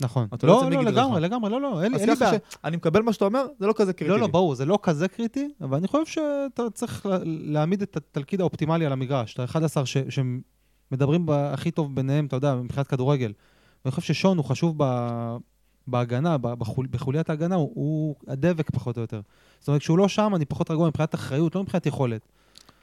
נכון. 0.01 0.27
אתה 0.33 0.47
לא 0.47 0.61
לא, 0.63 0.69
לא, 0.71 0.83
לגמרי. 0.83 1.21
לגמרי, 1.21 1.51
לא, 1.51 1.61
לא, 1.61 1.83
אין 1.83 1.91
לי 1.91 1.97
בעיה. 2.19 2.31
שאני 2.63 2.77
מקבל 2.77 3.01
מה 3.01 3.13
שאתה 3.13 3.25
אומר, 3.25 3.45
זה 3.59 3.67
לא 3.67 3.73
כזה 3.77 3.93
קריטי. 3.93 4.11
לא, 4.11 4.19
לא. 4.19 4.27
ברור, 4.27 4.55
זה 4.55 4.65
לא 4.65 4.79
כזה 4.83 5.07
קריטי, 5.07 5.49
אבל 5.61 5.77
אני 5.77 5.87
חושב 5.87 6.05
שאתה 6.05 6.63
צריך 6.73 7.05
לה- 7.05 7.17
להעמיד 7.25 7.81
את 7.81 7.97
התלכיד 7.97 8.41
האופטימלי 8.41 8.85
על 8.85 8.91
המגרש. 8.91 9.33
את 9.33 9.39
ה-11 9.39 9.85
ב- 10.91 11.31
הכי 11.31 11.71
טוב 11.71 11.95
ביניהם, 11.95 12.25
אתה 12.25 12.35
יודע, 12.35 12.55
מבחינת 12.55 12.87
כדורגל. 12.87 13.33
ואני 13.85 13.91
חושב 13.91 14.13
ששון 14.13 14.37
הוא 14.37 14.45
חשוב 14.45 14.75
ב- 14.77 15.35
בהגנה, 15.87 16.37
בחול- 16.37 16.87
בחוליית 16.91 17.29
ההגנה, 17.29 17.55
הוא, 17.55 17.71
הוא 17.73 18.15
הדבק 18.27 18.69
פחות 18.69 18.97
או 18.97 19.01
יותר. 19.01 19.21
זאת 19.59 19.67
אומרת, 19.67 19.81
כשהוא 19.81 19.97
לא 19.97 20.07
שם, 20.07 20.31
אני 20.35 20.45
פחות 20.45 20.71
רגוע 20.71 20.87
מבחינת 20.87 21.15
אחריות, 21.15 21.55
לא 21.55 21.61
מבחינת 21.63 21.85
יכולת. 21.85 22.27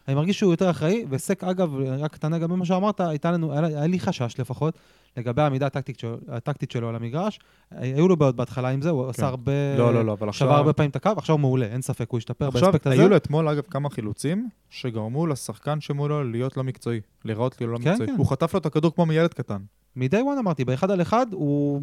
אני 0.09 0.15
מרגיש 0.15 0.39
שהוא 0.39 0.53
יותר 0.53 0.71
אחראי, 0.71 1.05
וסק, 1.11 1.45
אגב, 1.45 1.75
רק 1.99 2.13
קטנה 2.13 2.39
גם 2.39 2.51
ממה 2.51 2.65
שאמרת, 2.65 3.01
הייתה 3.01 3.31
לנו, 3.31 3.53
היה, 3.53 3.67
היה 3.67 3.87
לי 3.87 4.01
חשש 4.01 4.35
לפחות, 4.39 4.79
לגבי 5.17 5.43
העמידה 5.43 5.67
הטקטית 5.67 5.99
שלו, 5.99 6.17
הטקטית 6.29 6.71
שלו 6.71 6.89
על 6.89 6.97
המגרש. 6.97 7.41
היו 7.71 8.09
לו 8.09 8.17
בעיות 8.17 8.37
בהתחלה 8.37 8.69
עם 8.69 8.83
זה, 8.83 8.91
הוא 8.91 9.09
עשה 9.09 9.27
הרבה... 9.27 9.53
לא, 9.79 9.95
לא, 9.95 10.05
לא, 10.05 10.13
אבל 10.13 10.29
עכשיו... 10.29 10.49
שבר 10.49 10.57
הרבה 10.57 10.73
פעמים 10.73 10.91
את 10.91 10.97
הקו, 10.97 11.11
עכשיו 11.17 11.35
הוא 11.35 11.41
מעולה, 11.41 11.67
אין 11.67 11.83
ספק, 11.83 12.11
הוא 12.11 12.19
השתפר 12.19 12.51
באספקט 12.51 12.87
הזה. 12.87 13.01
היו 13.01 13.09
לו 13.09 13.17
אתמול, 13.17 13.49
אגב, 13.49 13.63
כמה 13.71 13.91
חילוצים 13.91 14.49
שגרמו 14.71 15.27
לשחקן 15.27 15.81
שמולו 15.81 16.25
להיות 16.25 16.57
לא 16.57 16.65
מקצועי, 16.65 17.01
להיראות 17.25 17.55
כאילו 17.55 17.73
לא 17.73 17.79
כן, 17.79 17.91
מקצועי. 17.91 18.09
כן. 18.09 18.15
הוא 18.19 18.27
חטף 18.27 18.55
לו 18.55 18.61
את 18.61 18.67
הכדור 18.67 18.95
כמו 18.95 19.07
מילד 19.07 19.35
קטן. 19.35 19.63
מ-day 19.97 20.41
אמרתי, 20.41 20.65
באחד 20.65 20.91
על 20.91 21.03
אחד, 21.03 21.27
הוא 21.33 21.83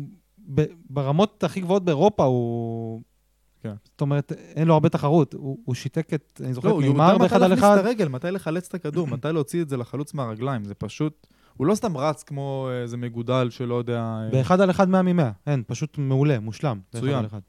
ברמות 0.90 1.44
הכי 1.44 1.62
גבוהות 1.62 1.86
באירופה, 1.86 2.24
הוא 2.24 3.02
כן. 3.64 3.74
זאת 3.92 4.02
אומרת, 4.02 4.32
אין 4.56 4.68
לו 4.68 4.74
הרבה 4.74 4.90
תחרות. 4.90 5.34
הוא, 5.34 5.58
הוא 5.66 5.76
שיתק 5.76 6.14
את, 6.14 6.42
אני 6.46 6.54
זוכר 6.54 6.68
לא, 6.68 6.80
את 6.80 6.84
הוא 6.84 6.94
נאמר 6.94 7.04
יודע 7.04 7.16
מתי 7.16 7.24
באחד 7.24 7.36
על 7.36 7.50
להכניס 7.50 7.60
אחד. 7.60 7.78
את 7.78 7.86
הרגל, 7.86 8.08
מתי 8.08 8.32
לחלץ 8.32 8.68
את 8.68 8.74
הכדור, 8.74 9.08
מתי 9.14 9.28
להוציא 9.34 9.62
את 9.62 9.70
זה 9.70 9.78
לחלוץ 9.78 10.14
מהרגליים. 10.14 10.64
זה 10.64 10.74
פשוט... 10.74 11.28
הוא 11.58 11.68
לא 11.68 11.76
סתם 11.76 11.98
רץ 11.98 12.24
כמו 12.24 12.70
איזה 12.82 12.98
מגודל 12.98 13.50
שלא 13.50 13.76
יודע... 13.76 14.00
אה, 14.00 14.30
באחד 14.32 14.62
על 14.62 14.70
אחד 14.70 14.90
100 14.90 15.02
מ-100, 15.02 15.22
אין, 15.48 15.64
פשוט 15.68 15.98
מעולה, 15.98 16.40
מושלם. 16.40 16.80
באחד 16.94 17.06
מצוין. 17.06 17.20
על 17.20 17.26
אחד. 17.26 17.40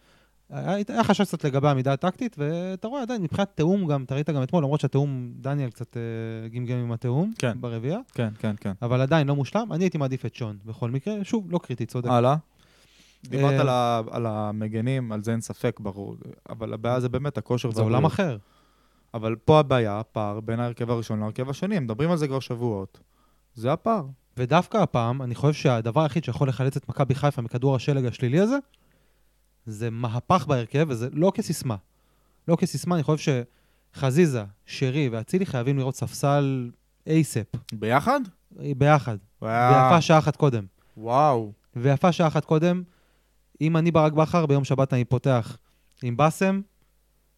היה 0.51 0.77
היה 0.89 1.05
חשש 1.05 1.29
קצת 1.29 1.45
לגבי 1.45 1.69
העמידה 1.69 1.93
הטקטית, 1.93 2.37
ואתה 2.39 2.89
רואה 2.89 3.03
עדיין, 3.03 3.23
מבחינת 3.23 3.51
תיאום 3.55 3.87
גם, 3.87 4.03
אתה 4.03 4.15
ראית 4.15 4.31
גם 4.31 4.43
אתמול, 4.43 4.63
למרות 4.63 4.81
שהתיאום, 4.81 5.33
דניאל 5.41 5.71
קצת 5.71 5.97
אה, 5.97 6.49
גמגם 6.49 6.79
עם 6.79 6.93
התיאום, 6.93 7.33
כן. 7.39 7.61
ברביעייה, 7.61 7.99
כן, 8.15 8.29
כן, 8.39 8.55
כן. 8.61 8.73
אבל 8.83 9.01
עדיין 9.01 9.27
לא 9.27 9.37
מושלם. 9.37 9.73
אני 9.73 9.85
הייתי 9.85 9.99
מעדיף 9.99 10.27
את 10.27 10.35
שון 10.35 10.59
בכל 10.65 10.91
מקרה, 10.91 11.15
שוב, 11.23 11.47
לא 11.51 11.59
קריטי, 11.59 11.87
צודק. 11.87 12.11
הלאה. 12.11 12.37
דיברת 13.25 13.53
אה, 13.53 13.61
על 13.61 13.69
ה- 13.69 14.01
על 14.11 14.27
המגנים, 14.27 15.13
על 15.13 15.23
זה 15.25 15.33
אין 15.33 15.41
ספק, 15.41 15.81
ברור. 15.81 16.17
אבל 16.49 16.73
הבעיה 16.73 17.01
זה 17.01 17.09
באמת 17.09 17.39
הכושר 17.39 17.71
זה 17.71 17.83
עולם. 17.83 18.05
אחר. 18.05 18.37
אבל 19.15 19.37
פה 19.37 19.59
הבעיה, 19.61 20.01
הפער 20.01 20.41
בין 20.41 20.61
ההרכב 20.61 20.91
הראשון 20.91 21.21
להרכב 21.21 21.51
השני. 21.51 21.77
הם 21.77 21.85
מדברים 21.85 22.11
על 22.11 22.17
זה 22.17 22.29
כבר 22.29 22.41
שבועות. 22.41 23.01
זה 23.55 23.73
הפער. 23.73 24.05
ודווקא 24.37 24.77
הפעם, 24.77 25.23
אני 25.23 25.35
חושב 25.35 25.53
שהדבר 25.63 26.01
היחיד 26.03 26.25
שיכול 26.25 26.49
לחלץ 26.49 26.77
את 26.77 26.89
מכבי 26.89 27.15
חיפה 27.15 27.43
מכדור 27.43 27.77
השלג 27.77 28.07
השלילי 28.07 28.41
הזה, 28.41 28.57
זה 29.67 29.91
מהפך 29.91 30.47
בהרכב, 30.47 30.87
וזה 30.89 31.09
לא 31.13 31.33
כסיסמה. 31.35 31.77
לא 32.49 32.57
כסיסמה, 32.57 32.95
אני 32.95 33.03
חושב 33.03 33.35
שחזיזה, 33.95 34.45
שרי 34.67 35.09
ואצילי 35.09 35.47
חייבים 35.47 35.79
לראות 35.79 35.95
ספסל 35.97 36.71
אייספ, 37.07 37.47
ביחד? 37.73 38.21
ביחד. 38.51 39.17
וואו. 39.43 39.85
ויפה 39.85 40.01
שעה 40.01 40.19
אחת 40.19 40.37
קודם. 40.37 40.65
וואו. 40.97 41.53
ויפה 41.77 42.13
שעה 42.13 42.27
אחת 42.29 42.45
קודם. 42.45 42.83
אם 43.61 43.77
אני 43.77 43.91
ברק 43.91 44.13
בכר, 44.13 44.47
ביום 44.47 44.65
שבת 44.65 44.93
אני 44.93 45.05
פותח 45.05 45.59
עם 46.03 46.17
באסם, 46.17 46.61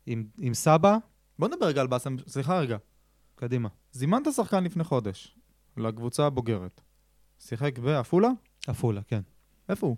עם, 0.07 0.25
עם 0.39 0.55
סבא, 0.55 0.97
בוא 1.39 1.49
נדבר 1.49 1.67
רגע 1.67 1.81
על 1.81 1.87
באסם. 1.87 2.17
סליחה 2.27 2.59
רגע. 2.59 2.77
קדימה. 3.35 3.69
זימנת 3.93 4.27
שחקן 4.33 4.65
לפני 4.65 4.85
חודש 4.85 5.37
לקבוצה 5.77 6.27
הבוגרת. 6.27 6.81
שיחק 7.41 7.79
בעפולה? 7.79 8.29
עפולה, 8.67 9.01
כן. 9.03 9.21
איפה 9.69 9.87
הוא? 9.87 9.97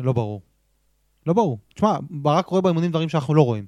לא 0.00 0.12
ברור. 0.12 0.42
לא 1.26 1.32
ברור. 1.32 1.58
תשמע, 1.74 1.98
ברק 2.10 2.46
רואה 2.46 2.62
באימונים 2.62 2.90
דברים 2.90 3.08
שאנחנו 3.08 3.34
לא 3.34 3.42
רואים. 3.42 3.66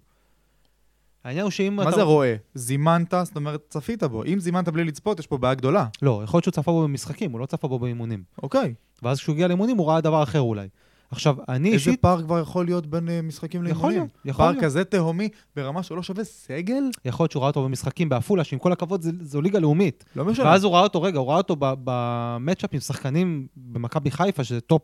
העניין 1.24 1.42
הוא 1.42 1.50
שאם 1.50 1.76
מה 1.76 1.82
אתה... 1.82 1.90
זה 1.90 2.02
רואה? 2.02 2.36
זימנת, 2.54 3.14
זאת 3.22 3.36
אומרת, 3.36 3.64
צפית 3.68 4.02
בו. 4.02 4.24
אם 4.24 4.40
זימנת 4.40 4.68
בלי 4.68 4.84
לצפות, 4.84 5.18
יש 5.18 5.26
פה 5.26 5.38
בעיה 5.38 5.54
גדולה. 5.54 5.86
לא, 6.02 6.20
יכול 6.24 6.38
להיות 6.38 6.44
שהוא 6.44 6.52
צפה 6.52 6.72
בו 6.72 6.82
במשחקים, 6.82 7.32
הוא 7.32 7.40
לא 7.40 7.46
צפה 7.46 7.68
בו 7.68 7.78
באימונים. 7.78 8.22
אוקיי. 8.42 8.74
ואז 9.02 9.18
כשהוא 9.18 9.32
הגיע 9.32 9.48
לאימונים 9.48 9.76
הוא 9.76 9.88
ראה 9.88 10.00
דבר 10.00 10.22
אחר 10.22 10.40
אולי. 10.40 10.68
עכשיו, 11.12 11.36
אני 11.48 11.72
איזה 11.72 11.90
אישית... 11.90 12.00
פער 12.00 12.22
כבר 12.22 12.40
יכול 12.40 12.64
להיות 12.64 12.86
בין 12.86 13.08
אה, 13.08 13.22
משחקים 13.22 13.66
יכול 13.66 13.74
לאימונים? 13.74 13.98
להיות, 13.98 14.18
יכול 14.24 14.44
פער 14.44 14.50
להיות. 14.50 14.64
כזה 14.64 14.84
תהומי 14.84 15.28
ברמה 15.56 15.82
שלא 15.82 16.02
שווה 16.02 16.24
סגל? 16.24 16.82
יכול 17.04 17.24
להיות 17.24 17.32
שהוא 17.32 17.40
ראה 17.40 17.48
אותו 17.48 17.64
במשחקים 17.64 18.08
בעפולה, 18.08 18.44
שעם 18.44 18.58
כל 18.58 18.72
הכבוד 18.72 19.06
זו 19.20 19.40
ליגה 19.40 19.58
לאומית. 19.58 20.04
לא 20.16 20.24
משנה. 20.24 20.46
ואז 20.46 20.64
הוא 20.64 20.72
ראה 20.72 20.82
אותו, 20.82 21.02
רגע, 21.02 21.18
הוא 21.18 21.28
ראה 21.28 21.36
אותו 21.36 21.56
ב 21.58 21.72
matchup 21.72 22.70
עם 22.72 22.80
שחקנים 22.80 23.46
במכבי 23.56 24.10
חיפה, 24.10 24.44
שזה 24.44 24.60
top 24.60 24.82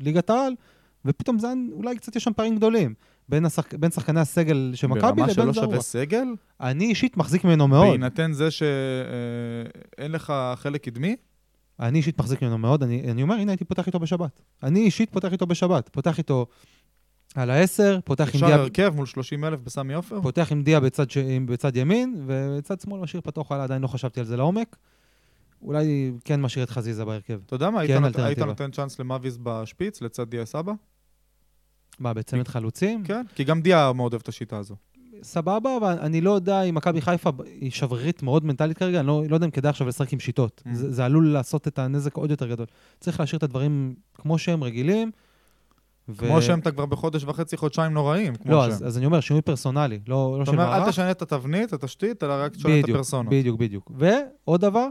ליגת 0.00 0.30
העל, 0.30 0.52
ופתאום 1.04 1.38
זה 1.38 1.48
אולי 1.72 1.96
קצת 1.96 2.16
יש 2.16 2.24
שם 2.24 2.32
פערים 2.32 2.56
גדולים. 2.56 2.94
בין, 3.28 3.44
השחק... 3.44 3.74
בין 3.74 3.90
שחקני 3.90 4.20
הסגל 4.20 4.72
של 4.74 4.86
מכבי 4.86 5.00
ברמה 5.00 5.22
לבין 5.22 5.34
שלא 5.34 5.52
זרוע. 5.52 5.66
שווה 5.66 5.80
סגל? 5.80 6.26
אני 6.60 6.84
אישית 6.84 7.16
מחזיק 7.16 7.44
ממנו 7.44 7.68
מאוד. 7.68 7.88
בהינתן 7.88 8.32
זה 8.32 8.50
שאין 8.50 10.12
לך 10.12 10.32
חלק 10.56 10.84
קדמי? 10.84 11.16
אני 11.80 11.98
אישית 11.98 12.18
מחזיק 12.18 12.42
ממנו 12.42 12.58
מאוד, 12.58 12.82
אני, 12.82 13.10
אני 13.10 13.22
אומר, 13.22 13.34
הנה, 13.34 13.52
הייתי 13.52 13.64
פותח 13.64 13.86
איתו 13.86 13.98
בשבת. 13.98 14.40
אני 14.62 14.80
אישית 14.80 15.10
פותח 15.12 15.32
איתו 15.32 15.46
בשבת. 15.46 15.88
פותח 15.88 16.18
איתו 16.18 16.46
על 17.34 17.50
העשר, 17.50 17.98
פותח 18.04 18.22
עם 18.24 18.28
אפשר 18.34 18.46
דיה, 18.46 18.56
הרכב 18.56 18.92
מול 18.96 19.06
30 19.06 19.44
אלף 19.44 19.60
בסמי 19.60 19.94
עופר? 19.94 20.20
פותח 20.22 20.48
עם 20.52 20.62
דיה 20.62 20.80
בצד, 20.80 21.10
ש... 21.10 21.18
בצד 21.46 21.76
ימין, 21.76 22.22
ובצד 22.26 22.80
שמאל 22.80 23.00
משאיר 23.00 23.20
פתוח, 23.20 23.50
וואלה, 23.50 23.64
עדיין 23.64 23.82
לא 23.82 23.86
חשבתי 23.86 24.20
על 24.20 24.26
זה 24.26 24.36
לעומק. 24.36 24.76
אולי 25.62 26.12
כן 26.24 26.40
משאיר 26.40 26.64
את 26.64 26.70
חזיזה 26.70 27.04
בהרכב. 27.04 27.40
אתה 27.46 27.54
יודע 27.54 27.70
מה, 27.70 27.80
היית 27.80 27.90
כן, 27.90 27.96
נות- 27.96 28.06
אלטרנטיבה. 28.06 28.26
היית 28.28 28.38
נותן 28.38 28.70
צ'אנס 28.70 28.98
למאביס 29.00 29.38
בשפיץ 29.42 30.02
לצד 30.02 30.30
דיה 30.30 30.46
סבא? 30.46 30.72
מה, 31.98 32.14
בצמד 32.14 32.48
חלוצים? 32.48 33.04
כן, 33.04 33.24
כי 33.34 33.44
גם 33.44 33.62
דיה 33.62 33.92
מאוד 33.92 34.12
אוהב 34.12 34.22
את 34.22 34.28
השיטה 34.28 34.58
הזו. 34.58 34.76
סבבה, 35.22 35.76
אבל 35.76 35.98
אני 36.00 36.20
לא 36.20 36.30
יודע 36.30 36.62
אם 36.62 36.74
מכבי 36.74 37.00
חיפה 37.00 37.30
היא 37.60 37.70
שברירית 37.70 38.22
מאוד 38.22 38.44
מנטלית 38.44 38.78
כרגע, 38.78 39.00
אני 39.00 39.06
לא, 39.06 39.22
לא 39.28 39.36
יודע 39.36 39.46
אם 39.46 39.50
כדאי 39.50 39.70
עכשיו 39.70 39.88
לשחק 39.88 40.12
עם 40.12 40.20
שיטות. 40.20 40.62
Mm. 40.66 40.74
זה, 40.74 40.92
זה 40.92 41.04
עלול 41.04 41.28
לעשות 41.28 41.68
את 41.68 41.78
הנזק 41.78 42.16
עוד 42.16 42.30
יותר 42.30 42.46
גדול. 42.46 42.66
צריך 43.00 43.20
להשאיר 43.20 43.38
את 43.38 43.42
הדברים 43.42 43.94
כמו 44.14 44.38
שהם 44.38 44.64
רגילים. 44.64 45.10
ו... 46.08 46.26
כמו 46.26 46.42
שהם 46.42 46.58
אתה 46.58 46.70
כבר 46.70 46.86
בחודש 46.86 47.24
וחצי, 47.24 47.56
חודשיים 47.56 47.92
נוראים, 47.92 48.32
לא. 48.46 48.64
אז, 48.64 48.86
אז 48.86 48.98
אני 48.98 49.06
אומר, 49.06 49.20
שינוי 49.20 49.42
פרסונלי, 49.42 50.00
לא, 50.08 50.36
לא 50.38 50.44
של 50.44 50.50
אומר, 50.50 50.66
מערך. 50.66 50.86
אל 50.86 50.90
תשנה 50.90 51.10
את 51.10 51.22
התבנית, 51.22 51.68
את 51.68 51.72
התשתית, 51.72 52.24
אלא 52.24 52.34
רק 52.38 52.52
תשנה 52.52 52.80
את 52.80 52.88
הפרסונות. 52.88 53.32
בדיוק, 53.32 53.60
בדיוק. 53.60 53.92
ועוד 53.94 54.60
דבר, 54.60 54.86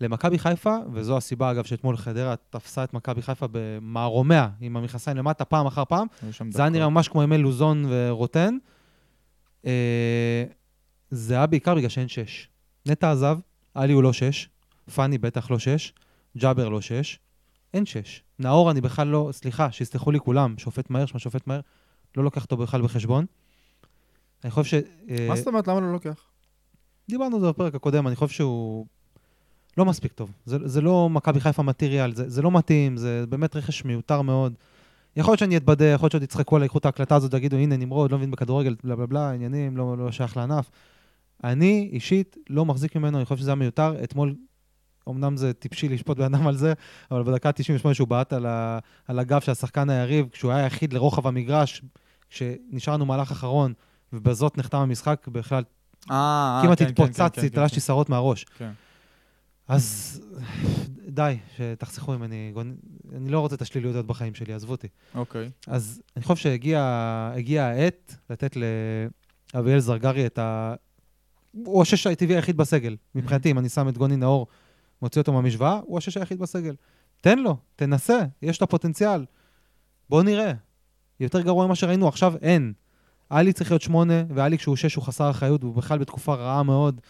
למכבי 0.00 0.38
חיפה, 0.38 0.76
וזו 0.92 1.16
הסיבה, 1.16 1.50
אגב, 1.50 1.64
שאתמול 1.64 1.96
חדרה 1.96 2.34
תפסה 2.50 2.84
את 2.84 2.94
מכבי 2.94 3.22
חיפה 3.22 3.46
במערומיה, 3.52 4.48
עם 4.60 4.76
המכנסיים 4.76 5.16
למטה, 5.16 5.44
פעם 5.44 5.66
אחר 5.66 5.84
פעם, 5.84 6.06
זה 6.50 6.62
היה. 6.62 6.68
נראה 6.68 6.88
ממש 6.88 7.08
כמו 7.08 7.22
ימי 7.22 7.38
לוזון 7.38 7.84
ורוטן. 7.88 8.56
אה, 9.66 10.44
זה 11.10 11.34
היה 11.34 11.46
בעיקר 11.46 11.74
בגלל 11.74 11.88
שאין 11.88 12.08
שש. 12.08 12.48
נטע 12.86 13.12
עזב, 13.12 13.38
עלי 13.74 13.92
הוא 13.92 14.02
לא 14.02 14.12
שש, 14.12 14.48
פאני 14.94 15.18
בטח 15.18 15.50
לא 15.50 15.58
שש, 15.58 15.92
ג'אבר 16.38 16.68
לא 16.68 16.80
שש, 16.80 17.18
אין 17.74 17.86
שש. 17.86 18.22
נאור 18.38 18.70
אני 18.70 18.80
בכלל 18.80 19.06
לא, 19.06 19.28
סליחה, 19.32 19.72
שיסלחו 19.72 20.10
לי 20.10 20.20
כולם, 20.20 20.54
שופט 20.58 20.90
מהר, 20.90 21.06
שמה 21.06 21.20
שופט 21.20 21.46
מהר, 21.46 21.60
לא 22.16 22.24
לוקח 22.24 22.44
אותו 22.44 22.56
בכלל 22.56 22.82
בחשבון. 22.82 23.26
אני 24.44 24.50
חושב 24.50 24.70
ש... 24.70 24.74
אה, 25.10 25.28
מה 25.28 25.36
זאת 25.36 25.46
אומרת? 25.46 25.68
למה 25.68 25.80
לא 25.80 25.92
לוקח? 25.92 26.24
דיברנו 27.08 27.36
על 27.36 27.42
זה 27.42 27.48
בפרק 27.48 27.74
הקודם, 27.74 28.06
אני 28.06 28.16
חושב 28.16 28.34
שהוא 28.34 28.86
לא 29.78 29.84
מספיק 29.84 30.12
טוב. 30.12 30.30
זה, 30.44 30.68
זה 30.68 30.80
לא 30.80 31.08
מכבי 31.10 31.40
חיפה 31.40 31.62
מטריאל, 31.62 32.14
זה, 32.14 32.28
זה 32.28 32.42
לא 32.42 32.50
מתאים, 32.50 32.96
זה 32.96 33.24
באמת 33.28 33.56
רכש 33.56 33.84
מיותר 33.84 34.22
מאוד. 34.22 34.54
יכול 35.16 35.32
להיות 35.32 35.38
שאני 35.38 35.56
אתבדה, 35.56 35.84
יכול 35.84 36.04
להיות 36.04 36.12
שעוד 36.12 36.22
יצחקו 36.22 36.56
עליי, 36.56 36.64
ייקחו 36.64 36.78
את 36.78 36.84
ההקלטה 36.84 37.16
הזאת 37.16 37.34
ויגידו, 37.34 37.56
הנה 37.56 37.76
נמרוד, 37.76 38.12
לא 38.12 38.18
מבין 38.18 38.30
בכדורגל, 38.30 38.74
בלה 38.84 38.96
בלה 38.96 39.06
בלה, 39.06 39.30
עניינים, 39.30 39.76
לא, 39.76 39.98
לא 39.98 40.10
שייך 40.12 40.36
לענף. 40.36 40.70
אני 41.44 41.88
אישית 41.92 42.36
לא 42.50 42.64
מחזיק 42.64 42.96
ממנו, 42.96 43.18
אני 43.18 43.24
חושב 43.24 43.36
שזה 43.40 43.50
היה 43.50 43.54
מיותר. 43.54 44.04
אתמול, 44.04 44.34
אמנם 45.08 45.36
זה 45.36 45.52
טיפשי 45.52 45.88
לשפוט 45.88 46.16
בן 46.18 46.34
אדם 46.34 46.46
על 46.46 46.56
זה, 46.56 46.72
אבל 47.10 47.22
בדקה 47.22 47.48
ה-98 47.48 47.94
שהוא 47.94 48.08
בעט 48.08 48.32
על, 48.32 48.46
ה- 48.46 48.78
על 49.08 49.18
הגב 49.18 49.40
של 49.40 49.52
השחקן 49.52 49.90
היריב, 49.90 50.28
כשהוא 50.32 50.52
היה 50.52 50.64
היחיד 50.64 50.92
לרוחב 50.92 51.26
המגרש, 51.26 51.82
כשנשארנו 52.30 53.06
מהלך 53.06 53.30
אחרון, 53.30 53.72
ובזאת 54.12 54.58
נחתם 54.58 54.78
המשחק, 54.78 55.26
בכלל 55.28 55.62
אה, 56.10 56.60
כמעט 56.64 56.78
כן, 56.78 56.84
כן, 56.84 56.94
כן, 56.94 57.02
התפוצצתי, 57.02 57.40
כן, 57.40 57.48
תלשתי 57.48 57.80
שערות 57.80 58.08
מהראש. 58.08 58.44
כן. 58.44 58.70
אז 59.70 60.20
די, 61.08 61.36
שתחסכו 61.56 62.12
ממני, 62.12 62.52
אני 63.16 63.28
לא 63.28 63.40
רוצה 63.40 63.54
את 63.54 63.62
השליליות 63.62 63.94
הזאת 63.94 64.06
בחיים 64.06 64.34
שלי, 64.34 64.52
עזבו 64.52 64.72
אותי. 64.72 64.88
אוקיי. 65.14 65.50
אז 65.66 66.02
אני 66.16 66.24
חושב 66.24 66.42
שהגיעה 66.42 67.70
העת 67.70 68.16
לתת 68.30 68.56
לאביאל 69.54 69.78
זרגרי 69.78 70.26
את 70.26 70.38
ה... 70.38 70.74
הוא 71.52 71.82
השש 71.82 72.06
הטבעי 72.06 72.36
היחיד 72.36 72.56
בסגל. 72.56 72.96
מבחינתי, 73.14 73.50
אם 73.50 73.58
אני 73.58 73.68
שם 73.68 73.88
את 73.88 73.98
גוני 73.98 74.16
נאור, 74.16 74.46
מוציא 75.02 75.20
אותו 75.20 75.32
מהמשוואה, 75.32 75.80
הוא 75.84 75.98
השש 75.98 76.16
היחיד 76.16 76.38
בסגל. 76.38 76.74
תן 77.20 77.38
לו, 77.38 77.56
תנסה, 77.76 78.18
יש 78.42 78.56
את 78.56 78.62
הפוטנציאל. 78.62 79.24
בוא 80.08 80.22
נראה. 80.22 80.52
יותר 81.20 81.40
גרוע 81.40 81.66
ממה 81.66 81.74
שראינו, 81.74 82.08
עכשיו 82.08 82.34
אין. 82.42 82.72
עלי 83.30 83.52
צריך 83.52 83.70
להיות 83.70 83.82
שמונה, 83.82 84.22
ועלי 84.28 84.58
כשהוא 84.58 84.76
שש 84.76 84.94
הוא 84.94 85.04
חסר 85.04 85.30
אחריות, 85.30 85.64
והוא 85.64 85.74
בכלל 85.74 85.98
בתקופה 85.98 86.34
רעה 86.34 86.62
מאוד. 86.62 87.00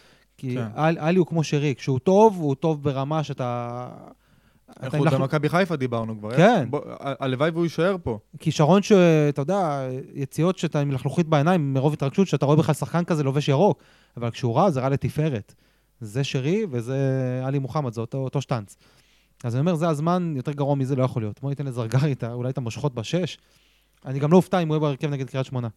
כי 0.41 0.55
כן. 0.55 0.67
עלי 0.75 1.19
הוא 1.19 1.27
כמו 1.27 1.43
שרי, 1.43 1.75
כשהוא 1.75 1.99
טוב, 1.99 2.37
הוא 2.37 2.55
טוב 2.55 2.83
ברמה 2.83 3.23
שאתה... 3.23 3.89
עם 4.93 5.03
לח- 5.05 5.13
במכבי 5.13 5.49
חיפה 5.49 5.75
דיברנו 5.75 6.19
כבר. 6.19 6.37
כן. 6.37 6.69
הלוואי 6.99 7.49
והוא 7.49 7.63
יישאר 7.63 7.95
פה. 8.03 8.19
כישרון 8.39 8.81
שאתה 8.83 9.41
יודע, 9.41 9.89
יציאות 10.13 10.57
שאתה 10.57 10.79
עם 10.79 10.91
לחלוכית 10.91 11.27
בעיניים, 11.27 11.73
מרוב 11.73 11.93
התרגשות, 11.93 12.27
שאתה 12.27 12.45
רואה 12.45 12.57
בכלל 12.57 12.75
שחקן 12.75 13.03
כזה 13.03 13.23
לובש 13.23 13.47
ירוק, 13.49 13.83
אבל 14.17 14.31
כשהוא 14.31 14.55
רע, 14.55 14.69
זה 14.71 14.79
רע 14.81 14.89
לתפארת. 14.89 15.53
זה 16.01 16.23
שרי 16.23 16.65
וזה 16.71 16.97
עלי 17.45 17.59
מוחמד, 17.59 17.93
זה 17.93 18.01
אותו, 18.01 18.17
אותו 18.17 18.41
שטאנץ. 18.41 18.77
אז 19.43 19.55
אני 19.55 19.59
אומר, 19.59 19.75
זה 19.75 19.89
הזמן, 19.89 20.33
יותר 20.35 20.51
גרוע 20.51 20.75
מזה 20.75 20.95
לא 20.95 21.03
יכול 21.03 21.21
להיות. 21.21 21.41
בוא 21.41 21.49
ניתן 21.49 21.65
לזרגרי 21.65 22.15
אולי 22.31 22.49
את 22.49 22.57
המושכות 22.57 22.95
בשש. 22.95 23.37
אני 24.05 24.19
גם 24.19 24.31
לא 24.31 24.37
אופתע 24.37 24.59
אם 24.59 24.67
הוא 24.67 24.75
יהיה 24.75 24.79
בהרכב 24.79 25.07
נגד 25.07 25.29
קריית 25.29 25.45
שמונה. 25.45 25.67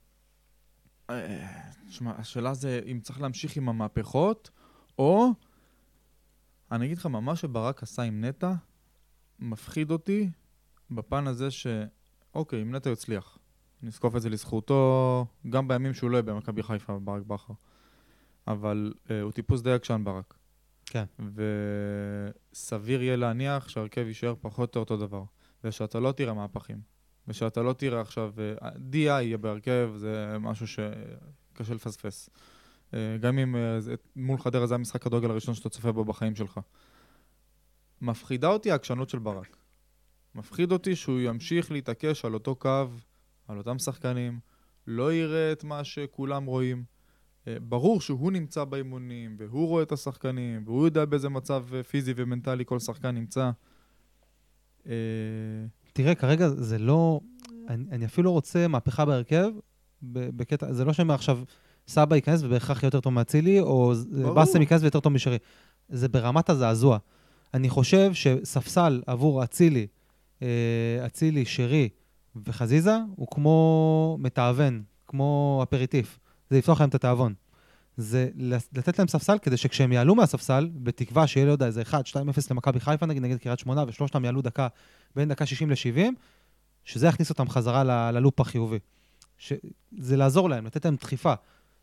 תשמע, 1.88 2.12
השאלה 2.18 2.54
זה 2.54 2.80
אם 2.92 3.00
צריך 3.02 3.20
להמשיך 3.20 3.56
עם 3.56 3.68
המהפכות, 3.68 4.50
או... 4.98 5.30
אני 6.72 6.86
אגיד 6.86 6.98
לך, 6.98 7.06
מה 7.06 7.36
שברק 7.36 7.82
עשה 7.82 8.02
עם 8.02 8.24
נטע, 8.24 8.52
מפחיד 9.38 9.90
אותי 9.90 10.30
בפן 10.90 11.26
הזה 11.26 11.50
ש... 11.50 11.66
אוקיי, 12.34 12.62
אם 12.62 12.74
נטע 12.74 12.90
יצליח. 12.90 13.38
נזקוף 13.82 14.16
את 14.16 14.22
זה 14.22 14.30
לזכותו, 14.30 15.26
גם 15.50 15.68
בימים 15.68 15.94
שהוא 15.94 16.10
לא 16.10 16.16
יהיה 16.16 16.22
במכבי 16.22 16.62
חיפה, 16.62 16.98
ברק 16.98 17.22
בכר. 17.22 17.54
אבל 18.46 18.92
אה, 19.10 19.20
הוא 19.20 19.32
טיפוס 19.32 19.62
די 19.62 19.72
עקשן 19.72 20.02
ברק. 20.04 20.34
כן. 20.86 21.04
וסביר 22.52 23.02
יהיה 23.02 23.16
להניח 23.16 23.68
שההרכב 23.68 24.06
יישאר 24.06 24.34
פחות 24.40 24.76
או 24.76 24.80
אותו 24.80 24.96
דבר, 24.96 25.24
ושאתה 25.64 26.00
לא 26.00 26.12
תראה 26.12 26.34
מהפכים. 26.34 26.80
ושאתה 27.28 27.62
לא 27.62 27.72
תראה 27.72 28.00
עכשיו, 28.00 28.32
אה, 28.38 28.68
DI 28.68 28.96
יהיה 28.96 29.38
בהרכב, 29.38 29.90
זה 29.96 30.36
משהו 30.40 30.66
שקשה 30.66 31.74
לפספס. 31.74 32.30
אה, 32.94 33.16
גם 33.20 33.38
אם 33.38 33.56
אה, 33.56 33.78
מול 34.16 34.38
חדרה 34.38 34.66
זה 34.66 34.74
המשחק 34.74 35.02
כדורגל 35.02 35.30
הראשון 35.30 35.54
שאתה 35.54 35.68
צופה 35.68 35.92
בו 35.92 36.04
בחיים 36.04 36.36
שלך. 36.36 36.60
מפחידה 38.00 38.48
אותי 38.48 38.70
העקשנות 38.70 39.08
של 39.08 39.18
ברק. 39.18 39.56
מפחיד 40.34 40.72
אותי 40.72 40.96
שהוא 40.96 41.20
ימשיך 41.20 41.70
להתעקש 41.70 42.24
על 42.24 42.34
אותו 42.34 42.54
קו, 42.54 42.86
על 43.48 43.58
אותם 43.58 43.78
שחקנים, 43.78 44.38
לא 44.86 45.12
יראה 45.12 45.52
את 45.52 45.64
מה 45.64 45.84
שכולם 45.84 46.44
רואים. 46.44 46.84
אה, 47.48 47.56
ברור 47.60 48.00
שהוא 48.00 48.32
נמצא 48.32 48.64
באימונים, 48.64 49.36
והוא 49.38 49.68
רואה 49.68 49.82
את 49.82 49.92
השחקנים, 49.92 50.62
והוא 50.64 50.84
יודע 50.84 51.04
באיזה 51.04 51.28
מצב 51.28 51.64
פיזי 51.90 52.12
ומנטלי 52.16 52.64
כל 52.66 52.78
שחקן 52.78 53.10
נמצא. 53.10 53.50
אה, 54.86 54.92
תראה, 55.92 56.14
כרגע 56.14 56.48
זה 56.48 56.78
לא... 56.78 57.20
אני, 57.68 57.84
אני 57.90 58.04
אפילו 58.04 58.32
רוצה 58.32 58.68
מהפכה 58.68 59.04
בהרכב, 59.04 59.50
בקטע... 60.02 60.72
זה 60.72 60.84
לא 60.84 60.92
שמעכשיו 60.92 61.38
סבא 61.88 62.16
ייכנס 62.16 62.42
ובהכרח 62.42 62.82
יהיה 62.82 62.88
יותר 62.88 63.00
טוב 63.00 63.12
מאצילי, 63.12 63.60
או. 63.60 63.92
באסם 64.34 64.60
ייכנס 64.60 64.82
ויותר 64.82 65.00
טוב 65.00 65.12
משרי. 65.12 65.38
זה 65.88 66.08
ברמת 66.08 66.50
הזעזוע. 66.50 66.98
אני 67.54 67.68
חושב 67.68 68.14
שספסל 68.14 69.02
עבור 69.06 69.44
אצילי, 69.44 69.86
אה, 70.42 70.48
אצילי, 71.06 71.44
שרי 71.44 71.88
וחזיזה, 72.46 72.96
הוא 73.16 73.26
כמו 73.30 74.16
מתאבן, 74.20 74.80
כמו 75.06 75.60
אפריטיף. 75.62 76.18
זה 76.50 76.58
יפתוח 76.58 76.80
להם 76.80 76.88
את 76.88 76.94
התיאבון. 76.94 77.34
זה 77.96 78.28
לתת 78.72 78.98
להם 78.98 79.08
ספסל 79.08 79.38
כדי 79.38 79.56
שכשהם 79.56 79.92
יעלו 79.92 80.14
מהספסל, 80.14 80.70
בתקווה 80.74 81.26
שיהיה, 81.26 81.46
לא 81.46 81.52
יודע, 81.52 81.66
איזה 81.66 81.82
1, 81.82 82.06
2, 82.06 82.28
0 82.28 82.50
למכבי 82.50 82.80
חיפה, 82.80 83.06
נגיד, 83.06 83.22
נגד 83.22 83.38
קריית 83.38 83.58
שמונה, 83.58 83.84
ושלושתם 83.88 84.24
יעלו 84.24 84.42
דקה, 84.42 84.68
בין 85.16 85.28
דקה 85.28 85.46
60 85.46 85.70
ל-70, 85.70 85.98
שזה 86.84 87.06
יכניס 87.06 87.30
אותם 87.30 87.48
חזרה 87.48 87.84
ל- 87.84 88.10
ללופ 88.10 88.40
החיובי. 88.40 88.78
ש... 89.38 89.52
זה 89.98 90.16
לעזור 90.16 90.50
להם, 90.50 90.66
לתת 90.66 90.84
להם 90.84 90.96
דחיפה. 90.96 91.34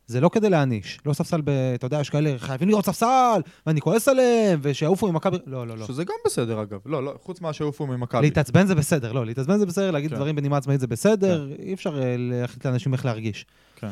זה 0.08 0.22
לא 0.22 0.30
כדי 0.30 0.50
להעניש. 0.50 1.00
לא 1.06 1.14
ספסל 1.14 1.42
ב... 1.42 1.50
אתה 1.50 1.86
יודע, 1.86 2.00
יש 2.00 2.10
כאלה, 2.10 2.34
חייבים 2.38 2.70
לראות 2.70 2.86
ספסל, 2.86 3.42
ואני 3.66 3.82
כועס 3.82 4.08
עליהם, 4.08 4.60
ושיעופו 4.64 5.12
ממכבי... 5.12 5.38
לא, 5.46 5.68
לא, 5.68 5.78
לא. 5.78 5.88
שזה 5.88 6.04
גם 6.04 6.16
בסדר 6.26 6.62
אגב. 6.62 6.80
לא, 6.86 7.04
לא, 7.04 7.14
חוץ 7.22 7.42
מה 7.42 7.54
שהעופו 7.54 7.88
ממכבי. 7.88 8.22
להתעצבן 8.22 8.66
זה 8.68 8.76
בסדר, 8.76 9.12
לא, 9.12 9.26
להתעצבן 9.26 9.58
זה 9.58 9.66
בסדר, 9.66 9.92
להגיד 9.92 10.10
כן. 10.10 10.16
דברים 10.16 10.36
בנימה 10.36 10.58
עצמאית 10.58 10.80
זה 10.80 10.88
בסדר, 10.88 11.48
אי 11.60 11.74
אפשר 11.74 12.02
אה, 12.02 12.16
להחליט 12.18 12.66
לאנשים 12.66 12.94
איך 12.94 13.06
להרגיש. 13.06 13.46
כן. 13.76 13.92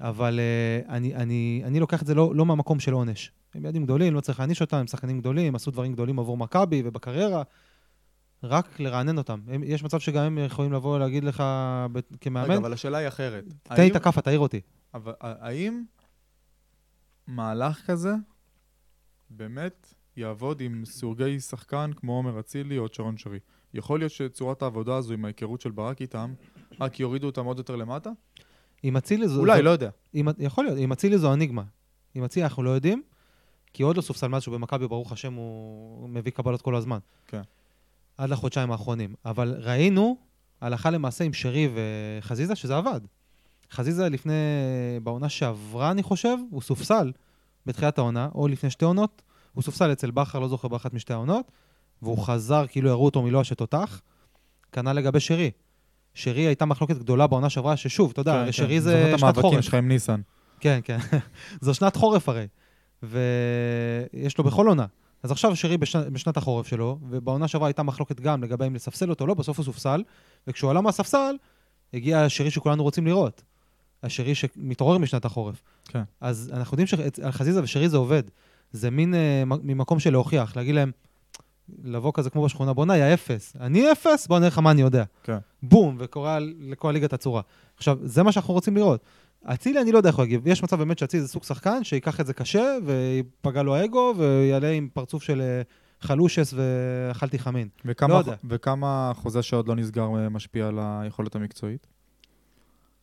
אבל 0.00 0.40
אה, 0.40 0.94
אני, 0.96 1.14
אני, 1.14 1.62
אני 1.64 1.80
לוקח 1.80 2.02
את 2.02 2.06
זה 2.06 2.14
לא, 2.14 2.32
לא 2.34 2.46
מהמקום 2.46 2.80
של 2.80 2.92
עונש. 2.92 3.32
הם 3.54 3.64
ילדים 3.64 3.84
גדולים, 3.84 4.14
לא 4.14 4.20
צריך 4.20 4.38
להעניש 4.38 4.60
אותם, 4.60 4.76
הם 4.76 4.86
שחקנים 4.86 5.20
גדולים, 5.20 5.54
עשו 5.54 5.70
דברים 5.70 5.92
גדולים 5.92 6.18
עבור 6.18 6.36
מכבי 6.36 6.82
ובקריירה, 6.84 7.42
רק 8.44 8.80
לרענן 8.80 9.18
אותם. 9.18 9.40
הם, 9.48 9.62
יש 9.64 9.84
מצב 9.84 10.00
שגם 10.00 10.22
הם 10.22 10.38
יכולים 10.38 10.72
לבוא 10.72 10.98
להגיד 10.98 11.24
לך 11.24 11.40
ב- 11.92 11.96
רגע, 11.96 12.06
כמאמן, 12.20 12.56
אבל 12.56 12.72
השאלה 12.72 12.98
היא 12.98 13.08
אחרת. 13.08 13.44
תן 13.62 13.82
לי 13.82 13.90
את 13.90 13.96
הכאפה, 13.96 14.20
תעיר 14.20 14.38
אותי. 14.38 14.60
אבל 14.94 15.12
האם 15.20 15.82
מהלך 17.26 17.86
כזה 17.86 18.12
באמת 19.30 19.94
יעבוד 20.16 20.60
עם 20.60 20.84
סורגי 20.84 21.40
שחקן 21.40 21.90
כמו 21.96 22.12
עומר 22.12 22.40
אצילי 22.40 22.78
או 22.78 22.86
שרון 22.92 23.16
שרי? 23.16 23.38
יכול 23.74 23.98
להיות 23.98 24.12
שצורת 24.12 24.62
העבודה 24.62 24.96
הזו 24.96 25.14
עם 25.14 25.24
ההיכרות 25.24 25.60
של 25.60 25.70
ברק 25.70 26.00
איתם, 26.00 26.34
רק 26.80 27.00
יורידו 27.00 27.26
אותם 27.26 27.44
עוד 27.44 27.58
יותר 27.58 27.76
למטה? 27.76 28.10
עם 28.82 28.96
אצילי 28.96 29.28
זו... 29.28 29.40
אולי, 29.40 29.56
זו- 29.56 29.62
לא 29.62 29.70
יודע. 29.70 29.90
עם, 30.12 30.28
יכול 30.38 30.64
להיות, 30.64 30.78
עם 30.80 30.92
אצילי 30.92 31.18
זו 31.18 31.32
אניגמה. 31.32 31.64
עם 32.14 32.24
אצילי 32.24 32.44
אנחנו 32.44 32.62
לא 32.62 32.70
יודעים, 32.70 33.02
כי 33.72 33.82
עוד 33.82 33.96
לא 33.96 34.02
סופסל 34.02 34.26
מאז 34.26 34.42
שהוא 34.42 34.54
במכבי, 34.54 34.88
ברוך 34.88 35.12
השם, 35.12 35.34
הוא 35.34 36.08
מביא 36.08 36.32
קבלות 36.32 36.62
כל 36.62 36.74
הזמן. 36.76 36.98
כן. 37.26 37.42
עד 38.16 38.30
לחודשיים 38.30 38.72
האחרונים. 38.72 39.14
אבל 39.24 39.54
ראינו, 39.58 40.16
הלכה 40.60 40.90
למעשה 40.90 41.24
עם 41.24 41.32
שרי 41.32 41.68
וחזיזה, 41.74 42.54
שזה 42.56 42.76
עבד. 42.76 43.00
חזיזה 43.72 44.08
לפני, 44.08 44.32
בעונה 45.02 45.28
שעברה, 45.28 45.90
אני 45.90 46.02
חושב, 46.02 46.36
הוא 46.50 46.62
סופסל 46.62 47.12
בתחילת 47.66 47.98
העונה, 47.98 48.28
או 48.34 48.48
לפני 48.48 48.70
שתי 48.70 48.84
עונות, 48.84 49.22
הוא 49.52 49.62
סופסל 49.62 49.92
אצל 49.92 50.10
בכר, 50.10 50.38
לא 50.38 50.48
זוכר 50.48 50.68
באחת 50.68 50.94
משתי 50.94 51.12
העונות, 51.12 51.52
והוא 52.02 52.18
חזר, 52.18 52.64
כאילו 52.68 52.90
הראו 52.90 53.04
אותו 53.04 53.22
מלוע 53.22 53.44
שתותח. 53.44 54.00
כנ"ל 54.72 54.92
לגבי 54.92 55.20
שרי. 55.20 55.50
שרי 56.14 56.42
הייתה 56.42 56.64
מחלוקת 56.64 56.96
גדולה 56.96 57.26
בעונה 57.26 57.50
שעברה, 57.50 57.76
ששוב, 57.76 58.10
אתה 58.10 58.20
יודע, 58.20 58.32
כן, 58.32 58.38
הרי 58.38 58.46
כן. 58.46 58.52
שרי 58.52 58.80
זוכר 58.80 58.96
זה 58.96 59.14
את 59.14 59.18
שנת 59.18 59.22
המאבקים 59.22 59.50
חורף. 59.50 59.60
שלך 59.60 59.74
עם 59.74 59.88
ניסן. 59.88 60.20
כן, 60.60 60.80
כן. 60.84 60.98
זו 61.60 61.74
שנת 61.74 61.96
חורף 61.96 62.28
הרי. 62.28 62.46
ויש 63.02 64.38
לו 64.38 64.44
בכל 64.44 64.66
עונה. 64.66 64.86
אז 65.22 65.30
עכשיו 65.30 65.56
שרי 65.56 65.78
בשנת, 65.78 66.06
בשנת 66.06 66.36
החורף 66.36 66.66
שלו, 66.66 66.98
ובעונה 67.08 67.48
שעברה 67.48 67.68
הייתה 67.68 67.82
מחלוקת 67.82 68.20
גם 68.20 68.42
לגבי 68.42 68.66
אם 68.66 68.74
לספסל 68.74 69.10
אותו 69.10 69.24
או 69.24 69.28
לא, 69.28 69.34
בסוף 69.34 69.58
הוא 69.58 69.64
סופסל, 69.64 70.02
וכשהוא 70.46 70.70
עלה 70.70 70.80
מהספסל, 70.80 71.34
הגיע 71.94 72.20
השרי 72.20 72.50
שכולנו 72.50 72.82
רוצים 72.82 73.06
לראות. 73.06 73.42
השרי 74.02 74.34
שמתעורר 74.34 74.98
משנת 74.98 75.24
החורף. 75.24 75.62
כן. 75.84 76.02
אז 76.20 76.50
אנחנו 76.52 76.74
יודעים 76.74 76.86
שעל 76.86 77.32
חזיזה 77.32 77.62
ושרי 77.62 77.88
זה 77.88 77.96
עובד. 77.96 78.22
זה 78.72 78.90
מין 78.90 79.14
אה, 79.14 79.42
ממקום 79.46 79.98
של 79.98 80.10
להוכיח, 80.10 80.56
להגיד 80.56 80.74
להם, 80.74 80.90
לבוא 81.84 82.12
כזה 82.14 82.30
כמו 82.30 82.44
בשכונה, 82.44 82.72
בוא'נה, 82.72 82.96
יא 82.96 83.14
אפס. 83.14 83.56
אני 83.60 83.92
אפס? 83.92 84.26
בוא 84.26 84.38
נראה 84.38 84.48
לך 84.48 84.58
מה 84.58 84.70
אני 84.70 84.80
יודע. 84.80 85.04
כן. 85.22 85.38
בום, 85.62 85.96
וקורא 85.98 86.38
לכל 86.60 86.88
הליגת 86.88 87.12
הצורה. 87.12 87.42
עכשיו, 87.76 87.98
זה 88.02 88.22
מה 88.22 88.32
שאנחנו 88.32 88.54
רוצים 88.54 88.76
לראות. 88.76 89.04
אצילי, 89.44 89.80
אני 89.80 89.92
לא 89.92 89.96
יודע 89.96 90.08
איך 90.08 90.16
הוא 90.16 90.24
יגיב. 90.24 90.46
יש 90.46 90.62
מצב 90.62 90.78
באמת 90.78 90.98
שאצילי 90.98 91.22
זה 91.22 91.28
סוג 91.28 91.44
שחקן 91.44 91.84
שייקח 91.84 92.20
את 92.20 92.26
זה 92.26 92.34
קשה, 92.34 92.76
ויפגע 92.84 93.62
לו 93.62 93.74
האגו, 93.74 94.14
ויעלה 94.16 94.70
עם 94.70 94.88
פרצוף 94.92 95.22
של 95.22 95.40
אה, 95.40 95.62
חלושס 96.00 96.54
ואכלתי 96.56 97.38
חמין. 97.38 97.68
וכמה, 97.84 98.14
לא 98.14 98.18
יודע. 98.18 98.34
וכמה 98.44 99.12
חוזה 99.14 99.42
שעוד 99.42 99.68
לא 99.68 99.74
נסגר 99.74 100.08
אה, 100.16 100.28
משפיע 100.28 100.66
על 100.66 100.78
היכולת 100.82 101.34
המקצועית? 101.34 101.86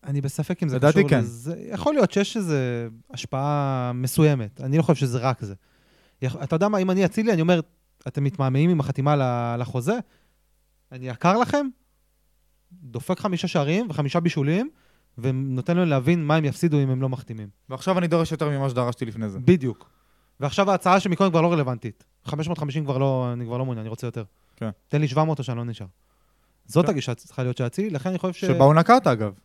אני 0.07 0.21
בספק 0.21 0.63
אם 0.63 0.69
זה 0.69 0.79
קשור 0.79 1.09
כן. 1.09 1.19
לזה. 1.19 1.55
יכול 1.71 1.93
להיות 1.93 2.11
שיש 2.11 2.37
איזו 2.37 2.55
השפעה 3.13 3.91
מסוימת. 3.93 4.61
אני 4.61 4.77
לא 4.77 4.83
חושב 4.83 4.99
שזה 4.99 5.17
רק 5.17 5.41
זה. 5.41 5.53
אתה 6.25 6.55
יודע 6.55 6.67
מה, 6.67 6.77
אם 6.77 6.91
אני 6.91 7.05
אצילי, 7.05 7.33
אני 7.33 7.41
אומר, 7.41 7.59
אתם 8.07 8.23
מתמהמהים 8.23 8.69
עם 8.69 8.79
החתימה 8.79 9.55
לחוזה? 9.57 9.97
אני 10.91 11.09
יקר 11.09 11.37
לכם? 11.37 11.67
דופק 12.71 13.19
חמישה 13.19 13.47
שערים 13.47 13.87
וחמישה 13.89 14.19
בישולים, 14.19 14.69
ונותן 15.17 15.77
להם 15.77 15.87
להבין 15.87 16.25
מה 16.25 16.35
הם 16.35 16.45
יפסידו 16.45 16.79
אם 16.83 16.89
הם 16.89 17.01
לא 17.01 17.09
מחתימים. 17.09 17.49
ועכשיו 17.69 17.97
אני 17.97 18.07
דורש 18.07 18.31
יותר 18.31 18.49
ממה 18.49 18.69
שדרשתי 18.69 19.05
לפני 19.05 19.29
זה. 19.29 19.39
בדיוק. 19.39 19.89
ועכשיו 20.39 20.71
ההצעה 20.71 20.99
שמקודם 20.99 21.29
כבר 21.29 21.41
לא 21.41 21.53
רלוונטית. 21.53 22.03
550 22.25 22.85
כבר 22.85 22.97
לא, 22.97 23.29
אני 23.33 23.45
כבר 23.45 23.57
לא 23.57 23.65
מעוניין, 23.65 23.81
אני 23.81 23.89
רוצה 23.89 24.07
יותר. 24.07 24.23
כן. 24.55 24.69
תן 24.87 25.01
לי 25.01 25.07
700 25.07 25.39
או 25.39 25.43
שאני 25.43 25.57
לא 25.57 25.63
נשאר. 25.63 25.85
זאת 26.65 26.85
כן. 26.85 26.91
הגישה 26.91 27.11
שצריכה 27.11 27.43
להיות 27.43 27.57
של 27.57 27.65
אצילי, 27.65 27.89
לכן 27.89 28.09
אני 28.09 28.17
חושב 28.17 28.33
ש... 28.33 28.45
שבאו 28.45 28.73
נקט 28.73 29.07
אגב. 29.07 29.39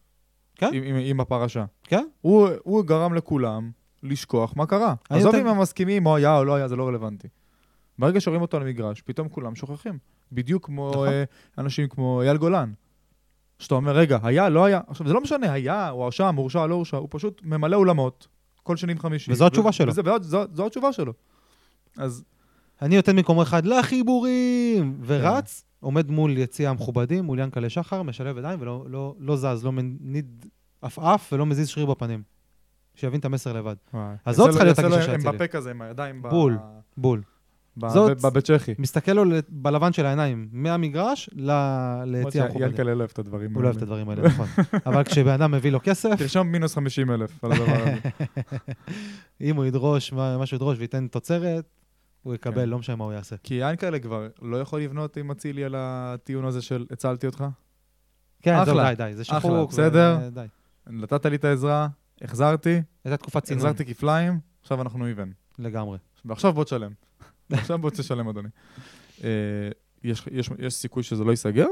כן. 0.70 0.76
עם, 0.76 0.82
עם, 0.84 0.96
עם 0.96 1.20
הפרשה. 1.20 1.64
כן? 1.82 2.06
הוא, 2.20 2.48
הוא 2.62 2.84
גרם 2.84 3.14
לכולם 3.14 3.70
לשכוח 4.02 4.52
מה 4.56 4.66
קרה. 4.66 4.94
עזוב 5.10 5.34
אם 5.34 5.46
הם 5.46 5.60
מסכימים, 5.60 6.06
או 6.06 6.16
היה 6.16 6.38
או 6.38 6.44
לא 6.44 6.54
היה, 6.54 6.68
זה 6.68 6.76
לא 6.76 6.88
רלוונטי. 6.88 7.28
ברגע 7.98 8.20
שרואים 8.20 8.42
אותו 8.42 8.56
על 8.56 8.62
המגרש, 8.62 9.02
פתאום 9.02 9.28
כולם 9.28 9.54
שוכחים. 9.54 9.98
בדיוק 10.32 10.66
כמו 10.66 10.90
נכון. 10.90 11.08
אה, 11.08 11.24
אנשים 11.58 11.88
כמו 11.88 12.22
אייל 12.22 12.36
גולן. 12.36 12.72
שאתה 13.58 13.74
אומר, 13.74 13.92
רגע, 13.92 14.18
היה, 14.22 14.48
לא 14.48 14.64
היה. 14.64 14.80
עכשיו, 14.86 15.08
זה 15.08 15.14
לא 15.14 15.20
משנה, 15.20 15.52
היה, 15.52 15.88
הוא 15.88 16.04
הרשם, 16.04 16.34
הורשע, 16.36 16.66
לא 16.66 16.74
הורשע, 16.74 16.96
הוא 16.96 17.08
פשוט 17.10 17.40
ממלא 17.44 17.76
אולמות 17.76 18.28
כל 18.62 18.76
שני 18.76 18.92
וחמישי. 18.92 19.32
וזו 19.32 19.46
התשובה 19.46 19.72
שלו. 19.72 19.88
וזה, 19.88 20.02
וזו, 20.20 20.44
זו 20.52 20.66
התשובה 20.66 20.92
שלו. 20.92 21.12
אז 21.96 22.24
אני 22.82 22.96
נותן 22.96 23.16
מקומו 23.16 23.42
אחד 23.42 23.66
לחיבורים, 23.66 24.94
כן. 24.94 25.04
ורץ, 25.06 25.64
עומד 25.83 26.11
מול 26.11 26.39
יציע 26.39 26.70
המכובדים, 26.70 27.24
מול 27.24 27.39
ינקלה 27.39 27.68
שחר, 27.68 28.03
משלב 28.03 28.39
ידיים 28.39 28.61
ולא 28.62 28.85
לא, 28.89 29.14
לא 29.18 29.37
זז, 29.37 29.64
לא 29.64 29.72
מניד 29.72 30.47
עפעף 30.83 31.33
ולא 31.33 31.47
מזיז 31.47 31.68
שריר 31.68 31.87
בפנים. 31.87 32.22
שיבין 32.95 33.20
את 33.20 33.24
המסר 33.24 33.53
לבד. 33.53 33.74
אז 34.24 34.37
זאת 34.37 34.51
צריכה 34.51 34.64
להיות 34.64 34.78
הגישה 34.78 35.03
של 35.03 35.14
אצילי. 35.16 35.33
בפה 35.33 35.47
כזה, 35.47 35.70
עם 35.70 35.83
הידיים 35.83 36.22
ב- 36.22 36.28
בול. 36.28 36.59
בול. 36.97 37.22
ב- 37.76 37.89
זאת- 37.89 38.20
ב- 38.20 38.26
בצ'כי. 38.28 38.74
מסתכל 38.78 39.12
לו 39.12 39.22
בלבן 39.49 39.93
של 39.93 40.07
העיניים, 40.07 40.49
מהמגרש 40.53 41.30
ל- 41.33 41.51
ליציע 42.07 42.43
המכובדים. 42.45 42.68
ינקלה 42.68 42.95
לא 42.95 42.99
אוהב 42.99 43.11
את 43.12 43.18
הדברים 43.18 43.55
הוא 43.55 43.62
לא 43.62 43.66
אוהב 43.68 43.76
את 43.76 43.83
הדברים 43.83 44.09
האלה, 44.09 44.22
נכון. 44.28 44.47
אבל 44.87 45.05
כשבן 45.05 45.33
אדם 45.33 45.51
מביא 45.51 45.70
לו 45.72 45.78
כסף, 45.83 46.14
תרשום 46.18 46.47
מינוס 46.53 46.74
50 46.74 47.11
אלף 47.11 47.45
על 47.45 47.53
הדבר 47.53 47.64
הזה. 47.72 47.97
אם 49.41 49.57
הוא 49.57 49.64
ידרוש 49.64 50.12
מה 50.12 50.47
שהוא 50.47 50.57
ידרוש 50.57 50.78
וייתן 50.78 51.07
תוצרת, 51.07 51.64
הוא 52.23 52.35
יקבל, 52.35 52.55
כן. 52.62 52.68
לא 52.68 52.79
משנה 52.79 52.97
מה 52.97 53.05
הוא 53.05 53.12
יעשה. 53.12 53.37
כי 53.43 53.55
ינקלה 53.55 53.99
כבר 53.99 54.29
לא 54.43 54.57
יכול 54.61 54.81
לבנות 54.81 55.16
עם 55.16 55.31
אצילי 55.31 55.64
על 55.64 55.75
הטיעון 55.79 56.45
הזה 56.45 56.62
של 56.62 56.87
הצלתי 56.91 57.27
אותך. 57.27 57.45
כן, 58.43 58.64
זהו, 58.64 58.75
אחלה. 58.75 58.95
די, 58.95 59.05
די, 59.05 59.14
זה 59.16 59.23
אחלה, 59.23 59.41
שחוק. 59.41 59.70
בסדר. 59.70 60.18
ו- 60.23 60.31
די. 60.31 60.47
נתת 60.87 61.27
לי 61.27 61.37
את 61.37 61.45
העזרה, 61.45 61.89
החזרתי, 62.23 62.83
הייתה 63.05 63.16
תקופת 63.16 63.43
צינון, 63.45 63.66
החזרתי 63.66 63.95
כפליים, 63.95 64.41
עכשיו 64.62 64.83
אנחנו 64.83 65.07
איבן. 65.07 65.31
לגמרי. 65.59 65.99
ועכשיו 66.25 66.53
בוא 66.53 66.64
תשלם. 66.64 66.93
עכשיו 67.53 67.79
בוא 67.79 67.91
תשלם, 67.91 68.29
אדוני. 68.29 68.49
אה, 69.25 69.29
יש- 70.05 70.29
יש 70.33 70.51
יש 70.59 70.75
סיכוי 70.75 71.03
שזה 71.03 71.25
לא 71.25 71.31
ייסגר? 71.31 71.66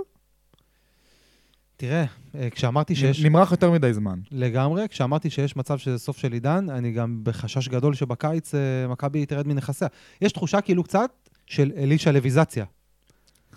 תראה, 1.80 2.04
אה, 2.34 2.50
כשאמרתי 2.50 2.94
שיש... 2.94 3.24
נמרח 3.24 3.50
יותר 3.50 3.70
מדי 3.70 3.94
זמן. 3.94 4.18
לגמרי, 4.30 4.88
כשאמרתי 4.88 5.30
שיש 5.30 5.56
מצב 5.56 5.78
שזה 5.78 5.98
סוף 5.98 6.18
של 6.18 6.32
עידן, 6.32 6.66
אני 6.70 6.92
גם 6.92 7.20
בחשש 7.22 7.68
גדול 7.68 7.94
שבקיץ 7.94 8.54
אה, 8.54 8.88
מכבי 8.88 9.26
תרד 9.26 9.46
מנכסיה. 9.46 9.88
יש 10.20 10.32
תחושה 10.32 10.60
כאילו 10.60 10.84
קצת 10.84 11.10
של 11.46 11.72
אלישע 11.76 12.12
לויזציה. 12.12 12.64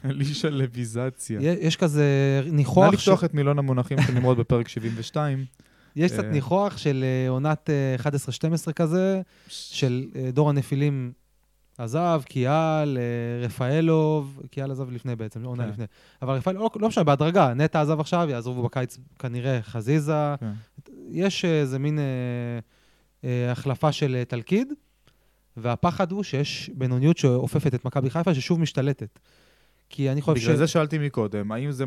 לישלביזציה. 0.04 1.40
יש 1.42 1.76
כזה 1.76 2.06
נא 2.46 2.52
ניחוח, 2.52 2.94
לפתוח 2.94 3.24
את 3.24 3.34
מילון 3.34 3.60
המונחים 3.60 3.98
של 4.02 4.14
נמרוד 4.14 4.38
בפרק 4.38 4.68
72. 4.68 5.46
יש 5.96 6.12
קצת 6.12 6.24
אה, 6.24 6.30
ניחוח 6.30 6.78
של 6.78 7.06
עונת 7.30 7.70
אה, 7.70 8.12
11-12 8.70 8.74
כזה, 8.74 9.22
של 9.48 10.06
דור 10.34 10.50
הנפילים 10.50 11.12
עזב, 11.84 12.22
קיאל, 12.26 12.98
אה, 12.98 13.46
רפאלוב, 13.46 14.42
קיאל 14.52 14.72
עזב 14.72 14.92
לפני 14.92 15.16
בעצם, 15.16 15.44
עונה 15.44 15.64
כן. 15.64 15.70
לפני. 15.70 15.86
אבל 16.22 16.34
רפאל, 16.34 16.56
לא, 16.56 16.70
לא 16.76 16.88
משנה, 16.88 17.04
בהדרגה, 17.04 17.54
נטע 17.54 17.82
עזב 17.82 18.00
עכשיו, 18.00 18.28
יעזבו 18.30 18.64
בקיץ 18.64 18.98
כנראה 19.20 19.62
חזיזה. 19.62 20.36
כן. 20.40 20.52
יש 21.10 21.46
אה, 21.46 21.62
איזה 21.62 21.80
מין 21.80 22.00
אה, 22.00 22.04
אה, 23.24 23.52
החלפה 23.52 23.92
של 23.92 24.16
אה, 24.16 24.26
תלכיד, 24.26 24.74
והפחד 25.58 26.12
הוא 26.12 26.24
שיש 26.24 26.70
בינוניות 26.74 27.18
שאופפת 27.18 27.76
את 27.76 27.86
מכבי 27.86 28.10
חיפה, 28.10 28.34
ששוב 28.34 28.60
משתלטת. 28.60 29.20
כי 29.90 30.12
אני 30.12 30.22
חושב 30.22 30.44
בגלל 30.44 30.56
זה 30.56 30.68
שאלתי 30.68 30.98
מקודם, 30.98 31.52
האם 31.52 31.72
זה... 31.72 31.84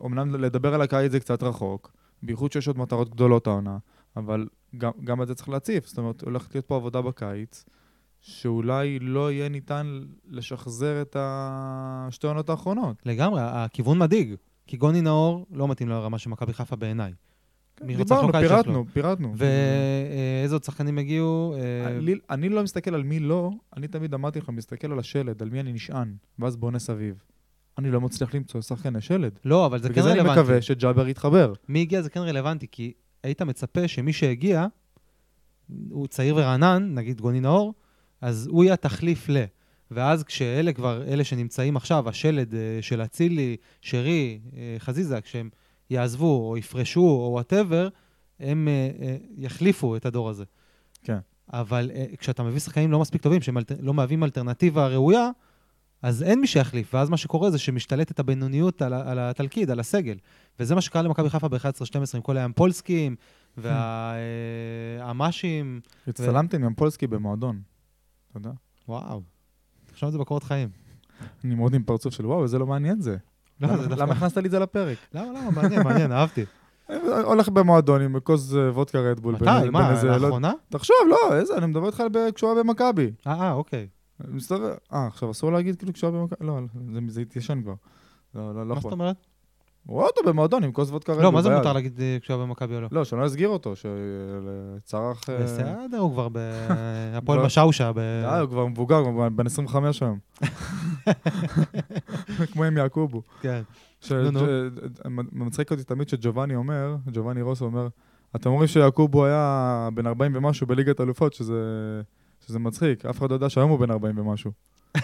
אומנם 0.00 0.34
לדבר 0.34 0.74
על 0.74 0.82
הקיץ 0.82 1.12
זה 1.12 1.20
קצת 1.20 1.42
רחוק, 1.42 1.92
בייחוד 2.22 2.52
שיש 2.52 2.66
עוד 2.66 2.78
מטרות 2.78 3.10
גדולות 3.10 3.46
העונה, 3.46 3.78
אבל 4.16 4.46
גם, 4.78 4.90
גם 5.04 5.22
את 5.22 5.28
זה 5.28 5.34
צריך 5.34 5.48
להציף. 5.48 5.86
זאת 5.86 5.98
אומרת, 5.98 6.22
הולכת 6.22 6.54
להיות 6.54 6.66
פה 6.66 6.76
עבודה 6.76 7.00
בקיץ, 7.00 7.64
שאולי 8.22 8.98
לא 8.98 9.32
יהיה 9.32 9.48
ניתן 9.48 10.00
לשחזר 10.28 11.02
את 11.02 11.16
השתי 11.20 12.26
העונות 12.26 12.50
האחרונות. 12.50 12.96
לגמרי, 13.06 13.40
הכיוון 13.44 13.98
מדאיג. 13.98 14.34
כי 14.66 14.76
גוני 14.76 15.00
נאור 15.00 15.46
לא 15.50 15.68
מתאים 15.68 15.88
לרמה 15.88 16.18
של 16.18 16.30
מכבי 16.30 16.52
חיפה 16.52 16.76
בעיניי. 16.76 17.12
רוצה 17.80 18.14
דיברנו? 18.14 18.32
פירטנו, 18.32 18.84
פירטנו. 18.92 19.34
ואיזה 19.36 20.54
עוד 20.54 20.64
שחקנים 20.64 20.98
הגיעו? 20.98 21.54
אה, 21.56 21.98
אני, 22.30 22.48
לא 22.48 22.62
מסתכל 22.62 22.94
על 22.94 23.02
מי 23.02 23.20
לא, 23.20 23.50
אני 23.76 23.88
תמיד 23.88 24.14
אמרתי 24.14 24.38
לך, 24.38 24.48
מסתכל 24.48 24.92
על 24.92 24.98
השלד, 24.98 25.42
על 25.42 25.50
מי 25.50 25.60
אני 25.60 25.72
נשען, 25.72 26.14
ואז 26.38 26.56
בונה 26.56 26.78
סביב. 26.78 27.22
אני 27.78 27.90
לא 27.90 28.00
מצליח 28.00 28.34
למצוא 28.34 28.60
שחקני 28.60 29.00
שלד. 29.00 29.38
לא, 29.44 29.66
אבל 29.66 29.78
זה 29.78 29.88
כן 29.88 29.92
בגלל 29.92 30.04
זה 30.04 30.12
אני 30.12 30.18
רלוונטי. 30.20 30.40
מקווה 30.40 30.62
שג'אבר 30.62 31.08
יתחבר. 31.08 31.52
מי 31.68 31.80
הגיע 31.80 32.02
זה 32.02 32.10
כן 32.10 32.20
רלוונטי, 32.20 32.66
כי 32.70 32.92
היית 33.22 33.42
מצפה 33.42 33.88
שמי 33.88 34.12
שהגיע, 34.12 34.66
הוא 35.90 36.06
צעיר 36.06 36.36
ורענן, 36.36 36.94
נגיד 36.94 37.20
גוני 37.20 37.40
נאור, 37.40 37.74
אז 38.22 38.48
הוא 38.50 38.64
יהיה 38.64 38.74
התחליף 38.74 39.28
ל... 39.28 39.44
ואז 39.90 40.24
כשאלה 40.24 40.72
כבר, 40.72 41.02
אלה 41.06 41.24
שנמצאים 41.24 41.76
עכשיו, 41.76 42.08
השלד 42.08 42.54
אה, 42.54 42.78
של 42.80 43.02
אצילי, 43.02 43.56
שרי, 43.80 44.40
אה, 44.56 44.76
חזיזה, 44.78 45.20
כשהם 45.20 45.50
יעזבו 45.90 46.48
או 46.48 46.56
יפרשו 46.56 47.00
או 47.00 47.28
whatever, 47.32 47.88
הם 48.40 48.68
אה, 48.68 49.16
יחליפו 49.36 49.96
את 49.96 50.06
הדור 50.06 50.30
הזה. 50.30 50.44
כן. 51.04 51.18
אבל 51.52 51.90
כשאתה 52.18 52.42
מביא 52.42 52.60
שחקנים 52.60 52.92
לא 52.92 52.98
מספיק 52.98 53.22
טובים, 53.22 53.42
שהם 53.42 53.56
לא 53.80 53.94
מהווים 53.94 54.24
אלטרנטיבה 54.24 54.86
ראויה, 54.86 55.30
אז 56.02 56.22
אין 56.22 56.40
מי 56.40 56.46
שיחליף, 56.46 56.94
ואז 56.94 57.10
מה 57.10 57.16
שקורה 57.16 57.50
זה 57.50 57.58
שמשתלטת 57.58 58.18
הבינוניות 58.18 58.82
על, 58.82 58.94
על 58.94 59.18
התלכיד, 59.18 59.70
על 59.70 59.80
הסגל. 59.80 60.16
וזה 60.60 60.74
מה 60.74 60.80
שקרה 60.80 61.02
למכבי 61.02 61.30
חיפה 61.30 61.48
ב-11-12 61.48 61.58
עם 62.14 62.20
כל 62.20 62.36
האמפולסקים 62.36 63.16
והאמ"שים. 63.56 65.80
הצטלמתי 66.08 66.56
עם 66.56 66.74
פולסקי 66.74 67.06
במועדון. 67.06 67.71
אתה 68.32 68.48
יודע? 68.48 68.50
וואו, 68.88 69.22
על 70.06 70.12
זה 70.12 70.18
בקורות 70.18 70.42
חיים. 70.42 70.68
אני 71.44 71.54
מאוד 71.54 71.74
עם 71.74 71.82
פרצוף 71.82 72.14
של 72.14 72.26
וואו, 72.26 72.46
זה 72.48 72.58
לא 72.58 72.66
מעניין 72.66 73.00
זה. 73.00 73.16
לא, 73.60 73.68
למה- 73.68 74.12
הכנסת 74.12 74.36
לי 74.36 74.46
את 74.46 74.50
זה 74.50 74.58
לפרק? 74.58 74.98
למה, 75.14 75.26
למה, 75.40 75.50
מעניין, 75.50 75.82
מעניין, 75.82 76.12
אהבתי. 76.12 76.44
הולך 77.24 77.48
במועדון 77.48 78.00
עם 78.00 78.20
כוס 78.20 78.54
אה, 78.54 78.70
וודקה 78.70 78.98
רדבול. 79.00 79.34
מתי? 79.34 79.44
מה, 79.44 80.02
לא- 80.04 80.16
לאחרונה? 80.16 80.52
תחשוב, 80.68 80.96
לא, 81.08 81.36
איזה, 81.36 81.56
אני 81.56 81.66
מדבר 81.66 81.86
איתך 81.86 82.00
על 82.00 82.08
כשהוא 82.34 82.52
היה 82.54 82.62
במכבי. 82.64 83.10
אה, 83.26 83.32
אה, 83.42 83.52
אוקיי. 83.52 83.88
מסתובב, 84.28 84.74
אה, 84.92 85.06
עכשיו 85.06 85.30
אסור 85.30 85.52
להגיד 85.52 85.76
כאילו 85.76 85.92
כשהוא 85.92 86.10
היה 86.10 86.20
במכבי? 86.20 86.46
לא, 86.46 86.58
זה- 86.92 87.00
זה 87.08 87.20
התיישן 87.20 87.62
כבר. 87.62 87.74
לא, 88.34 88.54
לא, 88.54 88.66
לא 88.68 88.74
מה. 88.74 88.80
זאת 88.80 88.92
אומרת? 88.92 89.16
הוא 89.86 89.96
רואה 89.96 90.06
אותו 90.06 90.20
במועדון 90.26 90.64
עם 90.64 90.72
כוס 90.72 90.90
וודקה 90.90 91.12
רדבול 91.12 91.24
לא, 91.24 91.32
מה 91.32 91.42
זה. 91.42 91.56
מותר 91.56 91.72
להגיד 91.72 92.00
אה, 92.00 92.16
כשהוא 92.20 92.36
היה 92.36 92.46
במכבי 92.46 92.74
או 92.76 92.80
לא? 92.80 92.88
לא, 92.92 93.04
שלא 93.04 93.24
יסגיר 93.24 93.48
אותו, 93.48 93.72
שצרח... 93.76 95.28
אה, 95.30 95.38
בסדר, 95.44 95.98
הוא 95.98 96.12
כבר 96.12 96.28
בהפועל 96.28 97.38
כבר- 97.38 97.46
משאושה. 97.46 97.92
ב- 97.92 97.98
די, 98.30 98.38
הוא 98.40 98.48
כבר 98.48 98.66
מבוגר, 98.66 98.96
הוא 98.96 99.28
בן 99.28 99.46
25 99.46 100.02
היום. 100.02 100.18
כמו 102.52 102.64
עם 102.64 102.76
יעקובו. 102.76 103.22
כן. 103.40 103.62
מצחיק 105.32 105.70
אותי 105.70 105.84
תמיד 105.84 106.08
שג'ובאני 106.08 106.54
אומר, 106.54 106.96
ג'ובאני 107.12 107.42
רוסו 107.42 107.64
אומר, 107.64 107.88
אתם 108.36 108.50
אומרים 108.50 108.68
שיעקובו 108.68 109.24
היה 109.24 109.88
בן 109.94 110.06
40 110.06 110.32
ומשהו 110.36 110.66
בליגת 110.66 111.00
אלופות, 111.00 111.32
שזה 111.34 112.58
מצחיק, 112.58 113.06
אף 113.06 113.18
אחד 113.18 113.30
לא 113.30 113.34
יודע 113.34 113.48
שהיום 113.48 113.70
הוא 113.70 113.78
בן 113.78 113.90
40 113.90 114.18
ומשהו. 114.18 114.50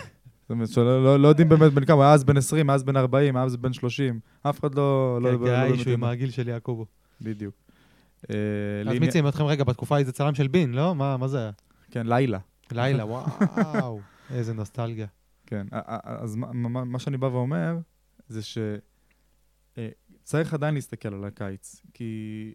זאת 0.48 0.50
אומרת, 0.50 0.68
שלא 0.68 1.18
לא, 1.18 1.28
יודעים 1.28 1.48
באמת 1.48 1.72
בן 1.72 1.84
כמה, 1.84 2.04
היה 2.04 2.12
אז 2.12 2.24
בן 2.24 2.36
20, 2.36 2.70
אז 2.70 2.82
בן 2.84 2.96
40, 2.96 3.36
אז 3.36 3.56
בן 3.56 3.72
30, 3.72 4.20
אף 4.42 4.60
אחד 4.60 4.74
לא... 4.74 5.18
לא, 5.22 5.28
כן, 5.28 5.34
לא, 5.34 5.38
כי 5.38 5.44
לא 5.44 5.50
היה 5.50 5.64
באמת 5.64 5.78
אישו 5.78 5.90
עם. 5.90 6.04
הגיל 6.04 6.30
של 6.30 6.48
יעקובו. 6.48 6.86
בדיוק. 7.20 7.54
אה, 8.30 8.36
אז 8.90 8.98
מי 8.98 9.08
ציים 9.08 9.28
אתכם 9.28 9.44
רגע, 9.44 9.64
בתקופה 9.64 9.94
ההיא 9.94 10.06
זה 10.06 10.12
צלם 10.12 10.34
של 10.34 10.48
בין, 10.48 10.74
לא? 10.74 10.94
מה 10.94 11.28
זה 11.28 11.38
היה? 11.38 11.50
כן, 11.90 12.06
לילה. 12.06 12.38
לילה, 12.72 13.04
וואו, 13.12 14.00
איזה 14.30 14.54
נוסטלגיה. 14.54 15.06
כן, 15.46 15.66
אז 16.04 16.36
מה- 16.36 16.98
שאני 16.98 17.16
בא 17.16 17.26
ואומר, 17.26 17.78
זה 18.28 18.40
שצריך 20.24 20.54
עדיין 20.54 20.74
להסתכל 20.74 21.14
על 21.14 21.24
הקיץ, 21.24 21.82
כי 21.94 22.52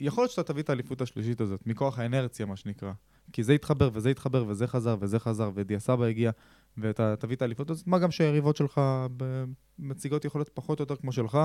יכול 0.00 0.22
להיות 0.22 0.30
שאתה 0.30 0.52
תביא 0.52 0.62
את 0.62 0.70
האליפות 0.70 1.00
השלישית 1.00 1.40
הזאת, 1.40 1.66
מכוח 1.66 1.98
האנרציה, 1.98 2.46
מה 2.46 2.56
שנקרא. 2.56 2.92
כי 3.32 3.42
זה 3.42 3.52
התחבר, 3.52 3.90
וזה 3.92 4.10
התחבר, 4.10 4.44
וזה 4.48 4.66
חזר, 4.66 4.96
וזה 5.00 5.18
חזר, 5.18 5.50
ודיה 5.54 5.78
סבא 5.78 6.04
הגיע, 6.04 6.30
ואתה 6.80 7.16
תביא 7.16 7.36
את 7.36 7.42
האליפות 7.42 7.70
הזאת, 7.70 7.86
מה 7.86 7.98
גם 7.98 8.10
שהיריבות 8.10 8.56
שלך 8.56 8.80
מציגות 9.78 10.24
יכולות 10.24 10.50
פחות 10.54 10.78
או 10.78 10.82
יותר 10.82 10.96
כמו 10.96 11.12
שלך, 11.12 11.38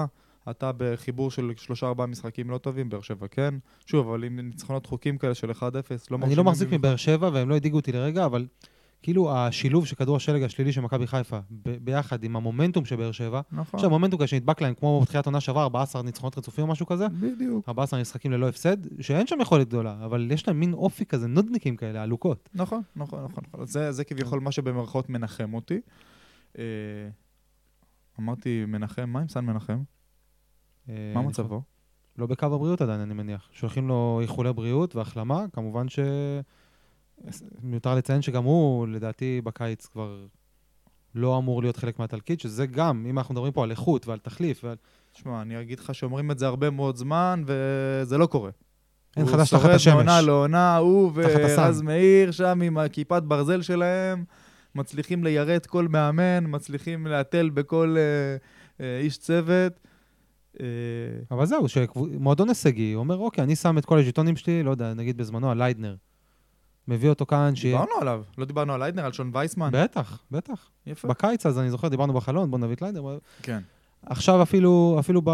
אתה 0.49 0.71
בחיבור 0.77 1.31
של 1.31 1.51
שלושה-ארבעה 1.57 2.07
משחקים 2.07 2.49
לא 2.49 2.57
טובים, 2.57 2.89
באר 2.89 3.01
שבע 3.01 3.27
כן. 3.27 3.55
שוב, 3.85 4.09
אבל 4.09 4.23
עם 4.23 4.39
ניצחונות 4.39 4.85
חוקים 4.85 5.17
כאלה 5.17 5.33
של 5.33 5.51
1-0, 5.51 5.61
לא 5.61 5.65
אני 5.65 5.75
לא 6.11 6.17
מרשימים 6.17 6.45
מחזיק 6.45 6.67
במיוחד. 6.67 6.77
מבאר 6.77 6.95
שבע, 6.95 7.29
והם 7.33 7.49
לא 7.49 7.55
הדאיגו 7.55 7.77
אותי 7.77 7.91
לרגע, 7.91 8.25
אבל 8.25 8.45
כאילו 9.03 9.35
השילוב 9.35 9.85
של 9.85 9.95
כדור 9.95 10.15
השלג 10.15 10.43
השלילי 10.43 10.71
של 10.71 10.81
מכבי 10.81 11.07
חיפה, 11.07 11.39
ב- 11.51 11.77
ביחד 11.81 12.23
עם 12.23 12.35
המומנטום 12.35 12.85
של 12.85 12.95
באר 12.95 13.11
שבע, 13.11 13.41
נכון, 13.51 13.77
עכשיו 13.77 13.89
מומנטום 13.89 14.19
כזה 14.19 14.27
שנדבק 14.27 14.61
להם, 14.61 14.73
כמו 14.73 15.01
בתחילת 15.01 15.25
עונה 15.25 15.39
שעברה, 15.39 15.63
14 15.63 16.01
ניצחונות 16.01 16.37
רצופים 16.37 16.63
או 16.63 16.69
משהו 16.71 16.85
כזה, 16.85 17.07
בדיוק. 17.09 17.69
14 17.69 18.01
משחקים 18.01 18.31
ללא 18.31 18.49
הפסד, 18.49 19.01
שאין 19.01 19.27
שם 19.27 19.41
יכולת 19.41 19.67
גדולה, 19.67 20.05
אבל 20.05 20.31
יש 20.31 20.47
להם 20.47 20.59
מין 20.59 20.73
אופי 20.73 21.05
כזה, 21.05 21.27
נודניקים 21.27 21.75
כאלה, 21.75 22.03
עלוקות. 22.03 22.49
נכון, 22.53 22.81
נכון, 22.95 23.23
נכון. 23.23 23.43
נכון. 23.53 23.65
זה, 23.65 23.91
זה 23.91 24.03
כביכול 24.03 24.39
מה 24.39 24.51
שבמרכאות 24.51 25.09
מנחם 25.09 25.53
אותי. 25.53 25.79
אה, 26.57 26.63
אמרתי 28.19 28.65
מנחם, 28.67 29.09
מה 29.09 29.19
עם 29.19 29.27
סן 29.27 29.45
מנחם? 29.45 29.79
אה, 30.89 31.11
מה 31.15 31.21
מצבו? 31.21 31.61
לא 32.17 32.27
בקו 32.27 32.45
הבריאות 32.45 32.81
עדיין, 32.81 32.99
אני 32.99 33.13
מניח. 33.13 33.49
שולחים 33.51 33.87
לו 33.87 34.19
איחולי 34.21 34.53
בריאות 34.53 34.95
והחלמה, 34.95 35.45
כמובן 35.53 35.89
ש... 35.89 35.99
מיותר 37.63 37.95
לציין 37.95 38.21
שגם 38.21 38.43
הוא, 38.43 38.87
לדעתי, 38.87 39.41
בקיץ 39.43 39.85
כבר 39.85 40.25
לא 41.15 41.37
אמור 41.37 41.61
להיות 41.61 41.77
חלק 41.77 41.99
מהתלכיד, 41.99 42.39
שזה 42.39 42.65
גם, 42.65 43.05
אם 43.09 43.17
אנחנו 43.17 43.33
מדברים 43.33 43.53
פה 43.53 43.63
על 43.63 43.71
איכות 43.71 44.07
ועל 44.07 44.19
תחליף, 44.19 44.63
ועל... 44.63 44.75
תשמע, 45.13 45.41
אני 45.41 45.61
אגיד 45.61 45.79
לך 45.79 45.95
שאומרים 45.95 46.31
את 46.31 46.39
זה 46.39 46.47
הרבה 46.47 46.69
מאוד 46.69 46.95
זמן, 46.95 47.43
וזה 47.45 48.17
לא 48.17 48.25
קורה. 48.25 48.51
אין 49.17 49.25
הוא 49.25 49.33
חדש 49.33 49.49
תחת 49.49 49.61
שורד 49.61 49.73
השמש. 49.73 49.93
מעונה 49.93 50.21
לעונה, 50.21 50.77
הוא. 50.77 51.11
ורז 51.15 51.81
מאיר 51.81 52.31
שם 52.31 52.61
עם 52.63 52.77
הכיפת 52.77 53.23
ברזל 53.23 53.61
שלהם, 53.61 54.23
מצליחים 54.75 55.23
ליירט 55.23 55.65
כל 55.65 55.87
מאמן, 55.87 56.43
מצליחים 56.47 57.07
להתל 57.07 57.49
בכל 57.49 57.95
אה, 57.97 58.35
אה, 58.85 58.99
איש 58.99 59.17
צוות. 59.17 59.79
אה, 60.59 60.65
אבל 61.31 61.45
זהו, 61.45 61.67
שמועדון 61.67 62.49
הישגי, 62.49 62.93
הוא 62.93 62.99
אומר, 62.99 63.17
אוקיי, 63.17 63.43
אני 63.43 63.55
שם 63.55 63.77
את 63.77 63.85
כל 63.85 63.99
הז'יטונים 63.99 64.35
שלי, 64.35 64.63
לא 64.63 64.71
יודע, 64.71 64.93
נגיד 64.93 65.17
בזמנו 65.17 65.51
על 65.51 65.57
ליידנר. 65.57 65.95
מביא 66.87 67.09
אותו 67.09 67.25
כאן, 67.25 67.55
שיהיה... 67.55 67.77
דיברנו 67.77 68.01
עליו, 68.01 68.23
לא 68.37 68.45
דיברנו 68.45 68.73
על 68.73 68.79
ליידנר, 68.79 69.05
על 69.05 69.11
שון 69.11 69.31
וייסמן. 69.33 69.69
בטח, 69.73 70.23
בטח. 70.31 70.69
יפה. 70.85 71.07
בקיץ 71.07 71.45
אז 71.45 71.59
אני 71.59 71.69
זוכר, 71.69 71.87
דיברנו 71.87 72.13
בחלון, 72.13 72.51
בוא 72.51 72.59
נביא 72.59 72.75
את 72.75 72.81
ליידנר. 72.81 73.17
כן. 73.41 73.59
עכשיו 74.05 74.43
אפילו, 74.43 74.97
אפילו 74.99 75.21
ב, 75.23 75.31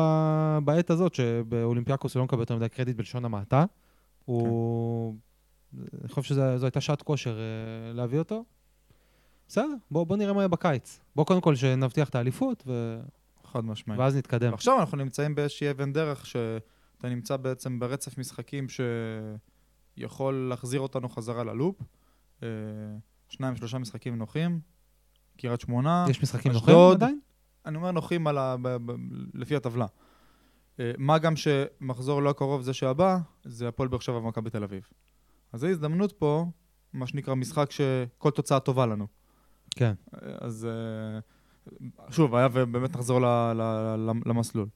בעת 0.63 0.89
הזאת, 0.89 1.15
שבאולימפיאקוס 1.15 2.15
הוא 2.15 2.19
לא 2.19 2.25
מקבל 2.25 2.39
יותר 2.39 2.55
מדי 2.55 2.69
קרדיט 2.69 2.95
בלשון 2.95 3.25
המעטה, 3.25 3.65
הוא... 4.25 5.15
אני 6.01 6.09
חושב 6.09 6.21
שזו 6.21 6.65
הייתה 6.65 6.81
שעת 6.81 7.01
כושר 7.01 7.39
אה, 7.39 7.93
להביא 7.93 8.19
אותו. 8.19 8.43
בסדר, 9.47 9.73
בוא, 9.91 10.03
בוא 10.03 10.17
נראה 10.17 10.33
מה 10.33 10.39
יהיה 10.39 10.47
בקיץ. 10.47 10.99
בוא 11.15 11.25
קודם 11.25 11.41
כל 11.41 11.55
שנבטיח 11.55 12.09
את 12.09 12.15
האליפות, 12.15 12.63
ו... 12.67 12.99
חד 13.51 13.65
משמעית. 13.65 13.99
ואז 13.99 14.15
נתקדם. 14.15 14.51
ועכשיו 14.51 14.79
אנחנו 14.79 14.97
נמצאים 14.97 15.35
באיזושהי 15.35 15.71
אבן 15.71 15.93
דרך 15.93 16.25
שאתה 16.25 17.09
נמצא 17.09 17.37
בעצם 17.37 17.79
ברצף 17.79 18.17
משחקים 18.17 18.67
שיכול 19.99 20.47
להחזיר 20.49 20.79
אותנו 20.79 21.09
חזרה 21.09 21.43
ללופ. 21.43 21.75
אה, 22.43 22.47
שניים, 23.29 23.55
שלושה 23.55 23.77
משחקים 23.77 24.15
נוחים. 24.17 24.59
קריית 25.37 25.61
שמונה. 25.61 26.05
יש 26.09 26.21
משחקים. 26.21 26.51
נוחים 26.51 26.75
עדיין? 26.91 27.19
אני 27.65 27.77
אומר 27.77 27.91
נוחים 27.91 28.27
על 28.27 28.37
ה... 28.37 28.55
ב... 28.61 28.67
ב... 28.67 28.95
לפי 29.33 29.55
הטבלה. 29.55 29.85
אה, 30.79 30.91
מה 30.97 31.17
גם 31.17 31.33
שמחזור 31.35 32.21
לא 32.21 32.29
הקרוב 32.29 32.61
זה 32.61 32.73
שהבא, 32.73 33.17
זה 33.43 33.67
הפועל 33.67 33.89
באר 33.89 33.99
שבע 33.99 34.17
ומכבי 34.17 34.49
תל 34.49 34.63
אביב. 34.63 34.89
אז 35.53 35.59
זו 35.59 35.67
הזדמנות 35.67 36.11
פה, 36.11 36.45
מה 36.93 37.07
שנקרא 37.07 37.35
משחק 37.35 37.71
שכל 37.71 38.31
תוצאה 38.31 38.59
טובה 38.59 38.85
לנו. 38.85 39.07
כן. 39.75 39.93
אז 40.41 40.67
אה, 40.69 41.19
שוב, 42.11 42.35
היה 42.35 42.47
ובאמת 42.53 42.95
נחזור 42.95 43.21
ל- 43.21 43.53
ל- 43.53 44.11
למסלול. 44.25 44.67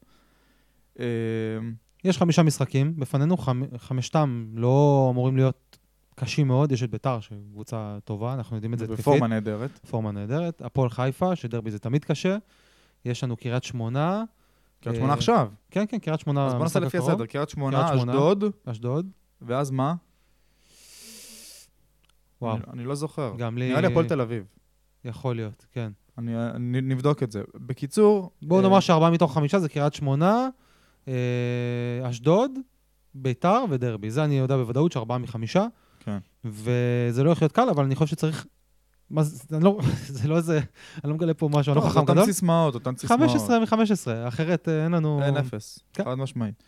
יש 2.04 2.18
חמישה 2.18 2.43
משחקים, 2.43 2.95
בפנינו 2.99 3.38
חמ- 3.38 3.78
חמשתם 3.78 4.45
לא 4.54 5.08
אמורים 5.12 5.36
להיות 5.36 5.78
קשים 6.16 6.47
מאוד, 6.47 6.72
יש 6.72 6.84
את 6.84 6.89
ביתר, 6.91 7.20
שהיא 7.20 7.39
קבוצה 7.51 7.97
טובה, 8.04 8.34
אנחנו 8.34 8.56
יודעים 8.58 8.74
את 8.74 8.80
זה 8.80 8.86
התקפית. 8.86 8.99
בפורמה 9.01 9.28
נהדרת. 9.28 9.80
פורמה 9.89 10.12
נהדרת. 10.12 10.62
הפועל 10.62 10.89
חיפה, 10.89 11.36
שדרבי 11.36 11.72
זה 11.72 11.80
תמיד 11.80 12.06
קשה. 12.06 12.38
יש 13.06 13.24
לנו 13.24 13.38
קריית 13.38 13.64
שמונה. 13.64 14.24
קריית 14.82 14.95
אה, 14.95 14.99
שמונה 14.99 15.14
עכשיו. 15.14 15.49
כן, 15.72 15.86
כן, 15.89 15.99
קריית 15.99 16.20
שמונה. 16.20 16.45
אז 16.47 16.54
בוא 16.54 16.64
נעשה 16.64 16.80
לפי. 16.80 16.97
הסדר. 16.97 17.26
קריית 17.26 17.49
שמונה. 17.49 17.93
אשדוד, 17.95 18.43
אשדוד. 18.66 19.10
ואז 19.41 19.72
מה? 19.72 19.95
וואו, 22.41 22.56
אני- 22.56 22.64
אני 22.74 22.84
לא 22.86 22.95
זוכר. 22.95 23.34
גם 23.38 23.58
לי... 23.58 23.70
נראה 23.70 23.82
לי 23.82 23.88
הפועל 23.88 24.08
תל 24.08 24.22
אביב. 24.22 24.43
יכול 25.06 25.36
להיות, 25.36 25.66
כן. 25.72 25.91
אני- 26.18 26.34
נבדוק 26.82 27.24
את 27.24 27.32
זה. 27.32 27.41
בקיצור... 27.56 28.32
בואו 28.41 28.60
אה, 28.60 28.66
נאמר 28.68 28.80
שארבעה 28.80 29.12
מתוך 29.12 29.34
חמישה 29.34 29.60
זה 29.60 29.70
קריית 29.70 29.93
שמונה, 29.93 30.49
אשדוד, 32.10 32.51
ביתר 33.16 33.64
ודרבי. 33.70 34.12
זה 34.12 34.24
אני 34.24 34.38
יודע 34.38 34.58
בוודאות 34.58 34.91
שארבעה 34.91 35.18
מחמישה. 35.18 35.66
כן. 35.99 36.18
וזה 36.45 37.24
לא 37.24 37.30
הולך 37.30 37.41
להיות 37.41 37.51
קל, 37.51 37.70
אבל 37.70 37.84
אני 37.84 37.95
חושב 37.95 38.12
שצריך... 38.16 38.45
מה 39.10 39.24
זה, 39.24 39.56
אני 39.56 39.64
לא, 39.64 39.80
זה 40.08 40.28
לא 40.28 40.38
איזה, 40.38 40.60
אני 41.04 41.10
לא 41.10 41.16
מגלה 41.16 41.34
פה 41.34 41.49
משהו, 41.51 41.72
אני 41.72 41.78
לא 41.78 41.84
זה 41.84 41.89
חכם 41.89 41.99
אותן 41.99 42.14
גדול. 42.14 42.26
סיסמאות, 42.26 42.74
אותן 42.74 42.95
סיסמאות. 42.95 43.20
15 43.20 43.60
מ-15, 43.60 44.28
אחרת 44.28 44.70
אה, 44.70 44.84
אין 44.84 44.91
לנו... 44.91 45.24
אין 45.24 45.38
אפס, 45.38 45.80
כן. 45.93 46.04
חד 46.04 46.14
משמעית. 46.14 46.64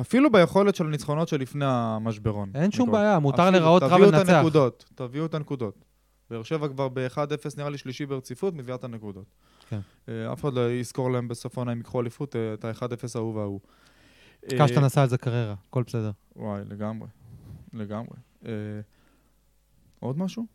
אפילו 0.00 0.32
ביכולת 0.32 0.74
של 0.74 0.86
הניצחונות 0.86 1.28
שלפני 1.28 1.64
המשברון. 1.68 2.50
אין 2.54 2.70
שום. 2.70 2.92
בעיה, 2.92 3.18
מותר 3.18 3.50
לראות 3.50 3.82
רע 3.82 3.88
תביאו 3.88 4.08
את. 4.08 4.28
הנקודות, 4.28 4.84
תביאו 4.94 5.26
את 5.26 5.34
הנקודות. 5.34 5.84
באר 6.30 6.42
שבע 6.42 6.68
כבר 6.68 6.88
ב-1-0 6.88 7.48
נראה 7.56 7.70
לי 7.70 7.78
שלישי 7.78 8.06
ברציפות, 8.06 8.54
מביאה 8.54 8.76
את 8.76 8.84
הנקודות. 8.84 9.24
כן. 9.68 9.80
אה, 10.08 10.32
אף 10.32 10.40
אחד 10.40 10.54
לא 10.54 10.70
יזכור 10.72 11.10
להם 11.10 11.28
בסוף 11.28 11.58
העונה 11.58 11.72
אם 11.72 11.78
ייקחו 11.78 12.00
אליפות, 12.00 12.36
אה, 12.36 12.54
את 12.54 12.64
ה-1-0 12.64 13.08
ההוא 13.14 13.34
וההוא. 13.34 13.60
אה, 14.44 14.58
קשטן 14.58 14.84
עשה 14.84 15.02
על 15.02 15.08
זה 15.08 15.18
קריירה, 15.18 15.54
הכל 15.68 15.82
בסדר. 15.82 16.10
וואי, 16.36 16.62
לגמרי. 16.64 17.08
לגמרי. 17.72 18.16
עוד 20.00 20.18
משהו? 20.18 20.46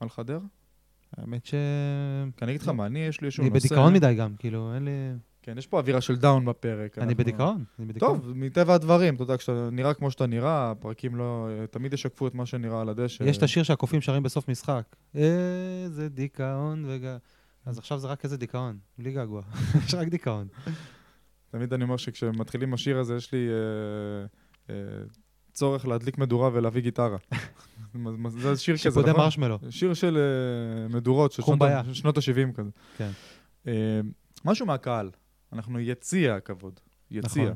על 0.00 0.08
חדרה? 0.08 0.38
האמת 1.16 1.46
ש... 1.46 1.54
כי 2.36 2.44
אני 2.44 2.52
אגיד 2.52 2.62
לך 2.62 2.68
מה, 2.68 2.86
אני, 2.86 2.98
יש 2.98 3.20
לי 3.20 3.26
איזשהו 3.26 3.42
אני 3.42 3.50
נושא... 3.50 3.68
בדיכאון 3.68 3.92
מדי 3.92 4.14
גם, 4.14 4.34
כאילו, 4.38 4.74
אין 4.74 4.84
לי... 4.84 4.90
כן, 5.42 5.58
יש 5.58 5.66
פה 5.66 5.78
אווירה 5.78 6.00
של 6.00 6.16
דאון 6.16 6.44
בפרק. 6.44 6.98
אני 6.98 7.14
בדיכאון, 7.14 7.64
אני 7.78 7.86
בדיכאון. 7.86 8.20
טוב, 8.20 8.32
מטבע 8.34 8.74
הדברים, 8.74 9.14
אתה 9.14 9.22
יודע, 9.22 9.36
כשאתה 9.36 9.68
נראה 9.72 9.94
כמו 9.94 10.10
שאתה 10.10 10.26
נראה, 10.26 10.70
הפרקים 10.70 11.16
לא... 11.16 11.48
תמיד 11.70 11.92
ישקפו 11.92 12.26
את 12.26 12.34
מה 12.34 12.46
שנראה 12.46 12.80
על 12.80 12.88
הדשא. 12.88 13.24
יש 13.24 13.38
את 13.38 13.42
השיר 13.42 13.62
שהקופים 13.62 14.00
שרים 14.00 14.22
בסוף 14.22 14.48
משחק. 14.48 14.96
איזה 15.14 16.08
דיכאון 16.08 16.84
וג... 16.88 17.16
אז 17.66 17.78
עכשיו 17.78 17.98
זה 17.98 18.08
רק 18.08 18.24
איזה 18.24 18.36
דיכאון, 18.36 18.78
בלי 18.98 19.12
געגוע. 19.12 19.42
יש 19.86 19.94
רק 19.94 20.08
דיכאון. 20.08 20.48
תמיד 21.50 21.72
אני 21.72 21.84
אומר 21.84 21.96
שכשמתחילים 21.96 22.74
השיר 22.74 22.98
הזה, 22.98 23.16
יש 23.16 23.32
לי 23.32 23.48
אה, 23.48 24.74
אה, 24.74 25.02
צורך 25.52 25.86
להדליק 25.86 26.18
מדורה 26.18 26.50
ולהביא 26.52 26.82
גיטרה. 26.82 27.16
זה 28.28 28.56
שיר 28.56 28.76
כזה, 28.76 29.00
נכון? 29.00 29.16
מרשמלו. 29.16 29.58
שיר 29.70 29.94
של 29.94 30.18
אה, 30.18 30.88
מדורות, 30.88 31.32
של 31.32 31.42
שנות 31.42 31.60
שנות 31.92 32.18
ה-70 32.18 32.52
כזה. 32.54 32.70
כן. 32.96 33.10
אה, 33.66 34.00
משהו 34.44 34.66
מהקהל, 34.66 35.10
אנחנו 35.52 35.80
יציע 35.80 36.34
הכבוד, 36.34 36.80
יציע. 37.10 37.42
נכון. 37.42 37.54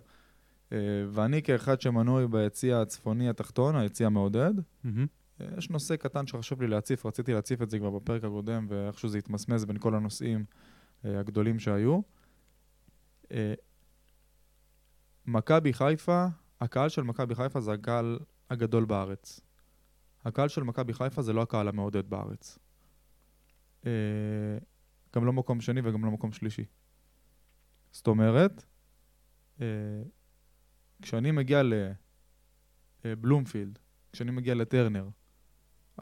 אה, 0.73 0.79
ואני 1.13 1.43
כאחד 1.43 1.81
שמנוי 1.81 2.29
ביציע 2.29 2.81
הצפוני 2.81 3.29
התחתון, 3.29 3.77
היציע 3.77 4.07
המעודד, 4.07 4.53
מהמם. 4.85 5.07
יש 5.59 5.71
נושא 5.71 5.97
קטן 5.97 6.27
שחשוב 6.27 6.63
לי 6.63 6.69
להציף, 6.69 7.07
רציתי 7.07 7.33
להציף 7.33 7.63
את 7.63 7.71
זה 7.71 7.79
כבר 7.79 7.91
בפרק 7.91 8.25
הקודם, 8.25 8.67
ואיכשהו 8.69 9.09
זה 9.09 9.19
התמסמס 9.19 9.65
בין 9.65 9.79
כל 9.79 9.95
הנושאים 9.95 10.45
אה, 11.05 11.21
הגדולים 11.21 11.59
שהיו. 11.59 12.01
אה, 13.31 13.55
מכבי 15.27 15.73
חיפה, 15.73 16.27
הקהל 16.61 16.89
של 16.89 17.03
מכבי 17.03 17.35
חיפה 17.35 17.61
זה 17.61 17.73
הקהל 17.73 18.19
הגדול 18.51 18.85
בארץ. 18.85 19.41
הקהל 20.25 20.49
של 20.49 20.63
מכבי 20.63 20.93
חיפה 20.93 21.23
זה 21.23 21.33
לא 21.33 21.43
הקהל 21.43 21.69
המעודד 21.69 22.11
בארץ. 22.11 22.59
אה, 23.87 23.91
גם 25.17 25.25
לא 25.25 25.33
מקום 25.33 25.61
שני 25.61 25.81
וגם 25.85 26.05
לא 26.05 26.11
מקום 26.11 26.33
שלישי. 26.33 26.65
זאת 27.93 28.07
אומרת, 28.07 28.65
כשאני 31.03 31.31
מגיע 31.31 31.63
לבלומפילד, 33.05 33.79
כשאני 34.13 34.31
מגיע 34.31 34.55
לטרנר, 34.55 35.09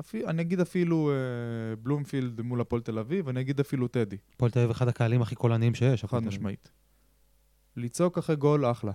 אפי, 0.01 0.26
אני 0.26 0.43
אגיד 0.43 0.61
אפילו 0.61 1.11
אה, 1.11 1.76
בלומפילד 1.76 2.41
מול 2.41 2.61
הפועל 2.61 2.82
תל 2.82 2.99
אביב, 2.99 3.28
אני 3.28 3.41
אגיד 3.41 3.61
אפילו 3.61 3.88
טדי, 3.88 4.16
הפועל 4.34 4.51
תל 4.51 4.59
אביב 4.59 4.70
אחד 4.70 4.88
הקהלים 4.88 5.22
הכי 5.22 5.34
קולניים 5.34 5.74
שיש. 5.74 6.05
חד. 6.05 6.24
משמעית. 6.24 6.70
לצעוק 7.76 8.18
אחרי 8.18 8.36
גול, 8.36 8.70
אחלה. 8.70 8.93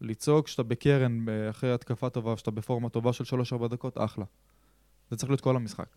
לצעוק 0.00 0.46
כשאתה 0.46 0.62
בקרן, 0.62 1.28
אה, 1.28 1.50
אחרי 1.50 1.72
התקפה 1.72 2.10
טובה, 2.10 2.36
כשאתה 2.36 2.50
בפורמה 2.50 2.88
טובה 2.88 3.12
של 3.12 3.24
3-4 3.24 3.68
דקות, 3.68 3.98
אחלה. 3.98 4.24
זה 5.10 5.16
צריך 5.16 5.30
להיות 5.30 5.40
כל 5.40 5.56
המשחק. 5.56 5.96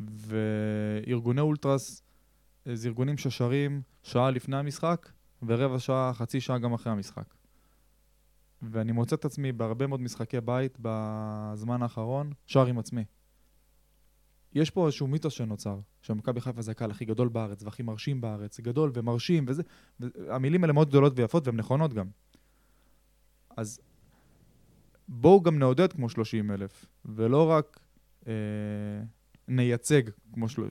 וארגוני 0.00 1.40
אולטרס 1.40 2.02
אה, 2.66 2.76
זה 2.76 2.88
ארגונים 2.88 3.18
ששרים 3.18 3.82
שעה 4.02 4.30
לפני 4.30 4.56
המשחק, 4.56 5.08
ורבע 5.42 5.78
שעה, 5.78 6.12
חצי 6.14 6.40
שעה 6.40 6.58
גם 6.58 6.72
אחרי 6.72 6.92
המשחק. 6.92 7.34
ואני 8.62 8.92
מוצא 8.92 9.16
את 9.16 9.24
עצמי 9.24 9.52
בהרבה 9.52 9.86
מאוד 9.86 10.00
משחקי 10.00 10.40
בית 10.40 10.78
בזמן 10.80 11.82
האחרון, 11.82 12.32
שר 12.46 12.66
עם 12.66 12.78
עצמי. 12.78 13.04
יש 14.54 14.70
פה 14.70 14.86
איזשהו 14.86 15.06
מיתוס 15.06 15.32
שנוצר, 15.32 15.78
שמכבי 16.02 16.40
חיפה 16.40 16.62
זה 16.62 16.70
הקהל 16.70 16.90
הכי 16.90 17.04
גדול 17.04 17.28
בארץ 17.28 17.62
והכי 17.62 17.82
מרשים 17.82 18.20
בארץ, 18.20 18.60
גדול 18.60 18.90
ומרשים 18.94 19.44
וזה, 19.48 19.62
המילים 20.28 20.64
האלה 20.64 20.72
מאוד 20.72 20.88
גדולות 20.88 21.12
ויפות 21.16 21.46
והן 21.46 21.56
נכונות 21.56 21.94
גם. 21.94 22.06
אז 23.56 23.80
בואו 25.08 25.40
גם 25.42 25.58
נעודד 25.58 25.92
כמו 25.92 26.08
30 26.08 26.50
אלף, 26.50 26.86
ולא 27.04 27.50
רק 27.50 27.80
אה, 28.26 28.32
נייצג 29.48 30.02
כמו 30.32 30.48
של... 30.48 30.62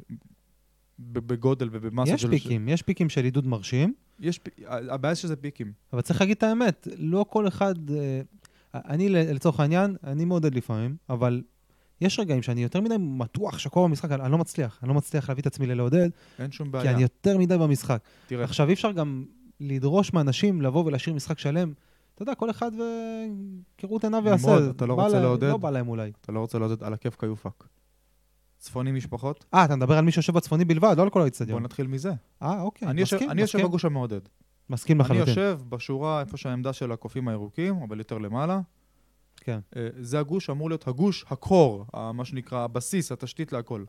בגודל 0.99 1.69
ובמסה 1.71 2.13
יש 2.13 2.21
של... 2.21 2.29
פיקים, 2.29 2.69
יש 2.69 2.81
פיקים 2.81 3.09
של 3.09 3.23
עידוד 3.23 3.47
מרשים, 3.47 3.93
יש 4.19 4.39
פ... 4.39 4.49
הבעיה 4.67 5.15
שזה 5.15 5.35
פיקים. 5.35 5.73
אבל 5.93 6.01
צריך 6.01 6.21
להגיד 6.21 6.37
את 6.37 6.43
האמת, 6.43 6.87
לא 6.97 7.25
כל 7.29 7.47
אחד... 7.47 7.75
אה, 7.89 8.21
אני 8.73 9.09
לצורך 9.09 9.59
העניין, 9.59 9.95
אני 10.03 10.25
מעודד 10.25 10.55
לפעמים, 10.55 10.95
אבל 11.09 11.41
יש 12.01 12.19
רגעים 12.19 12.41
שאני 12.41 12.63
יותר 12.63 12.81
מדי 12.81 12.95
מתוח, 12.99 13.57
שקוע 13.59 13.87
במשחק, 13.87 14.11
אני 14.11 14.23
אני 14.23 14.31
לא 14.31 14.37
מצליח, 14.37 14.79
אני 14.83 14.89
לא 14.89 14.95
מצליח 14.95 15.29
להביא 15.29 15.41
את 15.41 15.47
עצמי 15.47 15.67
ללעודד, 15.67 16.09
אין 16.39 16.51
שום 16.51 16.67
כי 16.67 16.71
בעיה. 16.71 16.91
אני 16.91 17.01
יותר 17.01 17.37
מדי 17.37 17.57
במשחק. 17.57 18.01
תראה, 18.27 18.43
עכשיו, 18.43 18.67
אי 18.67 18.73
אפשר 18.73 18.91
גם 18.91 19.25
לדרוש 19.59 20.13
מאנשים 20.13 20.61
לבוא 20.61 20.85
ולהשאיר 20.85 21.15
משחק 21.15 21.39
שלם. 21.39 21.73
אתה 22.15 22.23
יודע, 22.23 22.35
כל 22.35 22.49
אחד 22.49 22.71
וכראות 23.75 24.03
עיניו 24.03 24.23
יעשה. 24.27 24.47
נמרוד, 24.47 24.63
אתה 24.63 24.85
לא 24.85 24.93
רוצה 24.93 25.19
לעודד? 25.19 25.47
לא 25.49 25.57
בא 25.57 25.69
להם 25.69 25.87
אולי. 25.87 26.11
אתה 26.21 26.31
לא 26.31 26.39
רוצה 26.39 26.59
לעודד 26.59 26.83
על 26.83 26.93
הכיף 26.93 27.15
כיופק. 27.15 27.63
צפוני 28.57 28.91
משפחות? 28.91 29.45
אה, 29.53 29.65
אתה 29.65 29.75
מדבר 29.75 29.97
על 29.97 30.05
מי 30.05 30.11
שיושב 30.11 30.33
בצפוני 30.33 30.65
בלבד, 30.65 30.93
לא 30.97 31.03
על 31.03 31.09
כל 31.09 31.19
בוא 31.19 31.23
האיצטדיון. 31.23 31.63
נתחיל 31.63 31.87
מזה. 31.87 32.11
אה, 32.41 32.61
אוקיי, 32.61 32.87
אני 32.87 33.01
מסכים, 33.01 33.29
אני 33.29 33.41
יושב. 33.41 33.61
בגוש 33.61 33.85
המעודד. 33.85 34.19
מסכים 34.69 35.01
אני 35.01 35.05
לחלוטין. 35.05 35.27
יושב 35.27 35.59
בשורה 35.69 36.19
איפה 36.19 36.37
שהעמדה 36.37 36.73
של 36.73 36.91
הקופים 36.91 37.27
הירוקים, 37.27 37.75
אבל 37.87 37.97
יותר 37.97 38.17
למעלה. 38.17 38.61
כן. 39.43 39.59
אה, 39.75 39.87
זה 39.99 40.19
הגוש 40.19 40.45
שאמור 40.45 40.69
להיות 40.69 40.87
הגוש, 40.87 41.25
הקור, 41.29 41.85
מה 42.13 42.25
שנקרא, 42.25 42.63
הבסיס, 42.63 43.11
התשתית 43.11 43.51
להכל. 43.51 43.83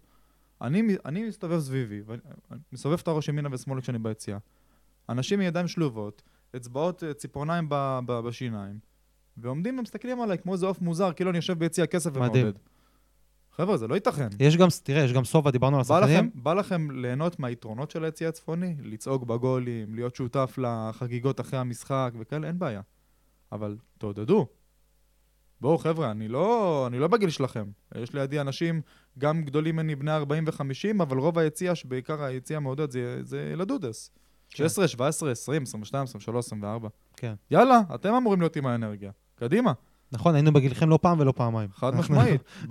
אני, 0.62 0.82
אני 1.04 1.28
מסתובב 1.28 1.60
סביבי, 1.60 2.02
ואני 2.06 2.20
אני 2.50 2.60
מסובב 2.72 2.98
את 3.02 3.08
הראש 3.08 3.28
ימינה 3.28 3.48
ושמאלה 3.52 3.80
כשאני 3.80 3.98
ביציאה. 3.98 4.38
אנשים 5.08 5.40
עם 5.40 5.46
ידיים 5.46 5.68
שלובות, 5.68 6.22
אצבעות, 6.56 7.04
אה, 7.04 7.14
ציפורניים 7.14 7.66
ב, 7.68 7.98
ב, 8.06 8.20
בשיניים, 8.20 8.78
ועומדים 9.36 9.78
ומסתכלים 9.78 10.20
עליי 10.20 10.38
כמו 10.38 10.52
איזה 10.52 10.66
עוף 10.66 10.80
מוזר, 10.80 11.12
כאילו 11.12 11.30
אני 11.30 11.38
יושב 11.38 11.58
ביציע 11.58 11.86
כסף 11.86 12.10
מדהים. 12.16 12.44
ומעודד. 12.44 12.58
חבר'ה, 13.52 13.76
זה 13.76 13.88
לא 13.88 13.94
ייתכן. 13.94 14.28
יש 14.40 14.56
גם, 14.56 14.68
תראה, 14.82 15.02
יש 15.02 15.12
גם 15.12 15.24
סובה, 15.24 15.50
דיברנו 15.50 15.76
על 15.76 15.80
השחקנים. 15.80 16.30
בא 16.34 16.54
לכם 16.54 16.90
ליהנות 16.90 17.40
מהיתרונות 17.40 17.90
של 17.90 18.04
היציע 18.04 18.28
הצפוני? 18.28 18.76
לצעוק 18.82 19.24
בגולים, 19.24 19.94
להיות 19.94 20.14
שותף 20.14 20.58
לחגיגות 20.58 21.40
אחרי 21.40 21.58
המשחק 21.58 22.12
וכאלה, 22.18 22.46
אין 22.46 22.58
בעיה. 22.58 22.80
אבל 23.52 23.76
תעודדו. 23.98 24.46
בואו 25.62 25.78
חבר'ה, 25.78 26.10
אני 26.10 26.28
לא, 26.28 26.84
אני 26.86 26.98
לא 26.98 27.08
בגיל 27.08 27.30
שלכם. 27.30 27.64
יש 27.94 28.14
לידי 28.14 28.40
אנשים 28.40 28.80
גם 29.18 29.42
גדולים 29.44 29.76
ממני, 29.76 29.94
בני 29.94 30.10
40 30.10 30.44
ו-50, 30.46 31.02
אבל 31.02 31.18
רוב 31.18 31.38
היציע, 31.38 31.74
שבעיקר 31.74 32.22
היציע 32.22 32.56
המעודד, 32.56 32.90
זה, 32.90 33.18
זה 33.22 33.50
ילדודס. 33.52 34.10
כן. 34.50 34.56
16, 34.64 34.88
17, 34.88 35.30
20, 35.30 35.62
22, 35.62 36.04
23, 36.04 36.46
24. 36.46 36.88
כן. 37.16 37.34
יאללה, 37.50 37.80
אתם 37.94 38.14
אמורים 38.14 38.40
להיות 38.40 38.56
עם 38.56 38.66
האנרגיה. 38.66 39.10
קדימה, 39.34 39.72
נכון, 40.12 40.34
היינו 40.34 40.52
בגילכם 40.52 40.88
לא 40.88 40.98
פעם 41.02 41.20
ולא 41.20 41.32
פעמיים. 41.36 41.68
חד 41.72 41.94
משמעית. 41.94 42.40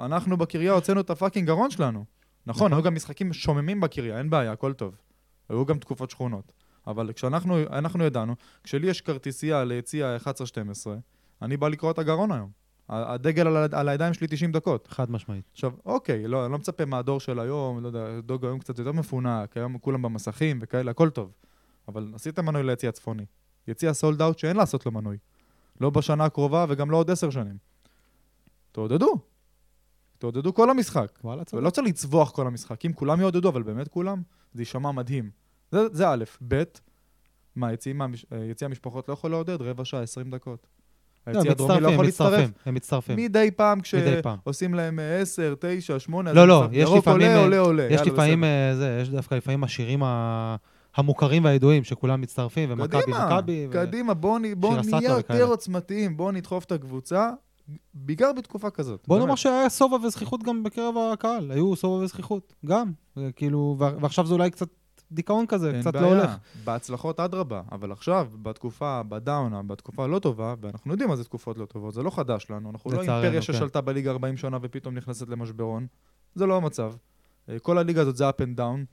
אנחנו- 0.00 0.36
בקריה 0.36 0.72
הוצאנו 0.72 1.00
את 1.00 1.10
הפאקינג 1.10 1.46
גרון 1.46 1.70
שלנו. 1.70 2.04
נכון, 2.46 2.72
היו 2.72 2.82
גם 2.82 2.94
משחקים 2.94 3.32
שוממים 3.32 3.80
בקריה, 3.80 4.18
אין 4.18 4.30
בעיה, 4.30 4.52
הכל 4.52 4.72
טוב. 4.72 4.94
היו 5.48 5.66
גם 5.66 5.78
תקופות 5.78 6.10
שכונות. 6.10 6.52
אבל 6.86 7.12
כשאנחנו 7.12 7.58
אנחנו 7.58 8.04
ידענו, 8.04 8.34
כשלי 8.64 8.86
יש 8.90 9.00
כרטיסייה 9.00 9.64
ליציע 9.64 10.16
11-12, 10.24 10.26
אני 11.42 11.56
בא 11.56 11.68
לקרוא 11.68 11.90
את 11.90 11.98
הגרון 11.98 12.32
היום. 12.32 12.50
הדגל 12.88 13.46
על, 13.46 13.68
על 13.72 13.88
הידיים 13.88 14.14
שלי 14.14 14.26
90 14.30 14.52
דקות. 14.52 14.86
חד 14.86 15.10
משמעית. 15.10 15.44
עכשיו, 15.52 15.72
אוקיי, 15.86 16.28
לא, 16.28 16.44
אני 16.44 16.52
לא 16.52 16.58
מצפה 16.58 16.84
מהדור 16.84 17.20
של 17.20 17.38
היום, 17.38 17.82
לא 17.82 17.86
יודע, 17.86 18.20
דוג 18.20 18.44
היום 18.44 18.58
קצת 18.58 18.78
יותר 18.78 18.92
מפונק, 18.92 19.56
היום 19.56 19.78
כולם 19.78 20.02
במסכים 20.02 20.58
וכאלה, 20.62 20.90
הכל 20.90 21.10
טוב. 21.10 21.32
אבל 21.88 22.12
עשיתם 22.14 22.44
מנוי 22.46 22.62
ליציא 22.62 22.88
הצפוני. 22.88 23.24
יציע 23.68 23.92
סולד 23.94 24.22
אאוט 24.22 24.38
שאין 24.38 24.56
לעשות 24.56 24.86
לו 24.86 24.92
מנוי. 24.92 25.16
לא 25.80 25.90
בשנה 25.90 26.24
הקרובה 26.24 26.66
וגם 26.68 26.90
לא 26.90 26.96
עוד 26.96 27.10
עשר 27.10 27.30
שנים. 27.30 27.56
תעודדו. 28.72 29.14
תעודדו 30.18 30.54
כל 30.54 30.70
המשחק. 30.70 31.18
וואלה, 31.24 31.44
צודק. 31.44 31.62
ולא 31.62 31.70
צריך 31.70 31.86
לצווח 31.88 32.30
כל 32.30 32.46
המשחק. 32.46 32.84
אם 32.86 32.92
כולם 32.92 33.20
יעודדו, 33.20 33.48
אבל 33.48 33.62
באמת 33.62 33.88
כולם, 33.88 34.22
זה 34.54 34.62
יישמע 34.62 34.92
מדהים. 34.92 35.30
זה, 35.70 35.78
זה 35.92 36.08
א', 36.08 36.24
ב', 36.48 36.62
מה, 37.56 37.72
יציע, 37.72 37.92
מהמש- 37.94 38.24
אה, 38.32 38.44
יציע 38.44 38.66
המשפחות 38.66 39.08
לא 39.08 39.12
יכול 39.12 39.30
לעודד 39.30 39.62
רבע 39.62 39.84
שעה, 39.84 40.02
20 40.02 40.30
דקות. 40.30 40.66
לא, 41.26 41.32
היציע 41.32 41.50
הם 41.50 41.50
הדרומי 41.50 41.80
לא 41.80 41.88
יכול 41.88 41.94
הם 41.94 42.04
להצטרף. 42.04 42.32
מצטרפים, 42.32 42.50
הם 42.66 42.74
מצטרפים. 42.74 43.16
מדי 43.16 43.50
פעם. 43.56 43.80
כשעושים 43.80 44.74
להם 44.74 44.98
אה, 44.98 45.20
10, 45.20 45.54
9, 45.60 45.98
8, 45.98 46.32
לא, 46.32 46.48
לא, 46.48 46.64
יש 46.72 46.90
לפעמים, 46.96 47.26
עולה, 47.26 47.36
אה, 47.36 47.42
עולה, 47.42 47.58
עולה. 47.58 47.86
יש 47.90 48.00
לפעמים. 48.00 48.44
אה, 48.44 48.72
זה, 48.76 48.98
יש 49.02 49.08
דווקא 49.08 49.34
לפעמים 49.34 49.64
השירים 49.64 50.02
המוכרים 50.96 51.44
והידועים, 51.44 51.84
שכולם 51.84 52.20
מצטרפים, 52.20 52.68
ומכבי 52.72 53.12
מכבי. 53.12 53.68
קדימה, 53.70 54.14
בואו 54.14 54.38
בואו 54.56 54.74
נהיה. 54.90 55.10
יותר 55.10 55.44
עוצמתיים, 55.44 56.16
בואו 56.16 56.30
נדחוף 56.30 56.64
את 56.64 56.72
הקבוצה, 56.72 57.30
בעיקר 57.94 58.32
בתקופה 58.32 58.70
כזאת. 58.70 59.04
בוא 59.08 59.16
באמת. 59.16 59.26
נאמר 59.26 59.36
שהיה 59.36 59.68
סובה 59.68 59.96
וזכיחות 60.06 60.42
גם 60.42 60.62
בקרב 60.62 60.94
הקהל, 61.12 61.50
היו 61.50 61.76
סובה 61.76 62.04
וזכיחות, 62.04 62.52
גם. 62.66 62.92
אה, 63.18 63.28
כאילו, 63.36 63.76
ועכשיו 63.78 64.26
זה 64.26 64.34
אולי 64.34 64.50
קצת 64.50 64.68
דיכאון 65.12 65.46
כזה, 65.46 65.70
אין 65.70 65.80
קצת 65.80 65.92
בעיה. 65.92 66.06
לא 66.06 66.10
הולך. 66.10 66.36
בהצלחות 66.64 67.20
אדרבה, 67.20 67.62
אבל 67.72 67.92
עכשיו, 67.92 68.28
בתקופה, 68.42 69.02
בדאונה, 69.02 69.62
בתקופה 69.62 70.04
הלא 70.04 70.18
טובה, 70.18 70.54
ואנחנו 70.60 70.92
יודעים 70.92 71.08
מה 71.08 71.16
זה 71.16 71.24
תקופות 71.24 71.58
לא 71.58 71.64
טובות, 71.64 71.94
זה 71.94 72.02
לא 72.02 72.10
חדש 72.10 72.46
לנו, 72.50 72.70
אנחנו 72.70 72.90
לא 72.90 73.00
אימפריה 73.00 73.32
כן. 73.32 73.42
ששלטה 73.42 73.80
בליגה 73.80 74.10
40 74.10 74.36
שנה 74.36 74.58
ופתאום 74.62 74.94
נכנסת 74.94 75.28
למשברון, 75.28 75.86
זה 76.34 76.46
לא 76.46 76.56
המצב. 76.56 76.92
אה, 77.48 77.58
כל 77.58 77.78
הליגה 77.78 78.00
הזאת 78.00 78.16
זה 78.16 78.28
up 78.28 78.32
and 78.32 78.58
down. 78.58 78.84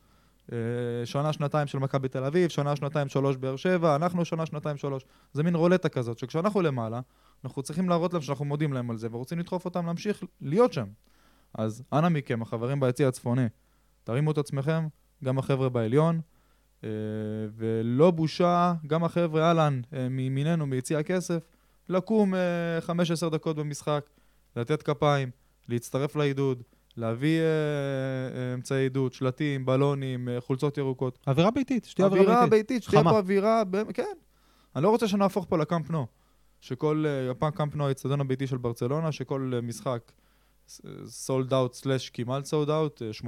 אה, 0.51 1.05
שנה, 1.05 1.33
שנתיים 1.33 1.67
של 1.67 1.79
מכבי 1.79 2.07
תל 2.07 2.23
אביב, 2.23 2.49
שנה, 2.49 2.75
שנתיים, 2.75 3.07
שלוש 3.07 3.37
באר 3.37 3.55
שבע, 3.55 3.95
אנחנו 3.95 4.25
שנה, 4.25 4.45
שנתיים, 4.45 4.77
שלוש. 4.77 5.05
זה 5.33 5.43
מין 5.43 5.55
רולטה 5.55 5.89
כזאת, 5.89 6.17
שכשאנחנו 6.17 6.61
למעלה, 6.61 6.99
אנחנו 7.43 7.61
צריכים 7.61 7.89
להראות 7.89 8.13
להם 8.13 8.21
שאנחנו 8.21 8.45
מודים 8.45 8.73
להם 8.73 8.91
על 8.91 8.97
זה, 8.97 9.07
ורוצים 9.11 9.39
לדחוף 9.39 9.65
אותם 9.65 9.85
להמשיך 9.85 10.23
להיות 10.41 10.73
שם. 10.73 10.87
אז 11.53 11.83
אנא 11.93 12.09
מכם, 12.09 12.41
החברים 12.41 12.79
ביציע 12.79 13.07
הצפוני, 13.07 13.45
תרימו 14.03 14.31
את 14.31 14.37
עצמכם, 14.37 14.87
גם 15.23 15.39
החבר'ה 15.39 15.69
בעליון, 15.69 16.21
אה, 16.83 16.89
ולא 17.55 18.11
בושה, 18.11 18.73
גם 18.87 19.03
החבר'ה, 19.03 19.47
אהלן, 19.47 19.81
אה, 19.93 20.09
מימיננו, 20.09 20.65
מיציע 20.67 20.99
הכסף, 20.99 21.43
לקום 21.89 22.35
אה, 22.35 22.39
15 22.81 23.29
דקות 23.29 23.55
במשחק, 23.55 24.09
לתת 24.55 24.83
כפיים, 24.83 25.29
להצטרף 25.67 26.15
לעידוד, 26.15 26.63
להביא 26.97 27.39
אה, 27.39 27.43
אה, 27.43 28.53
אמצעי 28.53 28.81
עידוד, 28.83 29.13
שלטים, 29.13 29.65
בלונים, 29.65 30.29
אה, 30.29 30.41
חולצות 30.41 30.77
ירוקות. 30.77 31.19
אווירה 31.27 31.51
ביתית, 31.51 31.85
שתהיה 31.85 32.07
אווירה 32.07 32.23
אווירה 32.25 32.43
ביתית. 32.47 32.67
ביתית, 32.71 32.83
שתהיה. 32.83 33.03
פה 33.03 33.17
אווירה, 33.17 33.63
ב- 33.63 33.91
כן. 33.91 34.03
אני 34.75 34.83
לא 34.83 34.89
רוצה 34.89 35.07
שנהפוך 35.07 35.45
פה 35.49 35.57
לקאמפ 35.57 35.89
נו. 35.89 36.07
שכל, 36.61 37.03
אה, 37.07 37.31
הפעם 37.31 37.51
קאמפ 37.51 37.75
נו 37.75 37.87
האצטדיון 37.87 38.21
הביתי 38.21 38.47
של 38.47 38.57
ברצלונה, 38.57 39.11
שכל 39.11 39.51
אה, 39.55 39.61
משחק 39.61 40.11
sold 41.05 41.53
out 41.53 41.73
slash 41.73 42.09
כמעט 42.09 42.45
sold 42.45 42.69
out, 42.69 43.01
80-90 43.21 43.25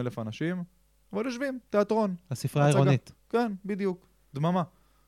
אלף 0.00 0.18
אנשים, 0.18 0.64
אבל 1.12 1.26
יושבים, 1.26 1.58
תיאטרון. 1.70 2.14
הספרייה. 2.30 2.66
העירונית. 2.68 3.12
כן, 3.30 3.52
בדיוק. 3.64 4.06
דממה. 4.34 4.62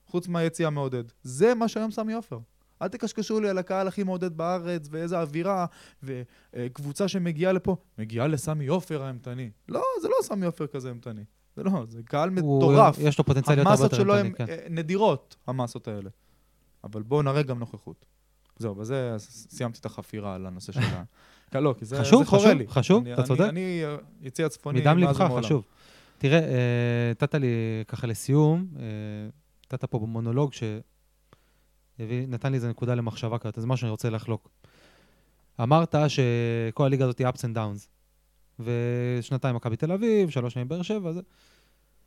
חוץ 0.07 0.29
מהיציאה 0.29 0.71
מעודד. 0.71 1.05
זה 1.23 1.55
מה 1.55 1.69
שהיום 1.69 1.91
סמי 1.91 2.13
עופר. 2.13 2.39
אל 2.83 2.89
תקשקשו 2.89 3.41
לי 3.41 3.49
על 3.49 3.59
הקהל 3.59 3.89
הכי 3.89 4.03
מעודד 4.03 4.37
בארץ, 4.37 4.89
ואיזה 4.91 5.21
אווירה, 5.21 5.67
וקבוצה 6.03 7.09
שמגיעה 7.09 7.53
לפה, 7.53 7.77
מגיעה 7.99 8.27
לסמי 8.27 8.67
עופר 8.67 9.03
האימתני. 9.03 9.51
לא, 9.69 9.83
זה 10.03 10.09
לא 10.09 10.15
סמי 10.23 10.47
עופר 10.47 10.67
כזה 10.67 10.89
אימתני. 10.89 11.25
זה 11.57 11.63
לא, 11.63 11.85
זה 11.89 12.03
קהל 12.03 12.31
מטורף. 12.31 12.97
יש 13.01 13.19
לו 13.19 13.25
פוטנציאל 13.25 13.57
להיות 13.57 13.67
הרבה 13.67 13.71
המסות 13.71 13.93
יותר 13.93 14.05
שלו 14.05 14.15
הן 14.17 14.25
אימתני, 14.27 14.47
כן. 14.47 14.53
אה, 14.53 14.67
נדירות, 14.71 15.37
המסות 15.47 15.89
האלה. 15.89 16.11
אבל 16.85 17.03
בואו 17.03 17.23
נראה 17.23 17.43
גם 17.43 17.59
נוכחות. 17.59 18.05
זהו, 18.59 18.75
בזה 18.75 19.15
סיימתי 19.19 19.79
את 19.81 19.87
החפירה 19.87 20.35
על 20.35 20.47
הנושא 20.47 20.73
של 20.73 20.81
ה... 20.81 21.05
לא, 21.61 21.75
כי 21.79 21.85
זה 21.85 22.01
חשוב, 22.01 22.25
חורה 22.25 22.43
חשוב, 22.43 22.59
לי. 22.59 22.69
חשוב, 22.69 23.03
אני- 23.05 23.15
אתה 23.15 23.23
צודק. 23.23 23.41
אני 23.49 23.81
אה, 23.85 23.97
יציע 24.21 24.49
צפוני 24.49 24.81
מדם 24.81 24.97
ומעולם. 24.97 25.43
חשוב. 25.43 25.65
תראה, 26.19 26.39
אה, 26.39 27.11
נתת 27.11 27.35
לי 27.35 27.85
ככה 27.89 28.07
לסיום, 28.07 28.67
אה, 28.79 28.85
נתת 29.67 29.85
פה 29.85 29.99
במונולוג 29.99 30.53
שנתן 31.99 32.51
לי 32.53 32.55
איזה 32.55 32.69
נקודה 32.69 32.95
למחשבה 32.95 33.39
כזאת, 33.39 33.59
אז 33.59 33.65
משהו 33.65 33.81
שאני 33.81 33.91
רוצה 33.91 34.11
לחלוק. 34.11 34.51
אמרת 35.63 35.95
שכל 36.09 36.85
הליגה 36.85 37.05
הזאת 37.05 37.19
היא 37.19 37.27
ups 37.27 37.41
and 37.41 37.57
downs. 37.57 37.89
ושנתיים 38.61 39.57
מכבי 39.57 39.77
תל 39.77 39.93
אביב, 39.93 40.31
שלוש 40.31 40.55
שנים 40.55 40.69
באר 40.69 40.83
שבע, 40.83 41.13
זה... 41.13 41.21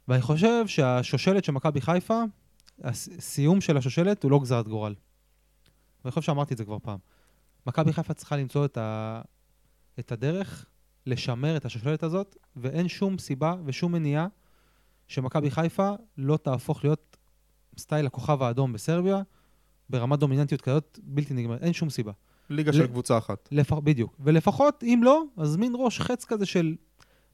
ואני 0.07 0.21
חושב 0.21 0.67
שהשושלת 0.67 1.43
של 1.43 1.51
מכבי 1.51 1.81
חיפה, 1.81 2.23
הסיום 2.83 3.61
של 3.61 3.77
השושלת 3.77 4.23
הוא 4.23 4.31
לא 4.31 4.39
גזרת 4.39 4.67
גורל. 4.67 4.95
ואני 6.03 6.11
חושב 6.11 6.25
שאמרתי 6.25 6.53
את 6.53 6.57
זה 6.57 6.65
כבר 6.65 6.79
פעם. 6.79 6.97
מכבי 7.67 7.93
חיפה 7.93 8.13
צריכה 8.13 8.37
למצוא 8.37 8.65
את, 8.65 8.77
ה... 8.77 9.21
את 9.99 10.11
הדרך 10.11 10.65
לשמר 11.07 11.57
את 11.57 11.65
השושלת 11.65 12.03
הזאת, 12.03 12.35
ואין 12.55 12.87
שום 12.87 13.17
סיבה 13.17 13.55
ושום 13.65 13.91
מניעה 13.91 14.27
שמכבי 15.07 15.51
חיפה 15.51 15.91
לא 16.17 16.37
תהפוך 16.37 16.83
להיות 16.83 17.17
סטייל 17.77 18.05
הכוכב 18.05 18.43
האדום 18.43 18.73
בסרביה, 18.73 19.21
ברמת 19.89 20.19
דומיננטיות 20.19 20.61
כזאת 20.61 20.99
בלתי 21.03 21.33
נגמרת, 21.33 21.63
אין 21.63 21.73
שום 21.73 21.89
סיבה. 21.89 22.11
ליגה 22.49 22.73
של 22.73 22.87
קבוצה 22.87 23.17
אחת. 23.17 23.49
לפ... 23.51 23.73
בדיוק. 23.73 24.15
ולפחות, 24.19 24.83
אם 24.83 25.01
לא, 25.03 25.23
אז 25.37 25.55
מין 25.55 25.73
ראש 25.75 26.01
חץ 26.01 26.25
כזה 26.25 26.45
של 26.45 26.75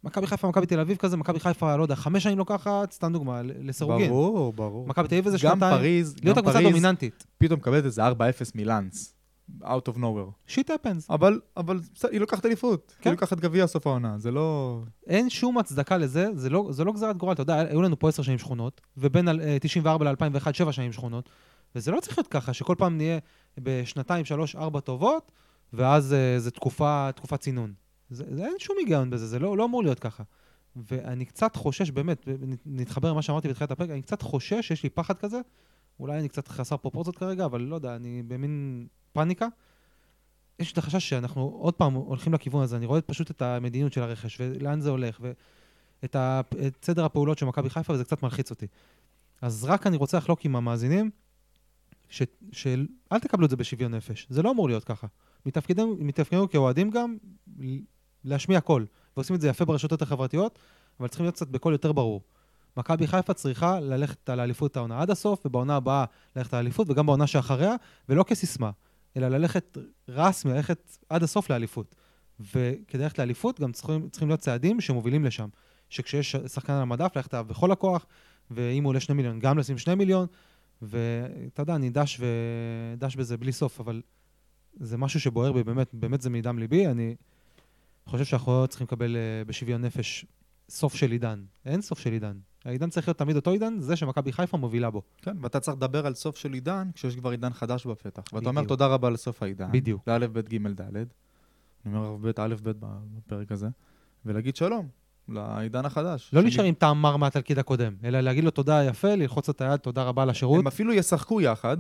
מכבי 0.04 0.28
חיפה, 0.28 0.48
מכבי 0.48 0.66
תל 0.66 0.80
אביב 0.80 0.98
כזה, 0.98 1.18
מכבי 1.18 1.40
חיפה, 1.40 1.76
לא 1.76 1.84
יודע, 1.84 1.96
חמש 1.96 2.24
שנים 2.24 2.38
לוקחת, 2.38 2.92
סתם 2.92 3.14
דוגמה, 3.14 3.42
לסירוגין. 3.44 4.10
ברור, 4.10 4.54
ברור. 4.54 4.88
מכבי 4.88 5.08
תל 5.08 5.16
אביב 5.16 5.26
איזה 5.26 5.38
גם 5.44 5.54
שנתיים, 5.54 5.78
פריז, 5.78 6.16
להיות 6.24 6.38
גם 6.38 6.44
הקבוצה 6.44 6.60
פריז, 6.60 6.68
הדומיננטית. 6.68 7.26
פתאום 7.38 7.60
מקבלת 7.60 7.86
איזה 7.86 8.08
4-0 8.10 8.12
מלאנס. 8.56 9.16
Out 9.62 9.90
of 9.90 9.98
nowhere. 9.98 10.32
שיט 10.48 10.70
הפנס. 10.70 11.10
אבל, 11.10 11.40
אבל 11.58 11.80
היא 12.12 12.20
לוקחת 12.20 12.46
אליפות. 12.46 12.96
כן. 13.02 13.10
היא 13.10 13.14
לוקחת 13.14 13.40
גביע 13.40 13.68
סוף 13.68 13.88
העונה, 13.88 14.18
זה 14.18 14.32
לא... 14.32 14.80
אין 15.08 15.30
שום 15.30 15.58
הצדקה 15.58 15.98
לזה, 15.98 16.28
זה 16.36 16.50
לא, 16.50 16.68
זה 16.72 16.84
לא 16.84 16.94
גזרת 16.94 17.18
גורל, 17.18 17.34
אתה 17.34 17.42
יודע, 17.42 17.60
היו 17.60 17.82
לנו 17.82 18.00
פה 18.00 18.10
עשר 18.10 18.24
שנים 18.24 18.38
שכונות, 18.38 18.82
ובין 18.98 19.28
אל- 19.28 19.42
אה, 19.42 19.58
94 19.62 20.12
ל-2001, 20.12 20.54
שבע 20.54 20.72
שנים 20.72 20.94
שכונות, 20.94 21.30
וזה 21.76 21.92
לא 21.92 22.00
צריך 22.00 22.18
להיות 22.18 22.28
ככה, 22.28 22.54
שכל 22.54 22.76
פעם 22.78 22.98
נהיה 22.98 23.20
בשנתיים, 23.58 24.26
שלוש, 24.26 24.56
ארבע 24.56 24.80
טובות, 24.80 25.32
ואז 25.74 26.14
אה, 26.14 26.40
זה 26.40 26.52
תקופה, 26.52 27.10
תקופת 27.16 27.40
צינון. 27.40 27.74
זה, 28.10 28.24
זה 28.32 28.46
אין 28.46 28.56
שום 28.60 28.76
היגיון 28.80 29.10
בזה, 29.10 29.28
זה 29.28 29.40
לא, 29.40 29.58
לא 29.58 29.66
אמור 29.66 29.84
להיות 29.84 30.00
ככה. 30.00 30.24
ואני 30.76 31.26
קצת 31.26 31.56
חושש, 31.56 31.92
באמת, 31.92 32.28
נתחבר 32.66 33.10
למה 33.10 33.22
שאמרתי 33.22 33.48
בתחילת 33.48 33.72
הפרק, 33.72 33.90
אני 33.90 34.02
קצת 34.02 34.22
חושש, 34.22 34.72
יש 34.72 34.84
לי 34.84 34.90
פחד 34.90 35.18
כזה, 35.18 35.40
אולי 36.00 36.20
אני 36.20 36.30
קצת 36.30 36.48
חסר 36.48 36.78
פרופורציות 36.78 37.18
כרגע, 37.18 37.46
אבל 37.46 37.62
לא 37.62 37.76
יודע, 37.76 37.96
אני 37.96 38.24
במין 38.28 38.88
פאניקה. 39.14 39.48
יש 40.60 40.72
את 40.72 40.78
החשש 40.78 41.10
שאנחנו 41.10 41.42
עוד 41.42 41.74
פעם 41.74 41.94
הולכים 41.94 42.34
לכיוון 42.34 42.64
הזה, 42.64 42.78
אני 42.78 42.86
רואה 42.86 43.02
פשוט 43.02 43.32
את 43.32 43.42
המדיניות 43.42 43.94
של 43.94 44.02
הרכש, 44.02 44.38
ולאן 44.40 44.82
זה 44.82 44.90
הולך, 44.90 45.20
ואת 46.02 46.16
ה, 46.16 46.42
סדר 46.82 47.06
הפעולות 47.06 47.38
של 47.38 47.46
מכבי 47.46 47.70
חיפה, 47.70 47.94
וזה 47.94 48.04
קצת 48.04 48.24
מלחיץ 48.24 48.52
אותי. 48.52 48.68
אז 49.42 49.64
רק 49.64 49.88
אני 49.88 49.98
רוצה 49.98 50.18
לחלוק 50.18 50.46
עם 50.46 50.56
המאזינים, 50.56 51.10
ש, 52.10 52.22
של 52.52 52.88
אל 53.12 53.20
תקבלו 53.20 53.46
את 53.46 53.50
זה 53.50 53.56
בשוויון 53.56 53.94
נפש, 53.94 54.28
זה 54.30 54.42
לא 54.42 54.52
אמור 54.52 54.68
להיות 54.68 54.84
ככה. 54.84 55.08
מתפקידנו, 55.46 56.50
כאוהדים 56.52 56.90
גם 56.90 57.18
להשמיע 58.24 58.62
קול, 58.62 58.86
ועושים 59.18 59.36
את 59.36 59.42
זה 59.42 59.48
יפה 59.48 59.66
ברשתות 59.66 60.02
החברתיות, 60.02 60.60
אבל 61.00 61.08
צריכים 61.08 61.24
להיות 61.24 61.36
קצת 61.36 61.48
בקול 61.48 61.74
יותר 61.74 61.92
ברור. 61.92 62.22
מכבי 62.78 63.08
חיפה 63.08 63.34
צריכה 63.34 63.80
ללכת 63.80 64.30
על 64.30 64.40
האליפות 64.40 64.78
העונה 64.78 65.02
עד 65.02 65.10
הסוף, 65.10 65.46
ובעונה 65.46 65.76
הבאה 65.76 66.06
ללכת 66.36 66.54
על 66.54 66.58
האליפות, 66.58 66.90
וגם 66.90 67.06
בעונה 67.06 67.28
שאחריה, 67.28 67.76
ולא 68.10 68.24
כסיסמה, 68.24 68.72
אלא 69.18 69.28
ללכת 69.28 69.78
רסמי, 70.10 70.54
ללכת 70.54 70.98
עד 71.10 71.24
הסוף 71.24 71.50
לאליפות. 71.50 71.96
וכדי 72.40 73.04
ללכת 73.04 73.20
לאליפות 73.20 73.60
גם 73.60 73.72
צריכים, 73.72 74.10
צריכים 74.10 74.28
להיות 74.28 74.40
צעדים 74.40 74.82
שמובילים 74.82 75.26
לשם. 75.26 75.48
שכשיש 75.90 76.36
שחקן 76.36 76.74
על 76.74 76.82
המדף, 76.82 77.16
ללכת 77.16 77.34
עליו 77.34 77.46
בכל 77.46 77.72
הכוח, 77.72 78.06
ואם 78.52 78.84
הוא 78.84 78.90
עולה 78.90 79.00
שני 79.00 79.16
מיליון, 79.16 79.40
גם 79.40 79.58
לשים 79.58 79.78
שני 79.78 79.96
מיליון, 79.96 80.28
ואתה 80.82 81.62
יודע, 81.62 81.76
אני 81.76 81.90
דש, 81.90 82.18
ו... 82.20 82.26
דש 82.98 83.16
בזה 83.16 83.38
בלי 83.38 83.52
סוף, 83.52 83.80
אבל 83.80 84.02
זה 84.80 84.98
משהו 84.98 85.20
שבוער 85.20 85.52
בי, 85.52 85.64
באמת, 85.64 85.90
באמת 85.94 86.22
זה 86.22 86.30
מדם 86.30 86.60
ליבי. 86.60 86.88
אני 86.88 87.16
חושב 88.06 88.26
שאנחנו 88.26 88.62
לא 88.62 88.68
צריכים 88.68 88.86
לקבל 88.86 89.16
uh, 89.16 89.48
בשוויון 89.48 89.82
נפש 89.82 90.26
סוף 90.70 90.96
של 90.96 91.12
עידן. 91.12 91.44
אין 91.66 91.82
סוף 91.82 92.00
של 92.00 92.12
עידן. 92.12 92.38
העידן 92.66 92.90
צריך 92.90 93.08
להיות 93.08 93.18
תמיד 93.18 93.36
אותו 93.36 93.52
עידן, 93.52 93.80
זה 93.80 93.96
שמכבי 93.96 94.32
חיפה 94.32 94.58
מובילה 94.58 94.90
בו. 94.90 95.02
כן, 95.22 95.38
ואתה 95.42 95.60
צריך 95.60 95.78
לדבר 95.78 96.06
על 96.06 96.14
סוף 96.14 96.38
של 96.38 96.54
עידן, 96.54 96.90
כשיש 96.96 97.16
כבר 97.16 97.30
עידן 97.30 97.54
חדש 97.54 97.86
בפתח. 97.86 98.24
ואתה 98.34 98.50
אומר. 98.50 98.64
תודה 98.64 98.88
רבה 98.88 99.10
לסוף 99.10 99.44
העידן. 99.44 99.72
בדיוק. 99.72 100.04
לאלף, 100.08 100.30
בית, 100.32 100.50
גימל, 100.50 100.74
דלת. 100.74 101.08
אני 101.86 101.96
אומר 101.96 102.16
בית, 102.18 102.40
א', 102.40 102.56
ב' 102.64 102.72
בפרק 103.18 103.52
הזה. 103.52 103.68
ולהגיד 104.26 104.56
שלום 104.56 104.88
לעידן 105.30 105.86
החדש. 105.86 106.30
לא 106.34 106.40
שאני- 106.40 106.44
להישאר 106.44 106.64
עם 106.64 106.74
טעם 106.74 107.02
מר 107.02 107.18
מהתלכיד 107.18 107.60
הקודם, 107.60 107.94
אלא 108.04 108.20
להגיד 108.22 108.44
לו 108.44 108.52
תודה 108.52 108.84
יפה, 108.84 109.16
ללחוץ 109.16 109.50
את 109.50 109.62
היד, 109.62 109.76
תודה 109.80 110.04
רבה 110.04 110.24
על 110.24 110.30
השירות. 110.30 110.60
הם 110.60 110.68
אפילו 110.68 110.94
ישחקו 110.94 111.42
יחד, 111.42 111.78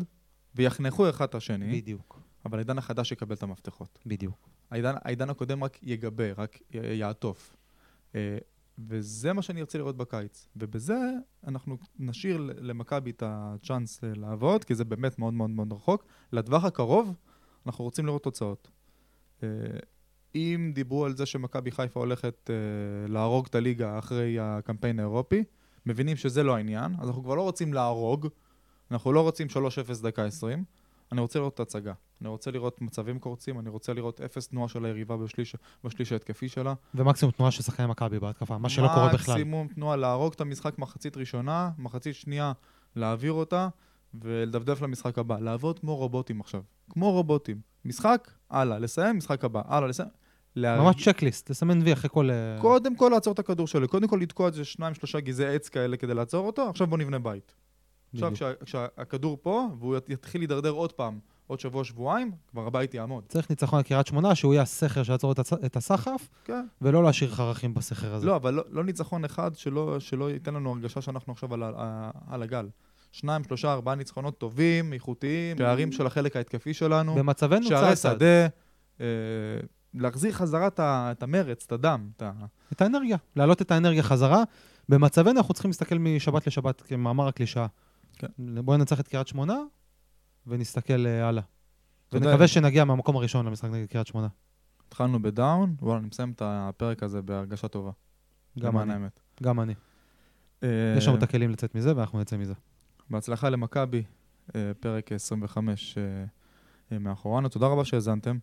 ויחנכו 0.56 1.10
אחד 1.10 1.26
את 1.26 1.36
השני, 1.36 1.82
בדיוק. 1.82 2.20
אבל 2.46 2.58
העידן 2.58 2.78
החדש 2.78 3.12
יקבל 3.12 3.36
את 3.36 3.44
המפתחות. 3.44 4.00
בדיוק. 4.06 4.50
העידן, 4.72 4.94
העידן 5.04 5.30
הקודם 5.30 5.64
רק 5.64 5.80
יגבה, 5.84 6.24
רק 6.38 6.60
יעטוף. 6.74 7.56
וזה 8.80 9.34
מה 9.34 9.42
שאני 9.42 9.60
ארצה 9.60 9.78
לראות 9.78 9.98
בקיץ. 9.98 10.48
ובזה 10.56 10.98
אנחנו 11.48 11.78
נשאיר 12.00 12.38
למכבי 12.58 13.12
את 13.12 13.24
הצ'אנס 13.26 14.00
לעבוד, 14.16 14.64
כי 14.64 14.76
זה 14.76 14.86
באמת 14.86 15.20
מאוד 15.20 15.34
מאוד 15.34 15.50
מאוד 15.50 15.74
רחוק. 15.74 16.06
לטווח 16.32 16.64
הקרוב, 16.64 17.16
אנחנו 17.66 17.84
רוצים 17.84 18.06
לראות 18.06 18.24
תוצאות. 18.24 18.70
אה, 19.44 19.48
אם 20.36 20.72
דיברו 20.76 21.06
על 21.06 21.16
זה 21.16 21.26
שמכבי 21.26 21.72
חיפה 21.72 22.00
הולכת 22.00 22.50
אה, 22.50 23.08
להרוג 23.08 23.46
את 23.50 23.56
הליגה 23.56 24.00
אחרי 24.00 24.40
הקמפיין 24.40 25.00
האירופי, 25.00 25.44
מבינים 25.86 26.18
שזה 26.18 26.44
לא 26.44 26.56
העניין, 26.56 26.96
אז 27.00 27.08
אנחנו 27.08 27.24
כבר 27.24 27.36
לא 27.36 27.42
רוצים 27.42 27.74
להרוג, 27.74 28.28
אנחנו 28.92 29.14
לא 29.14 29.22
רוצים 29.22 29.48
3-0 29.48 30.04
דקה 30.04 30.26
20, 30.26 30.64
אני 31.14 31.22
רוצה 31.22 31.40
לראות 31.40 31.54
את 31.54 31.60
ההצגה. 31.60 31.94
אני 32.22 32.30
רוצה 32.30 32.52
לראות 32.52 32.82
מצבים 32.82 33.20
קורצים, 33.20 33.60
אני 33.60 33.70
רוצה 33.70 33.94
לראות 33.94 34.22
אפס 34.22 34.48
תנועה 34.48 34.68
של 34.70 34.86
היריבה 34.86 35.18
בשליש, 35.18 35.56
בשליש 35.84 36.12
ההתקפי 36.12 36.50
שלה. 36.50 36.74
ומקסימום 36.96 37.32
תנועה 37.32 37.52
של 37.52 37.64
שחקני 37.64 37.86
מכבי 37.88 38.20
בהתקפה, 38.20 38.58
מה 38.58 38.70
שלא 38.70 38.88
קורה 38.96 39.14
בכלל. 39.14 39.34
מקסימום 39.36 39.68
תנועה, 39.68 39.96
להרוג 39.96 40.34
את 40.34 40.42
המשחק 40.42 40.80
מחצית 40.80 41.18
ראשונה, 41.18 41.70
מחצית 41.78 42.16
שנייה 42.16 42.52
להעביר 42.96 43.32
אותה 43.34 43.68
ולדפדף 44.22 44.82
למשחק 44.82 45.18
הבא. 45.20 45.40
לעבוד 45.40 45.80
כמו 45.80 45.96
רובוטים 45.96 46.40
עכשיו. 46.42 46.62
כמו 46.90 47.12
רובוטים. 47.12 47.58
משחק, 47.86 48.32
הלאה. 48.50 48.80
לסיים, 48.80 49.18
משחק 49.18 49.44
הבא. 49.46 49.62
הלאה, 49.66 49.88
לסיים. 49.90 50.10
להרג- 50.56 50.82
ממש 50.84 51.08
צ'קליסט, 51.10 51.50
לסמן 51.50 51.82
וי 51.82 51.94
אחרי 51.94 52.10
כל... 52.14 52.30
אה, 52.32 52.58
קודם 52.62 52.96
כל 52.96 53.10
לעצור 53.14 53.34
את 53.34 53.40
הכדור 53.40 53.68
שלי. 53.68 53.88
קודם 53.88 54.08
כל 54.08 54.20
לתקוע 54.22 54.48
איזה 54.48 54.66
שניים, 54.66 54.94
שלושה 54.94 55.20
גזעי 55.20 55.56
עץ 55.56 55.70
כאלה 55.70 55.98
כדי 55.98 56.14
לעצור 56.14 56.46
אותו, 56.48 56.70
עכשיו 56.70 56.88
בוא 56.88 56.98
נבנה 56.98 57.20
בית. 57.20 57.54
עכשיו 58.14 58.32
כשהכדור 58.66 59.38
פה, 59.42 59.68
והוא 59.80 59.98
ית- 59.98 60.10
יתחיל 60.10 60.42
להידרדר 60.42 60.70
עוד 60.70 60.92
פעם, 60.92 61.20
עוד 61.48 61.60
שבוע, 61.60 61.84
שבועיים, 61.84 62.32
כבר 62.52 62.68
הבית 62.68 62.94
יעמוד. 62.94 63.24
צריך 63.28 63.50
ניצחון 63.50 63.78
על 63.80 63.84
קריית 63.84 64.08
שמונה, 64.08 64.36
שהוא 64.36 64.54
יהיה 64.54 64.62
הסכר 64.64 65.04
שיעצור 65.04 65.32
את 65.66 65.76
הסחף, 65.78 66.30
כן. 66.46 66.66
ולא 66.82 67.04
להשאיר 67.04 67.32
חרכים 67.32 67.74
בסכר 67.74 68.14
הזה. 68.14 68.28
לא, 68.28 68.36
אבל 68.36 68.54
לא, 68.54 68.64
לא 68.70 68.84
ניצחון 68.84 69.26
אחד 69.26 69.56
שלא, 69.56 70.00
שלא 70.00 70.32
ייתן 70.32 70.54
לנו 70.54 70.72
הרגשה 70.72 71.02
שאנחנו 71.02 71.34
עכשיו 71.34 71.54
על, 71.54 71.64
על 72.28 72.44
הגל. 72.44 72.70
שניים, 73.12 73.44
שלושה, 73.44 73.74
ארבעה 73.74 73.96
ניצחונות 73.96 74.38
טובים, 74.38 74.94
איכותיים, 74.94 75.58
שערים 75.58 75.92
של 75.92 76.06
החלק 76.08 76.36
ההתקפי 76.36 76.74
שלנו, 76.74 77.16
במצבנו 77.16 77.64
שערי 77.64 77.86
צעד 77.86 77.96
צעד. 77.96 78.16
שדה, 78.16 78.48
אה, 79.02 79.06
להחזיר 79.94 80.32
חזרה 80.32 80.70
את 80.80 81.24
המרץ, 81.24 81.64
את 81.66 81.72
הדם, 81.72 82.10
את 82.18 82.22
ה... 82.22 82.32
את 82.72 82.82
האנרגיה, 82.82 83.18
להעלות 83.36 83.62
את 83.62 83.72
האנרגיה 83.72 84.04
חזרה. 84.04 84.44
במצבנו 84.90 85.38
אנחנו 85.40 85.54
צריכים 85.54 85.70
להסתכל 85.70 85.98
משבת 85.98 86.48
לשבת 86.48 86.82
כמאמר 86.82 87.28
הקלישאה. 87.28 87.66
כן. 88.18 88.28
בואו 88.38 88.78
ננצח 88.78 89.00
את 89.00 89.08
קריית 89.08 89.28
שמונה, 89.28 89.58
ונסתכל 90.48 91.06
אה, 91.06 91.28
הלאה. 91.28 91.44
ונקווה 92.12 92.48
שנגיע 92.48 92.86
מהמקום 92.86 93.16
הראשון 93.16 93.46
למשחק 93.46 93.70
נגד 93.70 93.86
קריית 93.86 94.08
שמונה. 94.08 94.28
התחלנו 94.88 95.22
ב 95.22 95.31
down, 95.31 95.76
וואלה, 95.82 96.00
אני 96.00 96.08
מסיים 96.08 96.32
את 96.32 96.42
הפרק 96.46 97.04
הזה 97.04 97.22
בהרגשה 97.22 97.68
טובה. 97.68 97.92
גם 98.60 98.78
אני. 98.78 98.94
האמת. 98.94 99.20
גם 99.44 99.60
אני. 99.60 99.74
אה, 100.64 100.96
יש 100.98 101.08
לנו 101.08 101.18
את 101.18 101.24
הכלים 101.24 101.50
לצאת 101.50 101.76
מזה, 101.76 101.96
ואנחנו 101.96 102.20
נצא 102.20 102.38
מזה. 102.38 102.54
בהצלחה 103.10 103.50
למכבי, 103.50 104.04
אה, 104.56 104.72
פרק 104.80 105.12
25 105.12 105.98
אה, 105.98 106.04
אה, 106.92 107.00
מאחורינו. 107.00 107.50
תודה 107.50 107.68
רבה 107.68 107.86
שהאזנתם. 107.86 108.38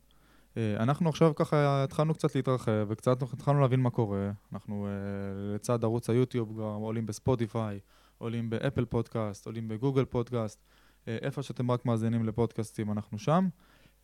אה, 0.56 0.76
אנחנו 0.78 1.08
עכשיו 1.08 1.34
ככה 1.34 1.84
התחלנו 1.84 2.14
קצת 2.14 2.34
להתרחב 2.34 2.86
וקצת 2.88 3.22
התחלנו 3.22 3.60
להבין 3.60 3.80
מה 3.80 3.90
קורה. 3.90 4.30
אנחנו 4.52 4.86
אה, 4.86 5.54
לצד 5.54 5.84
ערוץ 5.84 6.10
היוטיוב 6.10 6.52
כבר 6.52 6.64
עולים 6.64 7.06
בספוטיפיי, 7.06 7.80
עולים 8.20 8.50
באפל 8.50 8.84
פודקאסט, 8.84 9.46
עולים 9.46 9.68
בגוגל 9.68 10.04
פודקאסט. 10.04 10.64
אה, 11.08 11.18
איפה 11.22 11.42
שאתם 11.42 11.70
רק 11.70 11.86
מאזינים 11.86 12.26
לפודקאסטים, 12.26 12.92
אנחנו 12.92 13.18
שם. 13.18 13.48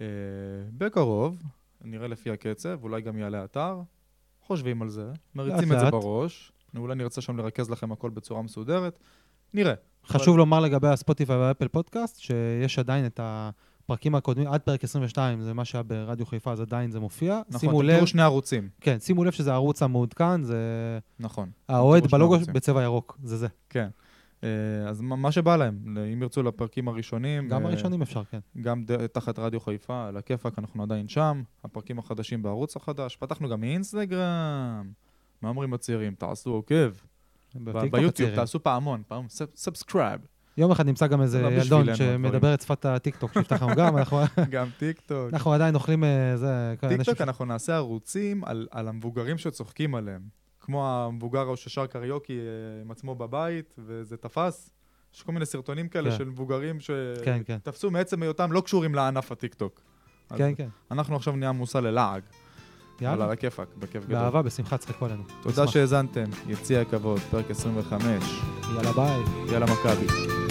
אה, 0.00 0.06
בקרוב, 0.78 1.42
נראה 1.84 2.08
לפי 2.08 2.30
הקצב, 2.30 2.78
אולי 2.82 3.02
גם 3.02 3.18
יעלה 3.18 3.44
אתר. 3.44 3.80
חושבים 4.40 4.82
על 4.82 4.88
זה, 4.88 5.12
מריצים 5.34 5.72
את 5.72 5.80
זה. 5.80 5.90
בראש. 5.90 6.52
אולי 6.76 6.94
נרצה 6.94 7.20
שם 7.20 7.36
לרכז 7.36 7.70
לכם 7.70 7.92
הכל 7.92 8.10
בצורה 8.10 8.42
מסודרת. 8.42 8.98
נראה. 9.54 9.74
חשוב 10.06 10.36
לומר 10.36 10.60
לגבי 10.60 10.88
הספוטיפיי 10.88 11.36
והאפל 11.36 11.68
פודקאסט, 11.68 12.18
שיש 12.18 12.78
עדיין 12.78 13.06
את 13.06 13.20
הפרקים 13.22 14.14
הקודמים, 14.14 14.48
עד 14.48 14.60
פרק 14.60 14.84
22, 14.84 15.42
זה 15.42 15.54
מה 15.54 15.64
שהיה 15.64 15.82
ברדיו 15.82 16.26
חיפה, 16.26 16.52
אז 16.52 16.60
עדיין 16.60 16.90
זה 16.90 17.00
מופיע. 17.00 17.40
נכון, 17.48 17.86
תראו 17.86 18.06
שני 18.06 18.22
ערוצים. 18.22 18.68
כן, 18.80 19.00
שימו 19.00 19.24
לב 19.24 19.32
שזה 19.32 19.52
הערוץ 19.52 19.82
המעודכן, 19.82 20.42
זה 20.42 20.58
נכון. 21.20 21.50
האוהד 21.68 22.06
בלוגו. 22.06 22.38
בצבע 22.52 22.82
ירוק, 22.82 23.18
זה 23.22 23.36
זה. 23.36 23.46
כן. 23.70 23.88
אה, 24.44 24.48
אז 24.88 25.00
מה 25.00 25.32
שבא 25.32 25.56
להם, 25.56 25.98
אם 26.12 26.22
ירצו 26.22 26.42
לפרקים 26.42 26.88
הראשונים. 26.88 27.48
גם 27.48 27.62
אה, 27.62 27.68
הראשונים 27.68 28.02
אפשר, 28.02 28.24
כן. 28.24 28.38
גם 28.60 28.84
תחת 29.12 29.38
רדיו 29.38 29.60
חיפה, 29.60 30.06
על 30.08 30.16
הכיפאק, 30.16 30.58
אנחנו 30.58 30.82
עדיין 30.82 31.08
שם. 31.08 31.42
הפרקים 31.64 31.98
החדשים 31.98 32.42
בערוץ 32.42 32.76
החדש. 32.76 33.16
פתחנו 33.16 33.48
גם 33.48 33.64
אינסטגרם. 33.64 34.90
מה 35.42 35.48
אומרים 35.48 35.74
הצעירים? 35.74 36.14
תעשו 36.14 36.50
עוקב. 36.50 36.90
ביוטיוב. 37.90 38.34
תעשו 38.34 38.62
פעמון, 38.62 39.02
פעמון, 39.08 39.26
subscribe. 39.54 40.20
יום 40.58 40.70
אחד 40.70 40.86
נמצא 40.86 41.06
גם 41.06 41.22
איזה 41.22 41.42
לא 41.42 41.48
ילדון 41.48 41.94
שמדבר. 41.94 42.54
את 42.54 42.60
שפת 42.60 42.84
הטיקטוק, 42.84 43.32
שיפתח 43.32 43.62
לנו 43.62 43.74
גם, 43.76 43.96
אנחנו- 43.96 44.18
גם 44.50 44.66
טיק 44.78 45.00
טוק. 45.00 45.28
אנחנו 45.32 45.52
עדיין 45.52 45.74
אוכלים 45.74 46.04
אה, 46.04 46.74
טיקטוק 46.88 47.20
אנחנו 47.20 47.44
נעשה 47.44 47.76
ערוצים 47.76 48.44
על 48.70 48.88
המבוגרים 48.88 49.38
שצוחקים 49.38 49.94
עליהם. 49.94 50.20
כמו 50.66 50.88
המבוגר 50.88 51.40
ההוא 51.40 51.56
ששר 51.56 51.86
קריוקי 51.86 52.38
אה, 52.38 52.82
עם 52.82 52.90
עצמו 52.90 53.14
בבית, 53.14 53.74
וזה 53.78 54.16
תפס. 54.16 54.70
יש 55.14 55.22
כל 55.22 55.32
מיני 55.32 55.46
סרטונים 55.46 55.88
כאלה 55.88 56.10
כן. 56.10 56.16
של 56.16 56.24
מבוגרים 56.24 56.78
כן, 57.24 57.42
כן. 57.46 57.58
שתפסו 57.62 57.90
מעצם 57.90 58.22
היותם 58.22 58.52
לא 58.52 58.60
קשורים 58.60 58.94
לענף 58.94 59.32
הטיקטוק. 59.32 59.80
כן, 60.36 60.54
כן. 60.56 60.68
אנחנו 60.90 61.16
עכשיו 61.16 61.36
נהיה 61.36 61.52
מושא 61.52 61.78
ללעג, 61.78 62.22
אבל 62.22 63.04
יאללה, 63.06 63.24
על 63.24 63.30
הכיפאק, 63.30 63.68
בכיף 63.78 64.04
גדול. 64.04 64.18
באהבה, 64.18 64.42
בשמחה, 64.42 64.78
צחקו 64.78 65.04
עלינו. 65.04 65.22
תודה. 65.42 65.66
שהאזנתם, 65.66 66.24
יציע 66.46 66.80
הכבוד, 66.80 67.20
פרק 67.20 67.50
25, 67.50 68.40
יאללה, 68.74 68.92
ביי. 68.92 69.22
יאללה 69.52 69.66
מכבי. 69.66 70.45